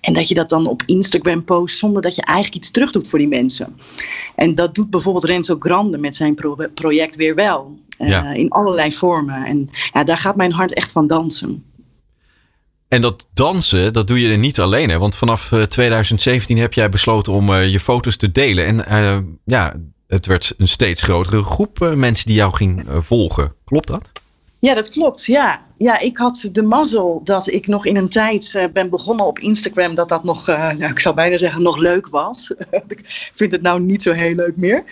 En 0.00 0.12
dat 0.12 0.28
je 0.28 0.34
dat 0.34 0.48
dan 0.48 0.66
op 0.66 0.82
Instagram 0.86 1.44
post 1.44 1.78
zonder 1.78 2.02
dat 2.02 2.14
je 2.14 2.22
eigenlijk 2.22 2.56
iets 2.56 2.70
terug 2.70 2.90
doet 2.90 3.08
voor 3.08 3.18
die 3.18 3.28
mensen. 3.28 3.76
En 4.34 4.54
dat 4.54 4.74
doet 4.74 4.90
bijvoorbeeld 4.90 5.24
Renzo 5.24 5.56
Grande 5.58 5.98
met 5.98 6.16
zijn 6.16 6.34
pro- 6.34 6.68
project 6.74 7.16
weer 7.16 7.34
wel. 7.34 7.78
Eh. 7.98 8.34
In 8.34 8.50
allerlei 8.50 8.92
vormen. 8.92 9.44
En 9.44 9.70
ja, 9.92 10.04
daar 10.04 10.18
gaat 10.18 10.36
mijn 10.36 10.52
hart 10.52 10.72
echt 10.72 10.92
van 10.92 11.06
dansen. 11.06 11.64
En 12.90 13.00
dat 13.00 13.28
dansen, 13.34 13.92
dat 13.92 14.06
doe 14.06 14.20
je 14.20 14.36
niet 14.36 14.60
alleen. 14.60 14.88
Hè? 14.88 14.98
Want 14.98 15.16
vanaf 15.16 15.52
eh, 15.52 15.62
2017 15.62 16.58
heb 16.58 16.72
jij 16.72 16.88
besloten 16.88 17.32
om 17.32 17.54
eh, 17.54 17.68
je 17.68 17.80
foto's 17.80 18.16
te 18.16 18.32
delen. 18.32 18.66
En 18.66 18.86
eh, 18.86 19.18
ja, 19.44 19.74
het 20.10 20.26
werd 20.26 20.54
een 20.58 20.68
steeds 20.68 21.02
grotere 21.02 21.42
groep 21.42 21.82
eh, 21.82 21.92
mensen 21.92 22.26
die 22.26 22.36
jou 22.36 22.54
ging 22.54 22.88
eh, 22.88 22.96
volgen. 23.00 23.52
Klopt 23.64 23.86
dat? 23.86 24.10
Ja, 24.60 24.74
dat 24.74 24.90
klopt. 24.90 25.24
Ja. 25.24 25.66
ja, 25.76 25.98
ik 25.98 26.16
had 26.16 26.48
de 26.52 26.62
mazzel 26.62 27.20
dat 27.24 27.46
ik 27.46 27.66
nog 27.66 27.86
in 27.86 27.96
een 27.96 28.08
tijd 28.08 28.54
eh, 28.54 28.64
ben 28.72 28.90
begonnen 28.90 29.26
op 29.26 29.38
Instagram. 29.38 29.94
Dat 29.94 30.08
dat 30.08 30.24
nog, 30.24 30.48
eh, 30.48 30.72
nou, 30.72 30.90
ik 30.90 31.00
zou 31.00 31.14
bijna 31.14 31.38
zeggen, 31.38 31.62
nog 31.62 31.76
leuk 31.76 32.08
was. 32.08 32.52
ik 32.88 33.30
vind 33.34 33.52
het 33.52 33.62
nou 33.62 33.80
niet 33.80 34.02
zo 34.02 34.12
heel 34.12 34.34
leuk 34.34 34.56
meer. 34.56 34.84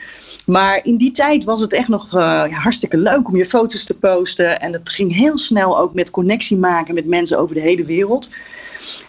Maar 0.47 0.85
in 0.85 0.97
die 0.97 1.11
tijd 1.11 1.45
was 1.45 1.61
het 1.61 1.73
echt 1.73 1.89
nog 1.89 2.15
eh, 2.15 2.45
hartstikke 2.53 2.97
leuk 2.97 3.29
om 3.29 3.37
je 3.37 3.45
foto's 3.45 3.85
te 3.85 3.95
posten. 3.95 4.61
En 4.61 4.73
het 4.73 4.89
ging 4.89 5.15
heel 5.15 5.39
snel 5.39 5.79
ook 5.79 5.95
met 5.95 6.11
connectie 6.11 6.57
maken 6.57 6.95
met 6.95 7.07
mensen 7.07 7.39
over 7.39 7.55
de 7.55 7.61
hele 7.61 7.85
wereld. 7.85 8.31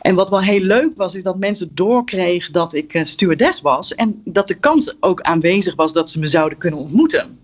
En 0.01 0.15
wat 0.15 0.29
wel 0.29 0.41
heel 0.41 0.61
leuk 0.61 0.91
was, 0.95 1.15
is 1.15 1.23
dat 1.23 1.37
mensen 1.37 1.71
doorkregen 1.73 2.53
dat 2.53 2.73
ik 2.73 2.99
stewardess 3.03 3.61
was. 3.61 3.95
En 3.95 4.21
dat 4.25 4.47
de 4.47 4.59
kans 4.59 4.95
ook 4.99 5.21
aanwezig 5.21 5.75
was 5.75 5.93
dat 5.93 6.09
ze 6.09 6.19
me 6.19 6.27
zouden 6.27 6.57
kunnen 6.57 6.79
ontmoeten. 6.79 7.37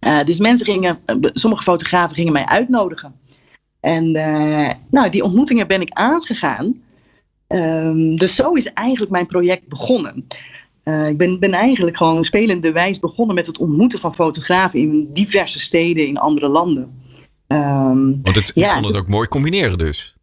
Uh, 0.00 0.24
dus 0.24 0.38
mensen 0.38 0.66
gingen, 0.66 0.98
sommige 1.20 1.62
fotografen 1.62 2.16
gingen 2.16 2.32
mij 2.32 2.46
uitnodigen. 2.46 3.14
En 3.80 4.16
uh, 4.16 4.70
nou, 4.90 5.10
die 5.10 5.24
ontmoetingen 5.24 5.66
ben 5.66 5.80
ik 5.80 5.90
aangegaan. 5.92 6.82
Um, 7.48 8.16
dus 8.16 8.34
zo 8.34 8.52
is 8.52 8.72
eigenlijk 8.72 9.12
mijn 9.12 9.26
project 9.26 9.68
begonnen. 9.68 10.26
ik 10.84 11.16
ben, 11.16 11.38
ben 11.38 11.52
eigenlijk 11.52 11.96
gewoon 11.96 12.24
spelende 12.24 12.72
wijs 12.72 12.98
begonnen 12.98 13.34
met 13.34 13.46
het 13.46 13.58
ontmoeten 13.58 13.98
van 13.98 14.14
fotografen 14.14 14.78
in 14.78 15.08
diverse 15.12 15.60
steden 15.60 16.06
in 16.06 16.18
andere 16.18 16.48
landen. 16.48 17.02
Um, 17.46 18.22
Want 18.22 18.36
het, 18.36 18.50
je 18.54 18.60
ja, 18.60 18.74
kon 18.74 18.84
het 18.84 18.96
ook 18.96 19.08
mooi 19.08 19.28
combineren 19.28 19.78
dus. 19.78 20.16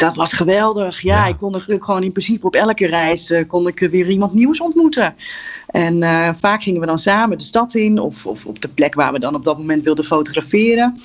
Dat 0.00 0.14
was 0.16 0.32
geweldig. 0.32 1.00
Ja, 1.00 1.16
ja, 1.16 1.26
ik 1.26 1.36
kon 1.36 1.52
natuurlijk 1.52 1.84
gewoon 1.84 2.02
in 2.02 2.12
principe 2.12 2.46
op 2.46 2.54
elke 2.54 2.86
reis 2.86 3.30
uh, 3.30 3.48
kon 3.48 3.66
ik 3.66 3.78
weer 3.78 4.08
iemand 4.08 4.32
nieuws 4.32 4.60
ontmoeten. 4.60 5.14
En 5.66 6.02
uh, 6.02 6.30
vaak 6.36 6.62
gingen 6.62 6.80
we 6.80 6.86
dan 6.86 6.98
samen 6.98 7.38
de 7.38 7.44
stad 7.44 7.74
in 7.74 7.98
of, 7.98 8.26
of 8.26 8.46
op 8.46 8.62
de 8.62 8.68
plek 8.68 8.94
waar 8.94 9.12
we 9.12 9.18
dan 9.18 9.34
op 9.34 9.44
dat 9.44 9.58
moment 9.58 9.82
wilden 9.82 10.04
fotograferen. 10.04 11.00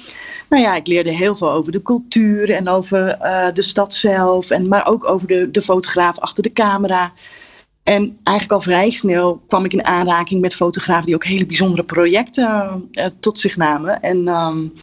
Nou 0.50 0.64
ja, 0.64 0.76
ik 0.76 0.88
leerde 0.88 1.12
heel 1.12 1.36
veel 1.36 1.52
over 1.52 1.72
de 1.72 1.82
cultuur 1.82 2.52
en 2.52 2.70
over 2.70 3.18
uh, 3.22 3.48
de 3.54 3.62
stad 3.62 3.94
zelf. 3.94 4.50
En, 4.50 4.68
maar 4.68 4.88
ook 4.88 5.10
over 5.10 5.28
de, 5.28 5.52
de 5.52 5.62
fotograaf 5.62 6.20
achter 6.20 6.44
de 6.44 6.54
camera. 6.54 7.14
En 7.84 8.18
eigenlijk 8.24 8.52
al 8.52 8.72
vrij 8.72 8.90
snel 8.90 9.42
kwam 9.48 9.66
ik 9.66 9.74
in 9.74 9.86
aanraking 9.86 10.42
met 10.42 10.56
fotografen 10.56 11.06
die 11.06 11.16
ook 11.16 11.24
hele 11.24 11.46
bijzondere 11.46 11.84
projecten 11.84 12.90
uh, 12.92 13.06
tot 13.20 13.40
zich 13.40 13.58
namen. 13.58 14.02
En 14.02 14.28
um, 14.28 14.74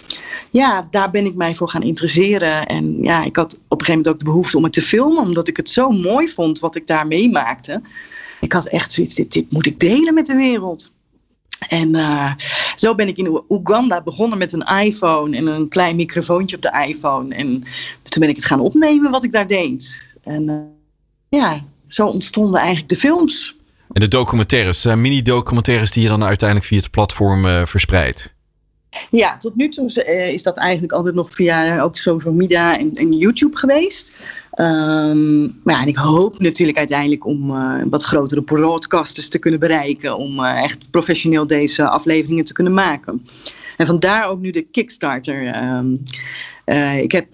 ja, 0.53 0.89
daar 0.91 1.11
ben 1.11 1.27
ik 1.27 1.35
mij 1.35 1.55
voor 1.55 1.69
gaan 1.69 1.83
interesseren. 1.83 2.67
En 2.67 3.03
ja, 3.03 3.25
ik 3.25 3.37
had 3.37 3.55
op 3.55 3.81
een 3.81 3.87
gegeven 3.87 3.95
moment 3.95 4.09
ook 4.09 4.19
de 4.19 4.25
behoefte 4.25 4.57
om 4.57 4.65
het 4.65 4.73
te 4.73 4.83
filmen, 4.83 5.23
omdat 5.23 5.49
ik 5.49 5.57
het 5.57 5.69
zo 5.69 5.91
mooi 5.91 6.29
vond 6.29 6.59
wat 6.59 6.77
ik 6.77 6.87
daar 6.87 7.07
meemaakte. 7.07 7.83
Ik 8.41 8.53
had 8.53 8.67
echt 8.67 8.93
zoiets, 8.93 9.15
dit, 9.15 9.33
dit 9.33 9.51
moet 9.51 9.67
ik 9.67 9.81
delen 9.81 10.15
met 10.15 10.27
de 10.27 10.37
wereld. 10.37 10.93
En 11.69 11.97
uh, 11.97 12.33
zo 12.75 12.95
ben 12.95 13.09
ik 13.09 13.17
in 13.17 13.41
Oeganda 13.49 14.03
begonnen 14.03 14.39
met 14.39 14.53
een 14.53 14.67
iPhone 14.67 15.37
en 15.37 15.47
een 15.47 15.69
klein 15.69 15.97
microfoontje 15.97 16.57
op 16.57 16.63
de 16.63 16.85
iPhone. 16.87 17.35
En 17.35 17.47
toen 18.03 18.21
ben 18.21 18.29
ik 18.29 18.37
het 18.37 18.45
gaan 18.45 18.61
opnemen 18.61 19.11
wat 19.11 19.25
ik 19.25 19.33
daar 19.33 19.47
deed. 19.47 20.07
En 20.23 20.49
uh, 20.49 21.41
ja, 21.41 21.65
zo 21.89 22.07
ontstonden 22.07 22.61
eigenlijk 22.61 22.89
de 22.89 22.97
films. 22.97 23.57
En 23.93 24.01
de 24.01 24.09
documentaires, 24.09 24.87
uh, 24.87 24.95
mini-documentaires 24.95 25.91
die 25.91 26.03
je 26.03 26.09
dan 26.09 26.25
uiteindelijk 26.25 26.69
via 26.69 26.79
het 26.79 26.91
platform 26.91 27.47
uh, 27.47 27.65
verspreidt? 27.65 28.35
Ja, 29.11 29.37
tot 29.37 29.57
nu 29.57 29.69
toe 29.69 30.05
uh, 30.09 30.33
is 30.33 30.43
dat 30.43 30.57
eigenlijk 30.57 30.93
altijd 30.93 31.15
nog 31.15 31.35
via 31.35 31.81
ook 31.81 31.97
social 31.97 32.35
media 32.35 32.79
en, 32.79 32.95
en 32.95 33.13
YouTube 33.13 33.57
geweest. 33.57 34.13
Um, 34.59 35.61
maar 35.63 35.75
ja, 35.75 35.83
en 35.83 35.89
ik 35.89 35.97
hoop 35.97 36.39
natuurlijk 36.39 36.79
uiteindelijk 36.79 37.27
om 37.27 37.51
uh, 37.51 37.83
wat 37.91 38.05
grotere 38.05 38.43
broadcasters 38.43 39.29
te 39.29 39.39
kunnen 39.39 39.61
bereiken. 39.61 40.17
Om 40.17 40.39
uh, 40.39 40.63
echt 40.63 40.91
professioneel 40.91 41.47
deze 41.47 41.89
afleveringen 41.89 42.45
te 42.45 42.53
kunnen 42.53 42.75
maken. 42.75 43.27
En 43.77 43.87
vandaar 43.87 44.29
ook 44.29 44.41
nu 44.41 44.51
de 44.51 44.63
Kickstarter. 44.63 45.65
Um, 45.65 46.03
ik 47.01 47.13
heb 47.13 47.27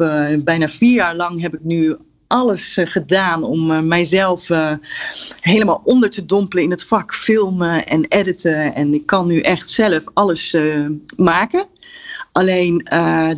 bijna 0.45 0.69
vier 0.69 0.95
jaar 0.95 1.17
lang 1.17 1.41
heb 1.41 1.55
ik 1.55 1.65
nu 1.65 1.97
alles 2.29 2.79
uh, 2.79 2.87
gedaan 2.87 3.43
om 3.43 3.71
uh, 3.71 3.81
mijzelf 3.81 4.51
uh, 4.51 4.73
helemaal 5.41 5.81
onder 5.85 6.11
te 6.11 6.25
dompelen 6.25 6.65
in 6.65 6.71
het 6.71 6.85
vak 6.85 7.15
filmen 7.15 7.87
en 7.87 8.05
editen. 8.09 8.75
En 8.75 8.95
ik 8.95 9.07
kan 9.07 9.27
nu 9.27 9.41
echt 9.41 9.71
zelf 9.71 10.05
alles 10.13 10.57
maken. 11.17 11.67
Alleen 12.33 12.77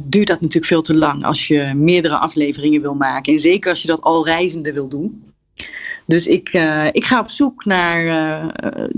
duurt 0.00 0.26
dat 0.26 0.40
natuurlijk 0.40 0.66
veel 0.66 0.82
te 0.82 0.94
lang 0.94 1.24
als 1.24 1.48
je 1.48 1.72
meerdere 1.74 2.16
afleveringen 2.16 2.80
wil 2.80 2.94
maken. 2.94 3.32
En 3.32 3.38
zeker 3.38 3.70
als 3.70 3.82
je 3.82 3.88
dat 3.88 4.02
al 4.02 4.24
reizende 4.26 4.72
wil 4.72 4.88
doen. 4.88 5.32
Dus 6.06 6.26
ik, 6.26 6.48
ik 6.92 7.04
ga 7.04 7.20
op 7.20 7.30
zoek 7.30 7.64
naar 7.64 8.04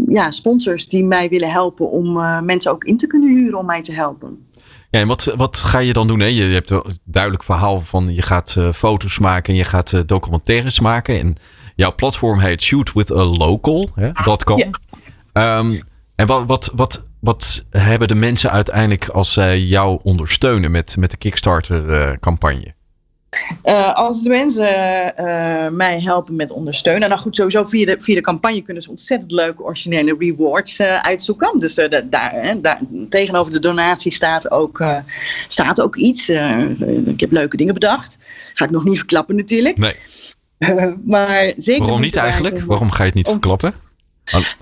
ja, 0.09 0.31
sponsors 0.31 0.89
die 0.89 1.05
mij 1.05 1.29
willen 1.29 1.51
helpen 1.51 1.91
om 1.91 2.13
mensen 2.45 2.71
ook 2.71 2.85
in 2.85 2.97
te 2.97 3.07
kunnen 3.07 3.29
huren 3.29 3.59
om 3.59 3.67
mij 3.67 3.83
te 3.83 3.93
helpen. 3.93 4.47
Ja, 4.93 5.01
en 5.01 5.07
wat, 5.07 5.35
wat 5.37 5.57
ga 5.57 5.79
je 5.79 5.93
dan 5.93 6.07
doen? 6.07 6.21
Hè? 6.21 6.27
Je, 6.27 6.45
hebt 6.45 6.71
een 6.71 6.99
duidelijk 7.05 7.43
verhaal 7.43 7.81
van 7.81 8.15
je 8.15 8.23
gaat 8.23 8.55
uh, 8.59 8.73
foto's 8.73 9.19
maken 9.19 9.53
en 9.53 9.59
je 9.59 9.65
gaat 9.65 9.93
uh, 9.93 10.01
documentaires 10.07 10.81
maken. 10.81 11.19
En 11.19 11.37
jouw 11.75 11.95
platform 11.95 12.39
heet 12.39 12.63
shootwithalocal.com. 12.63 14.59
Ja. 15.33 15.59
Um, 15.59 15.83
en 16.15 16.27
wat, 16.27 16.47
wat, 16.47 16.73
wat, 16.75 17.03
wat 17.21 17.65
hebben 17.71 18.09
de 18.09 18.15
mensen 18.15 18.51
uiteindelijk 18.51 19.09
als 19.09 19.33
zij 19.33 19.61
jou 19.61 20.01
ondersteunen 20.03 20.71
met, 20.71 20.97
met 20.97 21.11
de 21.11 21.17
Kickstarter 21.17 22.19
uh? 23.63 23.73
Uh, 23.73 23.95
als 23.95 24.23
de 24.23 24.29
mensen 24.29 24.65
uh, 25.21 25.69
mij 25.69 26.01
helpen 26.01 26.37
met 26.37 26.53
ondersteunen. 26.53 27.09
Nou 27.09 27.21
goed, 27.21 27.37
sowieso 27.37 27.63
via 27.63 27.87
de, 27.87 28.01
via 28.01 28.15
de 28.15 28.21
campagne 28.21 28.63
kunnen 28.63 28.83
ze 28.83 28.91
ontzettend 28.91 29.33
leuke 29.33 29.63
originele 29.63 30.17
rewards 30.19 30.81
uh, 30.81 30.99
uitzoeken. 30.99 31.59
Dus 31.59 31.75
daar, 31.75 32.61
daar, 32.61 32.81
tegenover 33.09 33.53
de 33.53 33.61
donatie 33.61 34.13
staat 34.13 34.51
ook, 34.51 34.85
staat 35.49 35.81
ook 35.81 35.97
iets. 35.97 36.29
ik 37.05 37.21
heb 37.21 37.33
leuke 37.33 37.57
dingen 37.57 37.75
bedacht. 37.75 38.19
Ga 38.55 38.65
ik 38.65 38.71
nog 38.71 38.85
niet 38.85 38.99
verklappen 38.99 39.37
natuurlijk. 39.37 39.79
Nee. 39.79 39.95
maar 41.05 41.53
zeker 41.57 41.83
Waarom 41.83 42.01
niet 42.01 42.17
eigenlijk? 42.17 42.61
Waarom 42.61 42.91
ga 42.91 43.03
je 43.03 43.09
het 43.09 43.15
niet 43.15 43.27
om, 43.27 43.33
verklappen? 43.33 43.75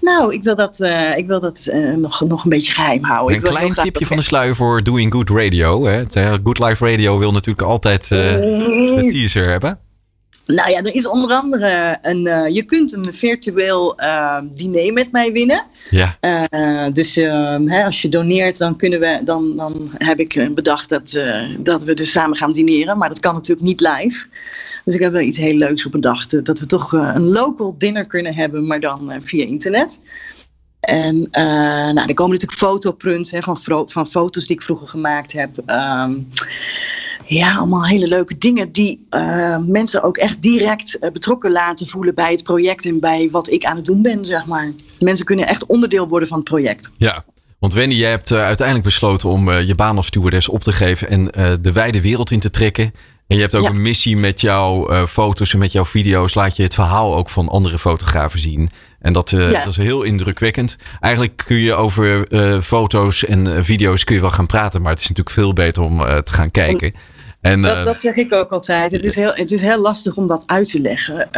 Nou, 0.00 0.34
ik 0.34 0.42
wil 0.42 0.56
dat, 0.56 0.80
uh, 0.80 1.16
ik 1.16 1.26
wil 1.26 1.40
dat 1.40 1.68
uh, 1.72 1.96
nog, 1.96 2.20
nog 2.20 2.44
een 2.44 2.50
beetje 2.50 2.72
geheim 2.72 3.04
houden. 3.04 3.36
Een 3.36 3.42
klein 3.42 3.72
tipje 3.74 4.06
van 4.06 4.16
de 4.16 4.22
sluier 4.22 4.56
voor 4.56 4.82
Doing 4.82 5.12
Good 5.12 5.30
Radio. 5.30 5.86
Hè? 5.86 6.02
Good 6.44 6.58
Life 6.58 6.90
Radio 6.90 7.18
wil 7.18 7.32
natuurlijk 7.32 7.68
altijd 7.68 8.08
de 8.08 9.06
teaser 9.08 9.48
hebben. 9.48 9.78
Nou 10.46 10.70
ja, 10.70 10.78
er 10.82 10.94
is 10.94 11.06
onder 11.06 11.30
andere 11.30 11.98
een. 12.02 12.26
Uh, 12.26 12.48
je 12.48 12.62
kunt 12.62 12.92
een 12.92 13.14
virtueel 13.14 14.00
uh, 14.00 14.38
diner 14.50 14.92
met 14.92 15.12
mij 15.12 15.32
winnen. 15.32 15.64
Ja. 15.90 16.16
Uh, 16.20 16.92
dus 16.92 17.14
hè, 17.14 17.84
als 17.84 18.02
je 18.02 18.08
doneert, 18.08 18.58
dan 18.58 18.76
kunnen 18.76 19.00
we. 19.00 19.20
Dan, 19.24 19.56
dan 19.56 19.90
heb 19.98 20.18
ik 20.18 20.54
bedacht 20.54 20.88
dat, 20.88 21.20
dat 21.58 21.82
we 21.82 21.94
dus 21.94 22.10
samen 22.10 22.36
gaan 22.36 22.52
dineren. 22.52 22.98
Maar 22.98 23.08
dat 23.08 23.20
kan 23.20 23.34
natuurlijk 23.34 23.66
niet 23.66 23.80
live. 23.80 24.26
Dus 24.84 24.94
ik 24.94 25.00
heb 25.00 25.12
wel 25.12 25.20
iets 25.20 25.38
heel 25.38 25.54
leuks 25.54 25.86
op 25.86 25.92
bedacht. 25.92 26.44
dat 26.44 26.58
we 26.58 26.66
toch 26.66 26.92
een 26.92 27.28
local 27.28 27.74
dinner 27.78 28.06
kunnen 28.06 28.34
hebben, 28.34 28.66
maar 28.66 28.80
dan 28.80 29.12
via 29.20 29.44
internet. 29.44 29.98
En 30.80 31.28
nou, 31.30 32.06
er 32.06 32.14
komen 32.14 32.32
natuurlijk 32.32 32.60
fotoprints 32.60 33.30
hè, 33.30 33.42
van, 33.42 33.58
van 33.88 34.06
foto's 34.06 34.46
die 34.46 34.56
ik 34.56 34.62
vroeger 34.62 34.88
gemaakt 34.88 35.32
heb. 35.32 35.50
Um, 35.66 36.28
ja, 37.36 37.56
allemaal 37.56 37.86
hele 37.86 38.08
leuke 38.08 38.38
dingen 38.38 38.72
die 38.72 39.06
uh, 39.10 39.58
mensen 39.58 40.02
ook 40.02 40.16
echt 40.16 40.42
direct 40.42 40.96
uh, 41.00 41.10
betrokken 41.10 41.52
laten 41.52 41.86
voelen 41.86 42.14
bij 42.14 42.32
het 42.32 42.42
project 42.42 42.86
en 42.86 43.00
bij 43.00 43.28
wat 43.30 43.50
ik 43.50 43.64
aan 43.64 43.76
het 43.76 43.84
doen 43.84 44.02
ben, 44.02 44.24
zeg 44.24 44.46
maar. 44.46 44.72
Mensen 44.98 45.26
kunnen 45.26 45.46
echt 45.46 45.66
onderdeel 45.66 46.08
worden 46.08 46.28
van 46.28 46.38
het 46.38 46.48
project. 46.48 46.90
Ja, 46.96 47.24
want 47.58 47.72
Wendy, 47.72 47.94
jij 47.94 48.10
hebt 48.10 48.30
uh, 48.30 48.44
uiteindelijk 48.44 48.86
besloten 48.86 49.28
om 49.28 49.52
je 49.52 49.74
baan 49.74 49.96
als 49.96 50.06
stewardess 50.06 50.48
op 50.48 50.62
te 50.62 50.72
geven 50.72 51.08
en 51.08 51.24
de 51.62 51.72
wijde 51.72 52.00
wereld 52.00 52.30
in 52.30 52.40
te 52.40 52.50
trekken. 52.50 52.92
En 53.26 53.36
je 53.36 53.42
hebt 53.42 53.54
ook 53.54 53.64
ja. 53.64 53.70
een 53.70 53.82
missie 53.82 54.16
met 54.16 54.40
jouw 54.40 55.06
foto's 55.06 55.52
en 55.52 55.58
met 55.58 55.72
jouw 55.72 55.84
video's. 55.84 56.34
Laat 56.34 56.56
je 56.56 56.62
het 56.62 56.74
verhaal 56.74 57.14
ook 57.14 57.30
van 57.30 57.48
andere 57.48 57.78
fotografen 57.78 58.38
zien. 58.38 58.70
En 59.00 59.12
dat, 59.12 59.30
ja. 59.30 59.50
dat 59.50 59.66
is 59.66 59.76
heel 59.76 60.02
indrukwekkend. 60.02 60.76
Eigenlijk 61.00 61.42
kun 61.46 61.56
je 61.56 61.74
over 61.74 62.26
foto's 62.62 63.24
en 63.24 63.64
video's 63.64 64.04
kun 64.04 64.14
je 64.14 64.20
wel 64.20 64.30
gaan 64.30 64.46
praten. 64.46 64.82
Maar 64.82 64.90
het 64.90 65.00
is 65.00 65.08
natuurlijk 65.08 65.36
veel 65.36 65.52
beter 65.52 65.82
om 65.82 65.98
te 65.98 66.32
gaan 66.32 66.50
kijken. 66.50 66.86
En, 66.86 67.00
dat, 67.40 67.84
dat, 67.84 68.00
zeg 68.00 68.14
ik 68.14 68.32
ook 68.32 68.50
altijd. 68.50 68.92
Het 68.92 69.04
is 69.04 69.14
heel, 69.14 69.32
het 69.34 69.52
is 69.52 69.60
heel 69.60 69.78
lastig 69.80 70.16
om 70.16 70.26
dat 70.26 70.42
uit 70.46 70.70
te 70.70 70.80
leggen. 70.80 71.28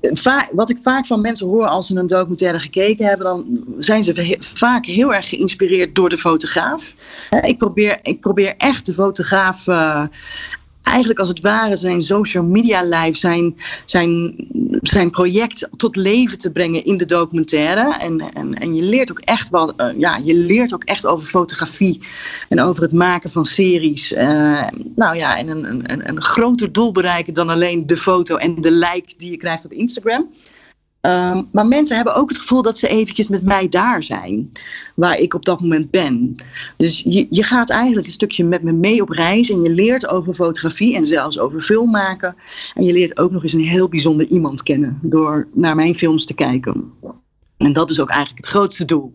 Vaak, 0.00 0.48
wat 0.52 0.70
ik 0.70 0.78
vaak 0.80 1.06
van 1.06 1.20
mensen 1.20 1.46
hoor 1.46 1.66
als 1.66 1.86
ze 1.86 1.96
een 1.96 2.06
documentaire 2.06 2.60
gekeken 2.60 3.06
hebben, 3.06 3.26
dan 3.26 3.64
zijn 3.78 4.04
ze 4.04 4.12
he 4.12 4.36
vaak 4.38 4.86
heel 4.86 5.14
erg 5.14 5.28
geïnspireerd 5.28 5.94
door 5.94 6.08
de 6.08 6.18
fotograaf. 6.18 6.94
Ik 7.42 7.58
probeer, 7.58 7.98
ik 8.02 8.20
probeer 8.20 8.54
echt 8.56 8.86
de 8.86 8.92
fotograaf 8.92 9.66
uh, 9.66 10.04
eigenlijk 10.82 11.18
als 11.18 11.28
het 11.28 11.40
ware 11.40 11.76
zijn 11.76 12.02
social 12.02 12.44
media 12.44 12.82
live, 12.82 13.18
zijn, 13.18 13.56
zijn, 13.84 14.34
zijn 14.82 15.10
project 15.10 15.68
tot 15.76 15.96
leven 15.96 16.38
te 16.38 16.50
brengen 16.50 16.84
in 16.84 16.96
de 16.96 17.04
documentaire. 17.04 17.96
En, 17.98 18.20
en, 18.34 18.54
en 18.54 18.74
je 18.74 18.82
leert 18.82 19.10
ook 19.10 19.18
echt 19.18 19.48
wel, 19.48 19.72
uh, 19.76 19.98
ja, 19.98 20.16
je 20.16 20.34
leert 20.34 20.74
ook 20.74 20.84
echt 20.84 21.06
over 21.06 21.26
fotografie 21.26 22.00
en 22.48 22.60
over 22.60 22.82
het 22.82 22.92
maken 22.92 23.30
van 23.30 23.44
series. 23.44 24.12
Uh, 24.12 24.62
nou 24.96 25.16
ja, 25.16 25.38
en 25.38 25.48
een, 25.48 25.64
een, 25.92 26.08
een 26.08 26.22
groter 26.22 26.72
doel 26.72 26.92
bereiken 26.92 27.34
dan 27.34 27.48
alleen 27.48 27.86
de 27.86 27.96
foto 27.96 28.36
en 28.36 28.60
de 28.60 28.72
like 28.72 29.14
die 29.16 29.30
je 29.30 29.36
krijgt 29.36 29.64
op 29.64 29.72
Instagram. 29.72 30.28
Ehm, 31.00 31.42
maar 31.52 31.66
mensen 31.66 31.96
hebben 31.96 32.14
ook 32.14 32.28
het 32.28 32.38
gevoel 32.38 32.62
dat 32.62 32.78
ze 32.78 32.88
eventjes 32.88 33.28
met 33.28 33.42
mij 33.42 33.68
daar 33.68 34.02
zijn, 34.02 34.52
waar 34.94 35.18
ik 35.18 35.34
op 35.34 35.44
dat 35.44 35.60
moment 35.60 35.90
ben. 35.90 36.32
Dus 36.76 37.02
je, 37.04 37.26
je 37.30 37.42
gaat 37.42 37.70
eigenlijk 37.70 38.06
een 38.06 38.12
stukje 38.12 38.44
met 38.44 38.62
me 38.62 38.72
mee 38.72 39.02
op 39.02 39.08
reis 39.08 39.50
en 39.50 39.62
je 39.62 39.70
leert 39.70 40.08
over 40.08 40.34
fotografie 40.34 40.94
en 40.96 41.06
zelfs 41.06 41.38
over 41.38 41.60
film 41.60 41.90
maken. 41.90 42.36
En 42.74 42.84
je 42.84 42.92
leert 42.92 43.18
ook 43.18 43.30
nog 43.30 43.42
eens 43.42 43.52
een 43.52 43.64
heel 43.64 43.88
bijzonder 43.88 44.26
iemand 44.26 44.62
kennen 44.62 44.98
door 45.02 45.48
naar 45.54 45.76
mijn 45.76 45.94
films 45.94 46.24
te 46.24 46.34
kijken. 46.34 46.92
En 47.56 47.72
dat 47.72 47.90
is 47.90 48.00
ook 48.00 48.10
eigenlijk 48.10 48.44
het 48.44 48.54
grootste 48.54 48.84
doel. 48.84 49.12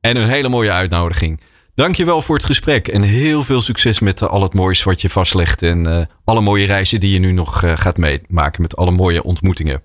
En 0.00 0.16
een 0.16 0.28
hele 0.28 0.48
mooie 0.48 0.70
uitnodiging. 0.70 1.40
Dankjewel 1.74 2.22
voor 2.22 2.36
het 2.36 2.44
gesprek 2.44 2.88
en 2.88 3.02
heel 3.02 3.42
veel 3.42 3.60
succes 3.60 4.00
met 4.00 4.22
eh, 4.22 4.28
al 4.28 4.42
het 4.42 4.54
moois 4.54 4.82
wat 4.82 5.00
je 5.00 5.10
vastlegt. 5.10 5.62
En 5.62 5.86
eh, 5.86 6.06
alle 6.24 6.40
mooie 6.40 6.66
reizen 6.66 7.00
die 7.00 7.12
je 7.12 7.18
nu 7.18 7.32
nog 7.32 7.62
eh, 7.62 7.72
gaat 7.76 7.96
meemaken 7.96 8.62
met 8.62 8.76
alle 8.76 8.90
mooie 8.90 9.22
ontmoetingen. 9.22 9.82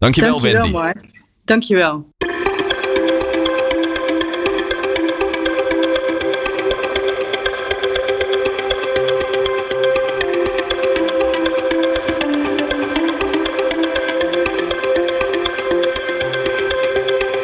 Dankjewel, 0.00 0.38
Dankjewel, 0.38 0.42
Wendy. 0.42 0.72
Mark. 0.72 1.02
Dankjewel. 1.46 2.04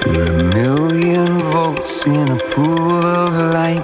We're 0.07 0.31
a 0.31 0.45
million 0.55 1.41
volts 1.51 2.07
in 2.07 2.29
a 2.29 2.39
pool 2.53 3.05
of 3.05 3.35
light. 3.53 3.83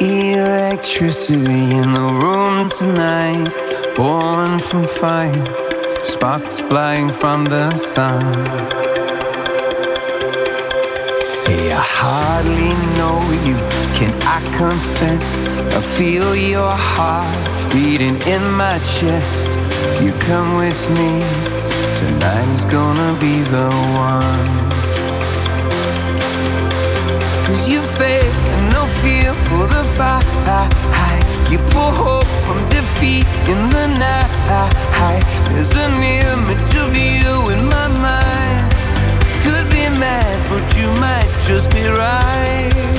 Electricity 0.00 1.34
in 1.34 1.92
the 1.92 2.08
room 2.22 2.68
tonight. 2.68 3.52
Born 3.96 4.60
from 4.60 4.86
fire, 4.86 5.67
sparks 6.08 6.58
flying 6.58 7.12
from 7.12 7.44
the 7.44 7.76
sun. 7.76 8.22
Hey, 11.46 11.72
I 11.72 11.84
hardly 12.00 12.72
know 12.98 13.18
you, 13.46 13.56
can 13.98 14.12
I 14.36 14.38
confess? 14.56 15.38
I 15.78 15.80
feel 15.96 16.34
your 16.34 16.74
heart 16.94 17.72
beating 17.72 18.16
in 18.34 18.42
my 18.52 18.78
chest. 18.96 19.58
If 19.92 20.02
you 20.02 20.12
come 20.28 20.56
with 20.56 20.82
me, 20.98 21.12
tonight 22.00 22.48
is 22.56 22.64
gonna 22.64 23.12
be 23.20 23.42
the 23.54 23.68
one. 24.10 24.48
Cause 27.44 27.68
you 27.68 27.80
faith 28.00 28.38
and 28.54 28.72
no 28.72 28.82
fear 29.02 29.34
for 29.48 29.64
the 29.74 29.84
fight. 29.98 30.24
You 31.50 31.58
pull 31.72 31.92
hope 32.06 32.37
from 32.48 32.66
defeat 32.68 33.26
in 33.46 33.60
the 33.68 33.86
night. 34.00 35.22
There's 35.52 35.72
an 35.76 35.92
image 36.02 36.72
of 36.82 36.96
you 36.96 37.50
in 37.52 37.66
my 37.68 37.88
mind. 37.88 38.72
Could 39.44 39.68
be 39.68 39.84
mad, 40.02 40.36
but 40.48 40.66
you 40.78 40.90
might 40.92 41.30
just 41.46 41.70
be 41.70 41.84
right. 41.84 42.97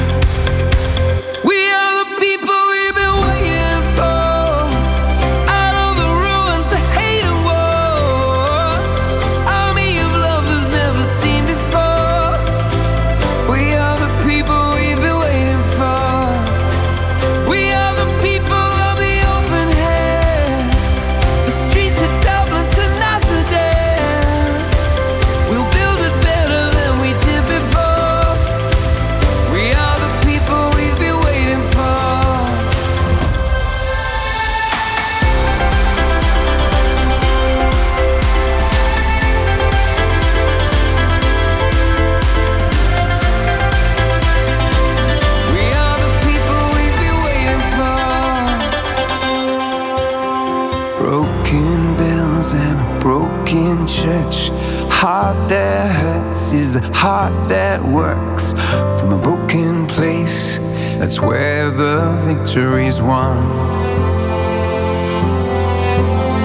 Heart 55.29 55.49
that 55.49 55.91
hurts 56.01 56.51
is 56.53 56.75
a 56.75 56.81
heart 56.91 57.49
that 57.49 57.79
works. 57.83 58.53
From 58.97 59.13
a 59.13 59.21
broken 59.21 59.85
place, 59.85 60.57
that's 60.97 61.21
where 61.21 61.69
the 61.69 62.17
victory's 62.25 62.99
won. 62.99 63.37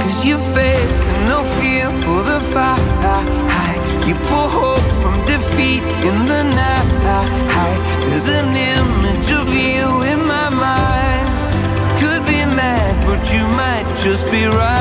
Cause 0.03 0.26
you 0.26 0.37
faith 0.37 0.97
and 1.12 1.28
no 1.32 1.41
fear 1.57 1.87
for 2.05 2.20
the 2.30 2.41
fight. 2.53 2.85
You 4.07 4.16
pull 4.28 4.49
hope 4.61 4.91
from 5.01 5.16
defeat 5.24 5.82
in 6.05 6.26
the 6.26 6.43
night. 6.43 7.80
There's 8.09 8.28
an 8.28 8.53
image 8.76 9.28
of 9.32 9.49
you 9.49 10.03
in 10.12 10.20
my 10.26 10.51
mind. 10.51 11.24
Could 11.99 12.22
be 12.26 12.45
mad, 12.61 12.93
but 13.09 13.22
you 13.32 13.49
might 13.49 13.87
just 13.97 14.30
be 14.30 14.45
right. 14.45 14.74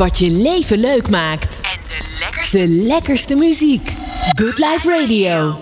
Wat 0.00 0.18
je 0.18 0.30
leven 0.30 0.78
leuk 0.78 1.10
maakt. 1.10 1.60
En 1.62 1.80
de 1.88 2.18
lekkerste, 2.20 2.58
de 2.58 2.68
lekkerste 2.68 3.36
muziek. 3.36 3.92
Good 4.34 4.58
Life 4.58 4.88
Radio. 4.98 5.60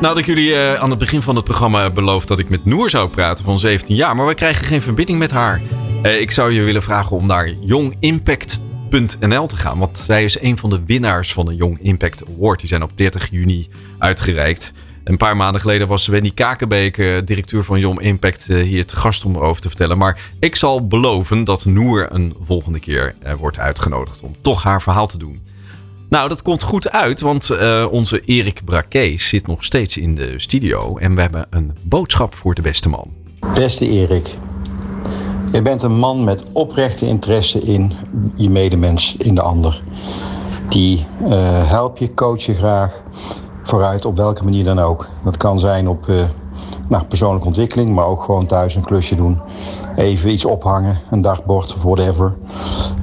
Nou 0.00 0.06
had 0.06 0.18
ik 0.18 0.26
jullie 0.26 0.54
eh, 0.54 0.74
aan 0.74 0.90
het 0.90 0.98
begin 0.98 1.22
van 1.22 1.36
het 1.36 1.44
programma 1.44 1.90
beloofd 1.90 2.28
dat 2.28 2.38
ik 2.38 2.48
met 2.48 2.64
Noor 2.64 2.90
zou 2.90 3.08
praten 3.08 3.44
van 3.44 3.58
17 3.58 3.96
jaar. 3.96 4.16
Maar 4.16 4.26
we 4.26 4.34
krijgen 4.34 4.64
geen 4.64 4.82
verbinding 4.82 5.18
met 5.18 5.30
haar. 5.30 5.62
Eh, 6.02 6.20
ik 6.20 6.30
zou 6.30 6.52
je 6.52 6.62
willen 6.62 6.82
vragen 6.82 7.16
om 7.16 7.26
naar 7.26 7.48
youngimpact.nl 7.60 9.46
te 9.46 9.56
gaan. 9.56 9.78
Want 9.78 9.98
zij 9.98 10.24
is 10.24 10.40
een 10.40 10.58
van 10.58 10.70
de 10.70 10.80
winnaars 10.86 11.32
van 11.32 11.44
de 11.46 11.54
Young 11.54 11.78
Impact 11.82 12.22
Award. 12.36 12.60
Die 12.60 12.68
zijn 12.68 12.82
op 12.82 12.96
30 12.96 13.28
juni 13.30 13.68
uitgereikt. 13.98 14.72
Een 15.04 15.16
paar 15.16 15.36
maanden 15.36 15.60
geleden 15.60 15.86
was 15.88 16.06
Wendy 16.06 16.34
Kakenbeek, 16.34 16.98
eh, 16.98 17.16
directeur 17.24 17.64
van 17.64 17.78
Young 17.78 18.00
Impact, 18.00 18.50
eh, 18.50 18.62
hier 18.62 18.86
te 18.86 18.96
gast 18.96 19.24
om 19.24 19.34
erover 19.34 19.62
te 19.62 19.68
vertellen. 19.68 19.98
Maar 19.98 20.30
ik 20.40 20.56
zal 20.56 20.86
beloven 20.86 21.44
dat 21.44 21.64
Noor 21.64 22.06
een 22.10 22.34
volgende 22.40 22.80
keer 22.80 23.14
eh, 23.22 23.34
wordt 23.34 23.58
uitgenodigd 23.58 24.20
om 24.20 24.34
toch 24.40 24.62
haar 24.62 24.82
verhaal 24.82 25.06
te 25.06 25.18
doen. 25.18 25.40
Nou, 26.08 26.28
dat 26.28 26.42
komt 26.42 26.62
goed 26.62 26.90
uit, 26.90 27.20
want 27.20 27.50
onze 27.90 28.20
Erik 28.20 28.64
Braquet 28.64 29.20
zit 29.20 29.46
nog 29.46 29.64
steeds 29.64 29.96
in 29.96 30.14
de 30.14 30.34
studio. 30.36 30.96
En 30.96 31.14
we 31.14 31.20
hebben 31.20 31.46
een 31.50 31.72
boodschap 31.82 32.34
voor 32.34 32.54
de 32.54 32.62
beste 32.62 32.88
man. 32.88 33.10
Beste 33.54 33.88
Erik, 33.88 34.36
je 35.52 35.62
bent 35.62 35.82
een 35.82 35.98
man 35.98 36.24
met 36.24 36.44
oprechte 36.52 37.06
interesse 37.06 37.60
in 37.60 37.92
je 38.36 38.50
medemens, 38.50 39.16
in 39.18 39.34
de 39.34 39.40
ander. 39.40 39.82
Die 40.68 41.06
help 41.64 41.98
je, 41.98 42.14
coach 42.14 42.42
je 42.42 42.54
graag 42.54 43.02
vooruit 43.62 44.04
op 44.04 44.16
welke 44.16 44.44
manier 44.44 44.64
dan 44.64 44.78
ook. 44.78 45.08
Dat 45.24 45.36
kan 45.36 45.58
zijn 45.58 45.88
op 45.88 46.08
eh, 46.08 46.24
nou, 46.88 47.04
persoonlijke 47.04 47.46
ontwikkeling, 47.46 47.94
maar 47.94 48.06
ook 48.06 48.22
gewoon 48.22 48.46
thuis 48.46 48.74
een 48.74 48.84
klusje 48.84 49.14
doen. 49.14 49.40
Even 49.96 50.30
iets 50.30 50.44
ophangen, 50.44 51.00
een 51.10 51.22
dagbord 51.22 51.74
of 51.74 51.82
whatever. 51.82 52.34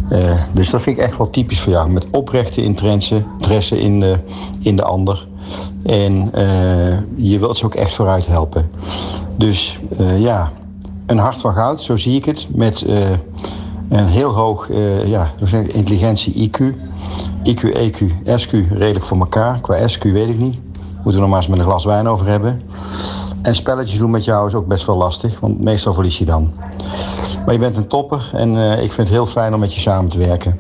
Eh, 0.10 0.34
dus 0.52 0.70
dat 0.70 0.82
vind 0.82 0.98
ik 0.98 1.04
echt 1.04 1.18
wel 1.18 1.30
typisch 1.30 1.62
voor 1.62 1.72
jou. 1.72 1.90
Met 1.90 2.08
oprechte 2.12 2.64
interesse, 2.64 3.24
interesse 3.38 3.80
in, 3.80 4.00
de, 4.00 4.20
in 4.60 4.76
de 4.76 4.84
ander. 4.84 5.28
En 5.84 6.30
eh, 6.34 6.98
je 7.16 7.40
wilt 7.40 7.58
ze 7.58 7.66
ook 7.66 7.76
echt 7.76 7.94
vooruit 7.94 8.26
helpen. 8.26 8.72
Dus 9.38 9.80
eh, 9.98 10.22
ja, 10.22 10.52
een 11.06 11.18
hart 11.18 11.36
van 11.36 11.54
goud, 11.54 11.82
zo 11.82 11.98
zie 11.98 12.16
ik 12.16 12.26
het. 12.26 12.48
Met 12.56 12.82
eh, 12.82 13.10
een 13.90 14.08
heel 14.08 14.34
hoog 14.34 14.70
eh, 14.70 15.08
ja, 15.08 15.32
hoe 15.38 15.48
zeg 15.48 15.64
ik, 15.64 15.74
intelligentie 15.74 16.50
IQ. 16.50 16.62
IQ, 17.44 17.62
EQ, 17.64 18.04
SQ 18.36 18.52
redelijk 18.52 19.06
voor 19.06 19.18
elkaar. 19.18 19.62
Qua 19.62 19.88
SQ 19.88 20.04
weet 20.04 20.30
ik 20.30 20.38
niet. 20.38 20.58
Moeten 20.94 21.14
we 21.14 21.20
nog 21.20 21.30
maar 21.30 21.38
eens 21.38 21.48
met 21.48 21.60
een 21.60 21.66
glas 21.66 21.86
wijn 21.86 22.08
over 22.08 22.28
hebben. 22.28 22.62
En 23.42 23.56
spelletjes 23.56 24.00
doen 24.00 24.12
met 24.12 24.24
jou 24.24 24.48
is 24.48 24.54
ook 24.54 24.68
best 24.68 24.86
wel 24.86 24.98
lastig, 24.98 25.40
want 25.40 25.62
meestal 25.62 25.94
verlies 25.94 26.18
je 26.18 26.26
dan. 26.26 26.54
Maar 27.46 27.54
je 27.54 27.60
bent 27.60 27.78
een 27.78 27.88
topper 27.88 28.30
en 28.34 28.58
eh, 28.58 28.72
ik 28.72 28.92
vind 28.92 29.08
het 29.08 29.10
heel 29.18 29.26
fijn 29.26 29.54
om 29.54 29.60
met 29.60 29.74
je 29.74 29.80
samen 29.80 30.10
te 30.10 30.18
werken. 30.18 30.60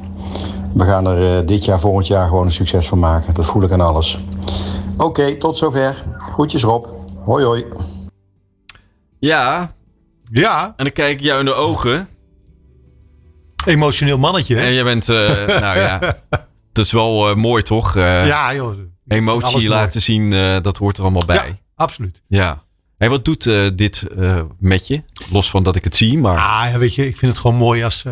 We 0.73 0.83
gaan 0.83 1.07
er 1.07 1.37
eh, 1.37 1.47
dit 1.47 1.65
jaar, 1.65 1.79
volgend 1.79 2.07
jaar 2.07 2.27
gewoon 2.27 2.45
een 2.45 2.51
succes 2.51 2.87
van 2.87 2.99
maken. 2.99 3.33
Dat 3.33 3.45
voel 3.45 3.63
ik 3.63 3.71
aan 3.71 3.81
alles. 3.81 4.23
Oké, 4.97 5.35
tot 5.35 5.57
zover. 5.57 6.05
Groetjes 6.17 6.63
Rob. 6.63 6.85
Hoi 7.23 7.45
hoi. 7.45 7.65
Ja, 9.19 9.71
Ja, 10.31 10.65
en 10.65 10.83
dan 10.83 10.93
kijk 10.93 11.19
ik 11.19 11.25
jou 11.25 11.39
in 11.39 11.45
de 11.45 11.53
ogen. 11.53 12.07
Emotioneel 13.65 14.17
mannetje. 14.17 14.55
Hè? 14.55 14.61
En 14.61 14.73
jij 14.73 14.83
bent, 14.83 15.09
eh, 15.09 15.15
nou 15.65 15.77
ja, 15.79 15.99
het 16.67 16.77
is 16.77 16.91
wel 16.91 17.29
eh, 17.29 17.35
mooi 17.35 17.63
toch? 17.63 17.95
Eh, 17.95 18.27
ja, 18.27 18.55
joh. 18.55 18.75
Emotie 19.07 19.51
mooi. 19.51 19.67
laten 19.67 20.01
zien, 20.01 20.29
dat 20.61 20.77
hoort 20.77 20.97
er 20.97 21.03
allemaal 21.03 21.25
bij. 21.25 21.35
Ja, 21.35 21.57
absoluut. 21.75 22.21
Ja. 22.27 22.63
Hey, 22.97 23.09
wat 23.09 23.25
doet 23.25 23.43
dit 23.77 24.03
met 24.59 24.87
je? 24.87 25.03
Los 25.29 25.49
van 25.49 25.63
dat 25.63 25.75
ik 25.75 25.83
het 25.83 25.95
zie, 25.95 26.17
maar... 26.17 26.37
Ah, 26.37 26.71
ja, 26.71 26.77
weet 26.77 26.95
je, 26.95 27.07
ik 27.07 27.17
vind 27.17 27.31
het 27.31 27.41
gewoon 27.41 27.57
mooi 27.57 27.83
als. 27.83 28.03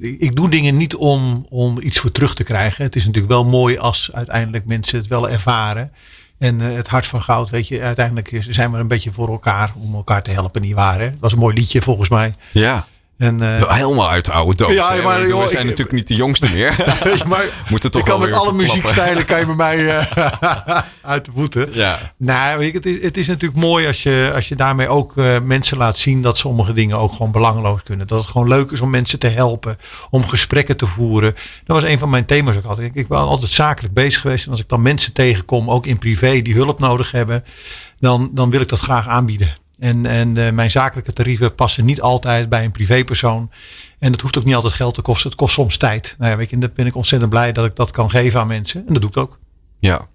ik 0.00 0.36
doe 0.36 0.48
dingen 0.48 0.76
niet 0.76 0.94
om, 0.94 1.46
om 1.48 1.80
iets 1.80 1.98
voor 1.98 2.12
terug 2.12 2.34
te 2.34 2.42
krijgen. 2.42 2.84
Het 2.84 2.96
is 2.96 3.04
natuurlijk 3.04 3.32
wel 3.32 3.44
mooi 3.44 3.78
als 3.78 4.10
uiteindelijk 4.12 4.66
mensen 4.66 4.98
het 4.98 5.06
wel 5.06 5.28
ervaren. 5.28 5.92
En 6.38 6.60
het 6.60 6.88
hart 6.88 7.06
van 7.06 7.22
goud, 7.22 7.50
weet 7.50 7.68
je, 7.68 7.80
uiteindelijk 7.80 8.36
zijn 8.40 8.72
we 8.72 8.78
een 8.78 8.88
beetje 8.88 9.12
voor 9.12 9.28
elkaar 9.28 9.72
om 9.76 9.94
elkaar 9.94 10.22
te 10.22 10.30
helpen, 10.30 10.62
niet 10.62 10.74
waar? 10.74 10.98
Hè? 10.98 11.04
Het 11.04 11.20
was 11.20 11.32
een 11.32 11.38
mooi 11.38 11.54
liedje 11.54 11.82
volgens 11.82 12.08
mij. 12.08 12.34
Ja. 12.52 12.86
En, 13.18 13.42
eh, 13.42 13.58
Wel 13.58 13.72
Helemaal 13.72 14.10
uit 14.10 14.24
de 14.24 14.32
oude 14.32 14.56
doos. 14.56 14.72
Ja, 14.72 15.02
maar, 15.02 15.26
joh, 15.26 15.42
we 15.42 15.48
zijn 15.48 15.62
ik- 15.62 15.68
natuurlijk 15.68 15.96
niet 15.96 16.06
de 16.06 16.14
jongste 16.14 16.48
meer. 16.52 16.84
maar 17.28 17.44
Moeten 17.68 17.90
toch 17.90 18.02
ik 18.02 18.08
kan 18.08 18.20
met 18.20 18.32
alle 18.32 18.52
muziekstijlen 18.52 19.24
kan 19.24 19.38
je 19.38 19.46
bij 19.46 19.54
mij 19.54 19.98
eh, 19.98 20.78
uit 21.02 21.24
de 21.24 21.30
voeten. 21.34 21.68
Ja. 21.72 21.98
Nou, 22.16 22.70
het, 22.70 22.86
is, 22.86 23.02
het 23.02 23.16
is 23.16 23.26
natuurlijk 23.26 23.60
mooi 23.60 23.86
als 23.86 24.02
je, 24.02 24.30
als 24.34 24.48
je 24.48 24.56
daarmee 24.56 24.88
ook 24.88 25.16
eh, 25.16 25.40
mensen 25.40 25.76
laat 25.76 25.98
zien 25.98 26.22
dat 26.22 26.38
sommige 26.38 26.72
dingen 26.72 26.98
ook 26.98 27.12
gewoon 27.12 27.32
belangeloos 27.32 27.82
kunnen. 27.82 28.06
Dat 28.06 28.18
het 28.20 28.30
gewoon 28.30 28.48
leuk 28.48 28.70
is 28.70 28.80
om 28.80 28.90
mensen 28.90 29.18
te 29.18 29.28
helpen, 29.28 29.78
om 30.10 30.26
gesprekken 30.28 30.76
te 30.76 30.86
voeren. 30.86 31.34
Dat 31.64 31.80
was 31.80 31.90
een 31.90 31.98
van 31.98 32.10
mijn 32.10 32.24
thema's 32.24 32.56
ook 32.56 32.64
altijd. 32.64 32.88
Ik, 32.88 32.94
ik 32.94 33.08
ben 33.08 33.18
altijd 33.18 33.50
zakelijk 33.50 33.94
bezig 33.94 34.20
geweest. 34.20 34.44
En 34.44 34.50
als 34.50 34.60
ik 34.60 34.68
dan 34.68 34.82
mensen 34.82 35.12
tegenkom, 35.12 35.70
ook 35.70 35.86
in 35.86 35.98
privé, 35.98 36.42
die 36.42 36.54
hulp 36.54 36.78
nodig 36.78 37.10
hebben, 37.10 37.44
dan, 38.00 38.30
dan 38.32 38.50
wil 38.50 38.60
ik 38.60 38.68
dat 38.68 38.80
graag 38.80 39.08
aanbieden. 39.08 39.54
En, 39.78 40.06
en 40.06 40.36
eh, 40.36 40.52
mijn 40.52 40.70
zakelijke 40.70 41.12
tarieven 41.12 41.54
passen 41.54 41.84
niet 41.84 42.00
altijd 42.00 42.48
bij 42.48 42.64
een 42.64 42.72
privépersoon. 42.72 43.50
En 43.98 44.12
dat 44.12 44.20
hoeft 44.20 44.38
ook 44.38 44.44
niet 44.44 44.54
altijd 44.54 44.72
geld 44.72 44.94
te 44.94 45.02
kosten. 45.02 45.30
Het 45.30 45.38
kost 45.38 45.54
soms 45.54 45.76
tijd. 45.76 46.14
Nou 46.18 46.30
ja, 46.30 46.36
weet 46.36 46.48
je, 46.48 46.54
en 46.54 46.60
dat 46.60 46.74
ben 46.74 46.86
ik 46.86 46.94
ontzettend 46.94 47.30
blij 47.30 47.52
dat 47.52 47.64
ik 47.64 47.76
dat 47.76 47.90
kan 47.90 48.10
geven 48.10 48.40
aan 48.40 48.46
mensen. 48.46 48.86
En 48.86 48.92
dat 48.92 49.02
doe 49.02 49.10
ik 49.10 49.16
ook. 49.16 49.38
Ja. 49.78 50.08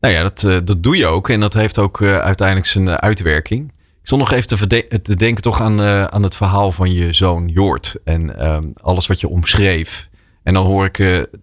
Nou 0.00 0.14
ja, 0.14 0.22
dat, 0.22 0.44
eh, 0.44 0.56
dat 0.64 0.82
doe 0.82 0.96
je 0.96 1.06
ook. 1.06 1.28
En 1.28 1.40
dat 1.40 1.54
heeft 1.54 1.78
ook 1.78 2.00
eh, 2.00 2.18
uiteindelijk 2.18 2.68
zijn 2.68 2.88
uitwerking. 2.88 3.68
Ik 3.68 4.10
stond 4.10 4.20
nog 4.20 4.32
even 4.32 4.68
te, 4.68 5.16
denken 5.16 5.42
toch 5.42 5.60
aan, 5.60 5.80
aan 6.10 6.22
het 6.22 6.36
verhaal 6.36 6.72
van 6.72 6.92
je 6.92 7.12
zoon 7.12 7.48
Joort. 7.48 7.96
En 8.04 8.38
ehm, 8.38 8.64
alles 8.80 9.06
wat 9.06 9.20
je 9.20 9.28
omschreef. 9.28 10.08
En 10.42 10.54
dan 10.54 10.66
hoor 10.66 10.84
ik 10.84 10.96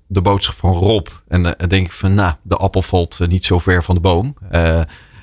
de 0.07 0.21
boodschap 0.21 0.55
van 0.55 0.73
Rob. 0.73 1.07
En 1.27 1.43
dan 1.43 1.55
denk 1.67 1.85
ik 1.85 1.91
van, 1.91 2.13
nou, 2.13 2.33
de 2.43 2.55
appel 2.55 2.81
valt 2.81 3.19
niet 3.27 3.43
zo 3.43 3.59
ver 3.59 3.83
van 3.83 3.95
de 3.95 4.01
boom. 4.01 4.35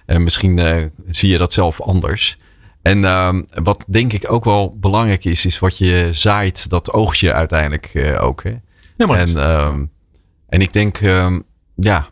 En 0.08 0.22
misschien 0.22 0.58
eh, 0.58 0.84
zie 1.08 1.30
je 1.30 1.38
dat 1.38 1.52
zelf 1.52 1.80
anders. 1.80 2.38
En 2.82 3.04
ehm, 3.04 3.42
wat 3.62 3.84
denk 3.88 4.12
ik 4.12 4.32
ook 4.32 4.44
wel 4.44 4.74
belangrijk 4.76 5.24
is, 5.24 5.46
is 5.46 5.58
wat 5.58 5.78
je 5.78 6.08
zaait, 6.10 6.68
dat 6.68 6.92
oogst 6.92 7.20
je 7.20 7.32
uiteindelijk 7.32 7.90
eh, 7.94 8.22
ook. 8.22 8.42
Hè? 8.42 8.54
Ja, 8.96 9.06
maar 9.06 9.18
En, 9.18 9.36
ehm, 9.36 9.84
en 10.48 10.60
ik 10.60 10.72
denk, 10.72 10.98
ehm, 11.00 11.40
ja, 11.74 12.08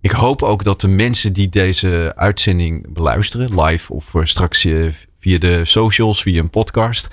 ik 0.00 0.10
hoop 0.10 0.42
ook 0.42 0.64
dat 0.64 0.80
de 0.80 0.88
mensen 0.88 1.32
die 1.32 1.48
deze 1.48 2.12
uitzending 2.16 2.92
beluisteren, 2.92 3.62
live 3.62 3.92
of 3.92 4.14
eh, 4.14 4.24
straks 4.24 4.66
via 5.18 5.38
de 5.38 5.64
socials, 5.64 6.22
via 6.22 6.40
een 6.40 6.50
podcast, 6.50 7.08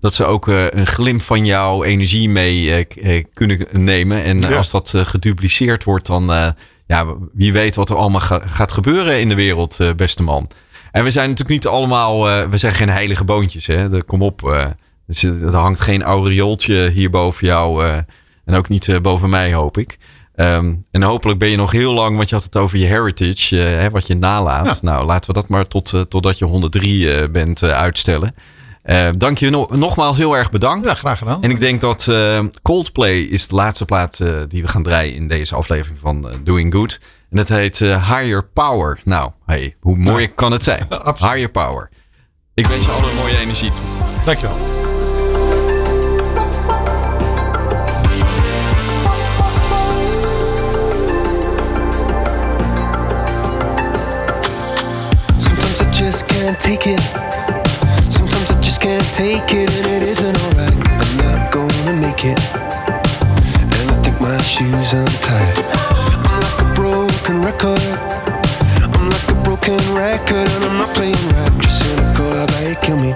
dat 0.00 0.14
ze 0.14 0.24
ook 0.24 0.46
een 0.46 0.86
glimp 0.86 1.22
van 1.22 1.46
jouw 1.46 1.84
energie 1.84 2.28
mee 2.28 2.84
kunnen 3.32 3.66
nemen. 3.70 4.22
En 4.22 4.40
Ja. 4.40 4.56
als 4.56 4.70
dat 4.70 4.94
gedupliceerd 4.96 5.84
wordt, 5.84 6.06
dan 6.06 6.54
ja, 6.92 7.06
wie 7.32 7.52
weet 7.52 7.74
wat 7.74 7.90
er 7.90 7.96
allemaal 7.96 8.20
ga- 8.20 8.42
gaat 8.46 8.72
gebeuren 8.72 9.20
in 9.20 9.28
de 9.28 9.34
wereld, 9.34 9.80
eh, 9.80 9.90
beste 9.96 10.22
man. 10.22 10.50
En 10.92 11.04
we 11.04 11.10
zijn 11.10 11.28
natuurlijk 11.28 11.64
niet 11.64 11.66
allemaal, 11.72 12.28
eh, 12.30 12.48
we 12.48 12.56
zijn 12.56 12.72
geen 12.74 12.88
heilige 12.88 13.24
boontjes. 13.24 13.66
Hè? 13.66 13.88
De- 13.88 14.02
Kom 14.02 14.22
op, 14.22 14.44
eh, 14.48 14.60
er 14.60 14.74
zit- 15.06 15.42
er 15.42 15.56
hangt 15.56 15.80
geen 15.80 16.02
aureooltje 16.02 16.90
hier 16.90 17.10
boven 17.10 17.46
jou. 17.46 17.84
eh, 17.86 17.96
en 18.44 18.54
ook 18.54 18.68
niet 18.68 18.88
eh, 18.88 19.00
boven 19.00 19.30
mij, 19.30 19.52
hoop 19.54 19.78
ik. 19.78 19.98
Ehm, 20.34 20.74
en 20.90 21.02
hopelijk 21.02 21.38
ben 21.38 21.48
je 21.48 21.56
nog 21.56 21.72
heel 21.72 21.92
lang, 21.92 22.16
want 22.16 22.28
je 22.28 22.34
had 22.34 22.44
het 22.44 22.56
over 22.56 22.78
je 22.78 22.86
heritage, 22.86 23.64
eh, 23.64 23.80
hè, 23.80 23.90
wat 23.90 24.06
je 24.06 24.14
nalaat. 24.14 24.82
Nou, 24.82 25.04
laten 25.06 25.34
we 25.34 25.40
dat 25.40 25.48
maar 25.48 25.64
tot, 25.66 25.92
eh, 25.94 26.00
totdat 26.00 26.38
je 26.38 26.44
103 26.44 27.14
eh, 27.14 27.28
bent 27.30 27.62
eh, 27.62 27.70
uitstellen. 27.70 28.34
Eh, 28.82 29.08
dank 29.18 29.38
je 29.38 29.50
no- 29.50 29.68
nogmaals 29.70 30.18
heel 30.18 30.36
erg 30.36 30.50
bedankt. 30.50 30.86
Ja, 30.86 30.94
graag 30.94 31.18
gedaan. 31.18 31.42
En 31.42 31.50
ik 31.50 31.58
denk 31.58 31.80
dat 31.80 32.08
eh, 32.08 32.44
Coldplay 32.62 33.18
is 33.20 33.48
de 33.48 33.54
laatste 33.54 33.84
plaat 33.84 34.20
eh, 34.20 34.28
die 34.48 34.62
we 34.62 34.68
gaan 34.68 34.82
draaien 34.82 35.14
in 35.14 35.28
deze 35.28 35.54
aflevering 35.54 35.98
van 36.00 36.26
Doing 36.44 36.72
Good. 36.74 37.00
En 37.30 37.36
dat 37.36 37.48
heet 37.48 37.78
Higher 37.78 38.44
Power. 38.52 39.00
Nou, 39.04 39.30
hey, 39.46 39.76
hoe 39.80 39.96
mooi 39.96 40.28
kan 40.34 40.52
het 40.52 40.62
zijn? 40.62 40.88
absoluut. 40.88 41.32
Higher 41.32 41.50
Power. 41.50 41.90
Ik 42.54 42.66
wens 42.66 42.84
je 42.84 42.90
alle 42.90 43.12
mooie 43.14 43.36
energie 43.38 43.70
toe. 43.70 43.78
Dankjewel. 44.24 44.56
Sometimes 55.38 55.80
I 55.80 55.90
just 55.90 56.26
can't 56.28 56.58
take 56.60 56.86
it. 56.86 57.31
I 58.72 58.74
just 58.74 58.80
can't 58.80 59.12
take 59.12 59.52
it, 59.52 59.70
and 59.70 59.86
it 59.86 60.02
isn't 60.02 60.34
alright. 60.34 60.74
I'm 60.88 61.16
not 61.18 61.52
gonna 61.52 61.92
make 61.92 62.24
it. 62.24 62.40
And 62.54 63.90
I 63.90 64.00
think 64.02 64.18
my 64.18 64.40
shoes 64.40 64.94
untied. 64.94 65.58
I'm 66.24 66.40
like 66.40 66.62
a 66.62 66.74
broken 66.74 67.42
record. 67.42 67.82
I'm 68.96 69.10
like 69.10 69.28
a 69.28 69.34
broken 69.42 69.76
record, 69.94 70.48
and 70.56 70.64
I'm 70.64 70.78
not 70.78 70.94
playing 70.94 71.16
right. 71.36 71.52
Just 71.60 71.84
cynical, 71.84 72.32
you 72.66 72.76
kill 72.76 72.96
me? 72.96 73.12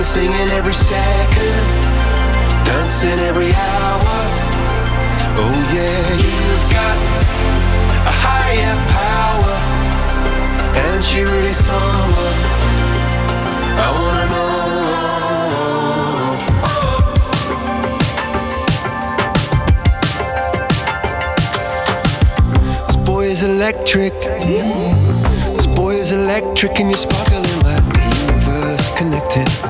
Me 0.00 0.06
singing 0.06 0.50
every 0.52 0.72
second, 0.72 1.66
dancing 2.64 3.18
every 3.28 3.52
hour. 3.52 4.16
Oh 5.36 5.56
yeah, 5.76 6.16
you've 6.24 6.68
got 6.72 6.96
a 8.08 8.14
higher 8.24 8.76
power, 8.96 9.56
and 10.84 11.04
she 11.04 11.20
really 11.20 11.52
someone 11.52 12.38
I 13.76 13.88
wanna 14.00 14.26
know. 14.32 14.46
This 22.86 22.96
boy 22.96 23.24
is 23.24 23.42
electric. 23.42 24.14
This 25.56 25.66
boy 25.66 25.92
is 25.96 26.12
electric, 26.12 26.80
and 26.80 26.88
you're 26.88 26.96
sparkling 26.96 27.42
like 27.64 27.84
the 27.92 28.00
universe 28.24 28.88
connected. 28.96 29.69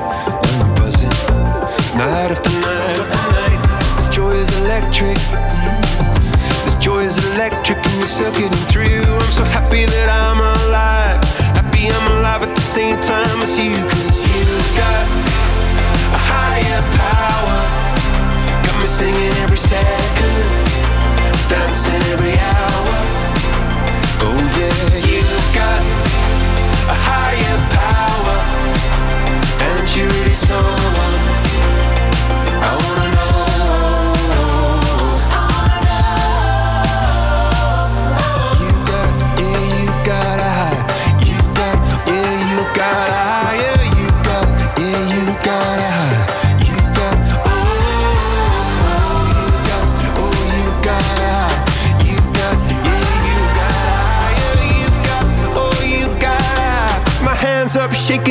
Electric. 4.91 5.18
This 6.64 6.74
joy 6.76 6.99
is 6.99 7.16
electric, 7.34 7.78
and 7.78 7.95
you're 7.99 8.07
circuiting 8.07 8.64
through. 8.66 9.07
I'm 9.07 9.30
so 9.30 9.45
happy 9.45 9.84
that 9.86 10.09
I'm 10.11 10.41
alive. 10.41 11.22
Happy 11.55 11.86
I'm 11.86 12.18
alive 12.18 12.43
at 12.43 12.55
the 12.55 12.61
same 12.61 12.99
time 13.01 13.41
as 13.41 13.57
you. 13.57 13.76
Cause 13.86 14.18
you've 14.26 14.72
got 14.76 15.07
a 16.11 16.20
higher 16.34 16.82
power. 16.99 17.59
Got 18.66 18.80
me 18.80 18.86
singing 18.86 19.34
every 19.45 19.59
second, 19.59 20.47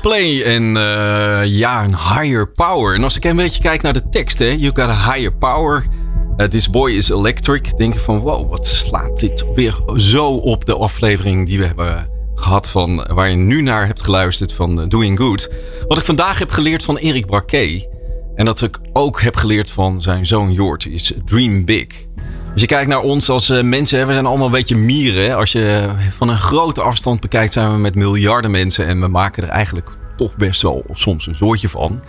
Coldplay 0.00 0.42
en 0.42 0.76
eh, 0.76 1.44
ja, 1.44 1.84
een 1.84 1.96
higher 1.96 2.52
power. 2.52 2.94
En 2.94 3.04
als 3.04 3.16
ik 3.16 3.24
een 3.24 3.36
beetje 3.36 3.62
kijk 3.62 3.82
naar 3.82 3.92
de 3.92 4.08
tekst, 4.08 4.38
hè, 4.38 4.46
you 4.46 4.72
got 4.74 4.88
a 4.88 5.12
higher 5.12 5.32
power. 5.32 5.86
This 6.48 6.70
boy 6.70 6.90
is 6.90 7.10
electric. 7.10 7.76
Denk 7.76 7.94
ik 7.94 8.00
van, 8.00 8.18
wow, 8.18 8.50
wat 8.50 8.66
slaat 8.66 9.20
dit 9.20 9.44
weer 9.54 9.80
zo 9.96 10.34
op 10.34 10.64
de 10.64 10.76
aflevering 10.76 11.46
die 11.46 11.58
we 11.58 11.64
hebben 11.64 12.08
gehad 12.34 12.70
van 12.70 13.06
waar 13.12 13.28
je 13.28 13.36
nu 13.36 13.62
naar 13.62 13.86
hebt 13.86 14.02
geluisterd 14.02 14.52
van 14.52 14.80
eh, 14.80 14.88
Doing 14.88 15.18
Good. 15.18 15.52
Wat 15.88 15.98
ik 15.98 16.04
vandaag 16.04 16.38
heb 16.38 16.50
geleerd 16.50 16.84
van 16.84 16.96
Erik 16.96 17.26
Braquet 17.26 17.88
en 18.34 18.44
dat 18.44 18.62
ik 18.62 18.78
ook 18.92 19.20
heb 19.20 19.36
geleerd 19.36 19.70
van 19.70 20.00
zijn 20.00 20.26
zoon 20.26 20.52
Jort 20.52 20.86
is 20.86 21.12
Dream 21.24 21.64
Big. 21.64 21.86
Als 22.52 22.60
je 22.60 22.66
kijkt 22.66 22.88
naar 22.88 23.00
ons 23.00 23.28
als 23.28 23.48
eh, 23.48 23.62
mensen, 23.62 24.06
we 24.06 24.12
zijn 24.12 24.26
allemaal 24.26 24.46
een 24.46 24.52
beetje 24.52 24.76
mieren. 24.76 25.36
Als 25.36 25.52
je 25.52 25.88
van 26.16 26.28
een 26.28 26.38
grote 26.38 26.80
afstand 26.80 27.20
bekijkt, 27.20 27.52
zijn 27.52 27.72
we 27.72 27.78
met 27.78 27.94
miljarden 27.94 28.50
mensen. 28.50 28.86
En 28.86 29.00
we 29.00 29.08
maken 29.08 29.42
er 29.42 29.48
eigenlijk 29.48 29.88
toch 30.16 30.36
best 30.36 30.62
wel 30.62 30.84
soms 30.92 31.26
een 31.26 31.34
zoortje 31.34 31.68
van. 31.68 32.00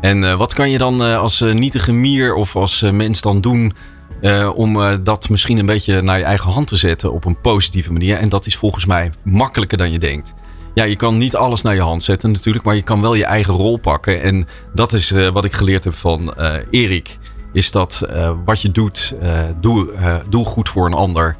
En 0.00 0.24
eh, 0.24 0.34
wat 0.34 0.54
kan 0.54 0.70
je 0.70 0.78
dan 0.78 1.04
eh, 1.04 1.18
als 1.18 1.40
eh, 1.40 1.52
nietige 1.52 1.92
mier 1.92 2.34
of 2.34 2.56
als 2.56 2.82
eh, 2.82 2.90
mens 2.90 3.20
dan 3.20 3.40
doen 3.40 3.72
eh, 4.20 4.50
om 4.54 4.82
eh, 4.82 4.92
dat 5.02 5.28
misschien 5.28 5.58
een 5.58 5.66
beetje 5.66 6.02
naar 6.02 6.18
je 6.18 6.24
eigen 6.24 6.50
hand 6.50 6.66
te 6.68 6.76
zetten 6.76 7.12
op 7.12 7.24
een 7.24 7.40
positieve 7.40 7.92
manier? 7.92 8.16
En 8.16 8.28
dat 8.28 8.46
is 8.46 8.56
volgens 8.56 8.86
mij 8.86 9.12
makkelijker 9.24 9.78
dan 9.78 9.92
je 9.92 9.98
denkt. 9.98 10.34
Ja, 10.74 10.84
je 10.84 10.96
kan 10.96 11.18
niet 11.18 11.36
alles 11.36 11.62
naar 11.62 11.74
je 11.74 11.80
hand 11.80 12.02
zetten 12.02 12.32
natuurlijk, 12.32 12.64
maar 12.64 12.74
je 12.74 12.82
kan 12.82 13.00
wel 13.00 13.14
je 13.14 13.24
eigen 13.24 13.54
rol 13.54 13.76
pakken. 13.76 14.22
En 14.22 14.46
dat 14.74 14.92
is 14.92 15.10
eh, 15.12 15.28
wat 15.28 15.44
ik 15.44 15.52
geleerd 15.52 15.84
heb 15.84 15.94
van 15.94 16.34
eh, 16.34 16.54
Erik. 16.70 17.18
Is 17.54 17.70
dat 17.70 18.00
eh, 18.00 18.32
wat 18.44 18.62
je 18.62 18.70
doet, 18.70 19.14
eh, 19.20 19.38
doe, 19.60 19.92
eh, 19.92 20.14
doe 20.28 20.44
goed 20.44 20.68
voor 20.68 20.86
een 20.86 20.92
ander. 20.92 21.36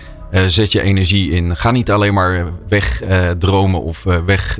Zet 0.46 0.72
je 0.72 0.82
energie 0.82 1.30
in. 1.30 1.56
Ga 1.56 1.70
niet 1.70 1.90
alleen 1.90 2.14
maar 2.14 2.52
weg 2.68 3.02
eh, 3.02 3.30
dromen 3.30 3.82
of 3.82 4.02
weg 4.02 4.58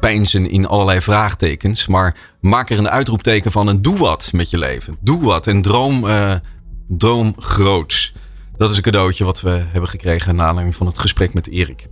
peinzen 0.00 0.50
in 0.50 0.66
allerlei 0.66 1.00
vraagtekens. 1.00 1.86
Maar 1.86 2.16
maak 2.40 2.70
er 2.70 2.78
een 2.78 2.88
uitroepteken 2.88 3.52
van 3.52 3.68
en 3.68 3.82
doe 3.82 3.98
wat 3.98 4.30
met 4.32 4.50
je 4.50 4.58
leven. 4.58 4.96
Doe 5.00 5.22
wat 5.22 5.46
en 5.46 5.62
droom, 5.62 6.06
droom 6.88 7.34
groots. 7.38 8.14
Dat 8.56 8.70
is 8.70 8.76
een 8.76 8.82
cadeautje 8.82 9.24
wat 9.24 9.40
we 9.40 9.50
hebben 9.50 9.90
gekregen 9.90 10.36
na 10.36 10.44
aanleiding 10.44 10.76
van 10.76 10.86
het 10.86 10.98
gesprek 10.98 11.34
met 11.34 11.48
Erik. 11.48 11.88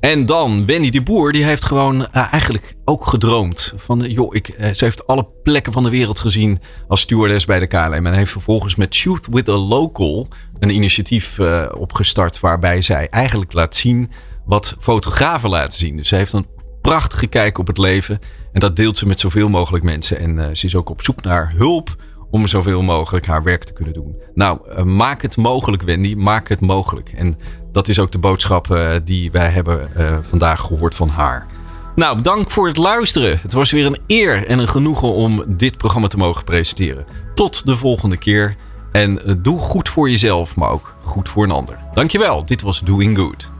En 0.00 0.26
dan 0.26 0.66
Wendy 0.66 0.90
de 0.90 1.02
Boer, 1.02 1.32
die 1.32 1.44
heeft 1.44 1.64
gewoon 1.64 2.06
eh, 2.06 2.32
eigenlijk 2.32 2.74
ook 2.84 3.06
gedroomd. 3.06 3.72
Van, 3.76 4.04
eh, 4.04 4.10
joh, 4.12 4.34
ik, 4.34 4.48
eh, 4.48 4.72
ze 4.72 4.84
heeft 4.84 5.06
alle 5.06 5.26
plekken 5.42 5.72
van 5.72 5.82
de 5.82 5.90
wereld 5.90 6.20
gezien 6.20 6.60
als 6.88 7.00
stewardess 7.00 7.44
bij 7.44 7.60
de 7.60 7.66
KLM. 7.66 8.06
En 8.06 8.12
heeft 8.12 8.30
vervolgens 8.30 8.74
met 8.74 8.94
Shoot 8.94 9.26
with 9.30 9.48
a 9.48 9.56
Local 9.56 10.28
een 10.58 10.70
initiatief 10.70 11.38
opgestart. 11.78 12.40
Waarbij 12.40 12.82
zij 12.82 13.08
eigenlijk 13.08 13.52
laat 13.52 13.74
zien 13.74 14.10
wat 14.44 14.76
fotografen 14.78 15.50
laten 15.50 15.78
zien. 15.78 15.96
Dus 15.96 16.08
ze 16.08 16.16
heeft 16.16 16.32
een 16.32 16.46
prachtige 16.80 17.26
kijk 17.26 17.58
op 17.58 17.66
het 17.66 17.78
leven. 17.78 18.18
En 18.52 18.60
dat 18.60 18.76
deelt 18.76 18.96
ze 18.96 19.06
met 19.06 19.20
zoveel 19.20 19.48
mogelijk 19.48 19.84
mensen. 19.84 20.18
En 20.18 20.56
ze 20.56 20.66
is 20.66 20.74
ook 20.74 20.90
op 20.90 21.02
zoek 21.02 21.22
naar 21.22 21.52
hulp 21.56 21.96
om 22.30 22.46
zoveel 22.46 22.82
mogelijk 22.82 23.26
haar 23.26 23.42
werk 23.42 23.64
te 23.64 23.72
kunnen 23.72 23.94
doen. 23.94 24.16
Nou, 24.34 24.84
maak 24.84 25.22
het 25.22 25.36
mogelijk, 25.36 25.82
Wendy. 25.82 26.14
Maak 26.14 26.48
het 26.48 26.60
mogelijk. 26.60 27.12
En 27.16 27.36
dat 27.72 27.88
is 27.88 27.98
ook 27.98 28.12
de 28.12 28.18
boodschap 28.18 28.70
eh, 28.70 28.90
die 29.04 29.30
wij 29.30 29.48
hebben 29.48 29.94
eh, 29.96 30.16
vandaag 30.28 30.60
gehoord 30.60 30.94
van 30.94 31.08
haar. 31.08 31.46
Nou, 31.94 32.20
dank 32.20 32.50
voor 32.50 32.66
het 32.66 32.76
luisteren. 32.76 33.38
Het 33.42 33.52
was 33.52 33.70
weer 33.70 33.86
een 33.86 33.98
eer 34.06 34.46
en 34.46 34.58
een 34.58 34.68
genoegen 34.68 35.12
om 35.12 35.44
dit 35.46 35.76
programma 35.76 36.08
te 36.08 36.16
mogen 36.16 36.44
presenteren. 36.44 37.06
Tot 37.34 37.66
de 37.66 37.76
volgende 37.76 38.16
keer. 38.16 38.56
En 38.92 39.24
eh, 39.24 39.34
doe 39.38 39.58
goed 39.58 39.88
voor 39.88 40.10
jezelf, 40.10 40.56
maar 40.56 40.70
ook 40.70 40.94
goed 41.02 41.28
voor 41.28 41.44
een 41.44 41.50
ander. 41.50 41.78
Dankjewel. 41.94 42.44
Dit 42.44 42.62
was 42.62 42.80
Doing 42.80 43.18
Good. 43.18 43.50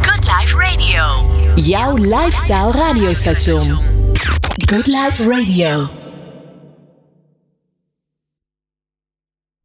Good 0.00 0.24
Life 0.38 0.56
Radio. 0.56 1.30
Jouw 1.54 1.96
lifestyle 1.96 2.72
radiostation. 2.72 3.78
Good 4.66 4.86
Life 4.86 5.28
Radio. 5.28 6.01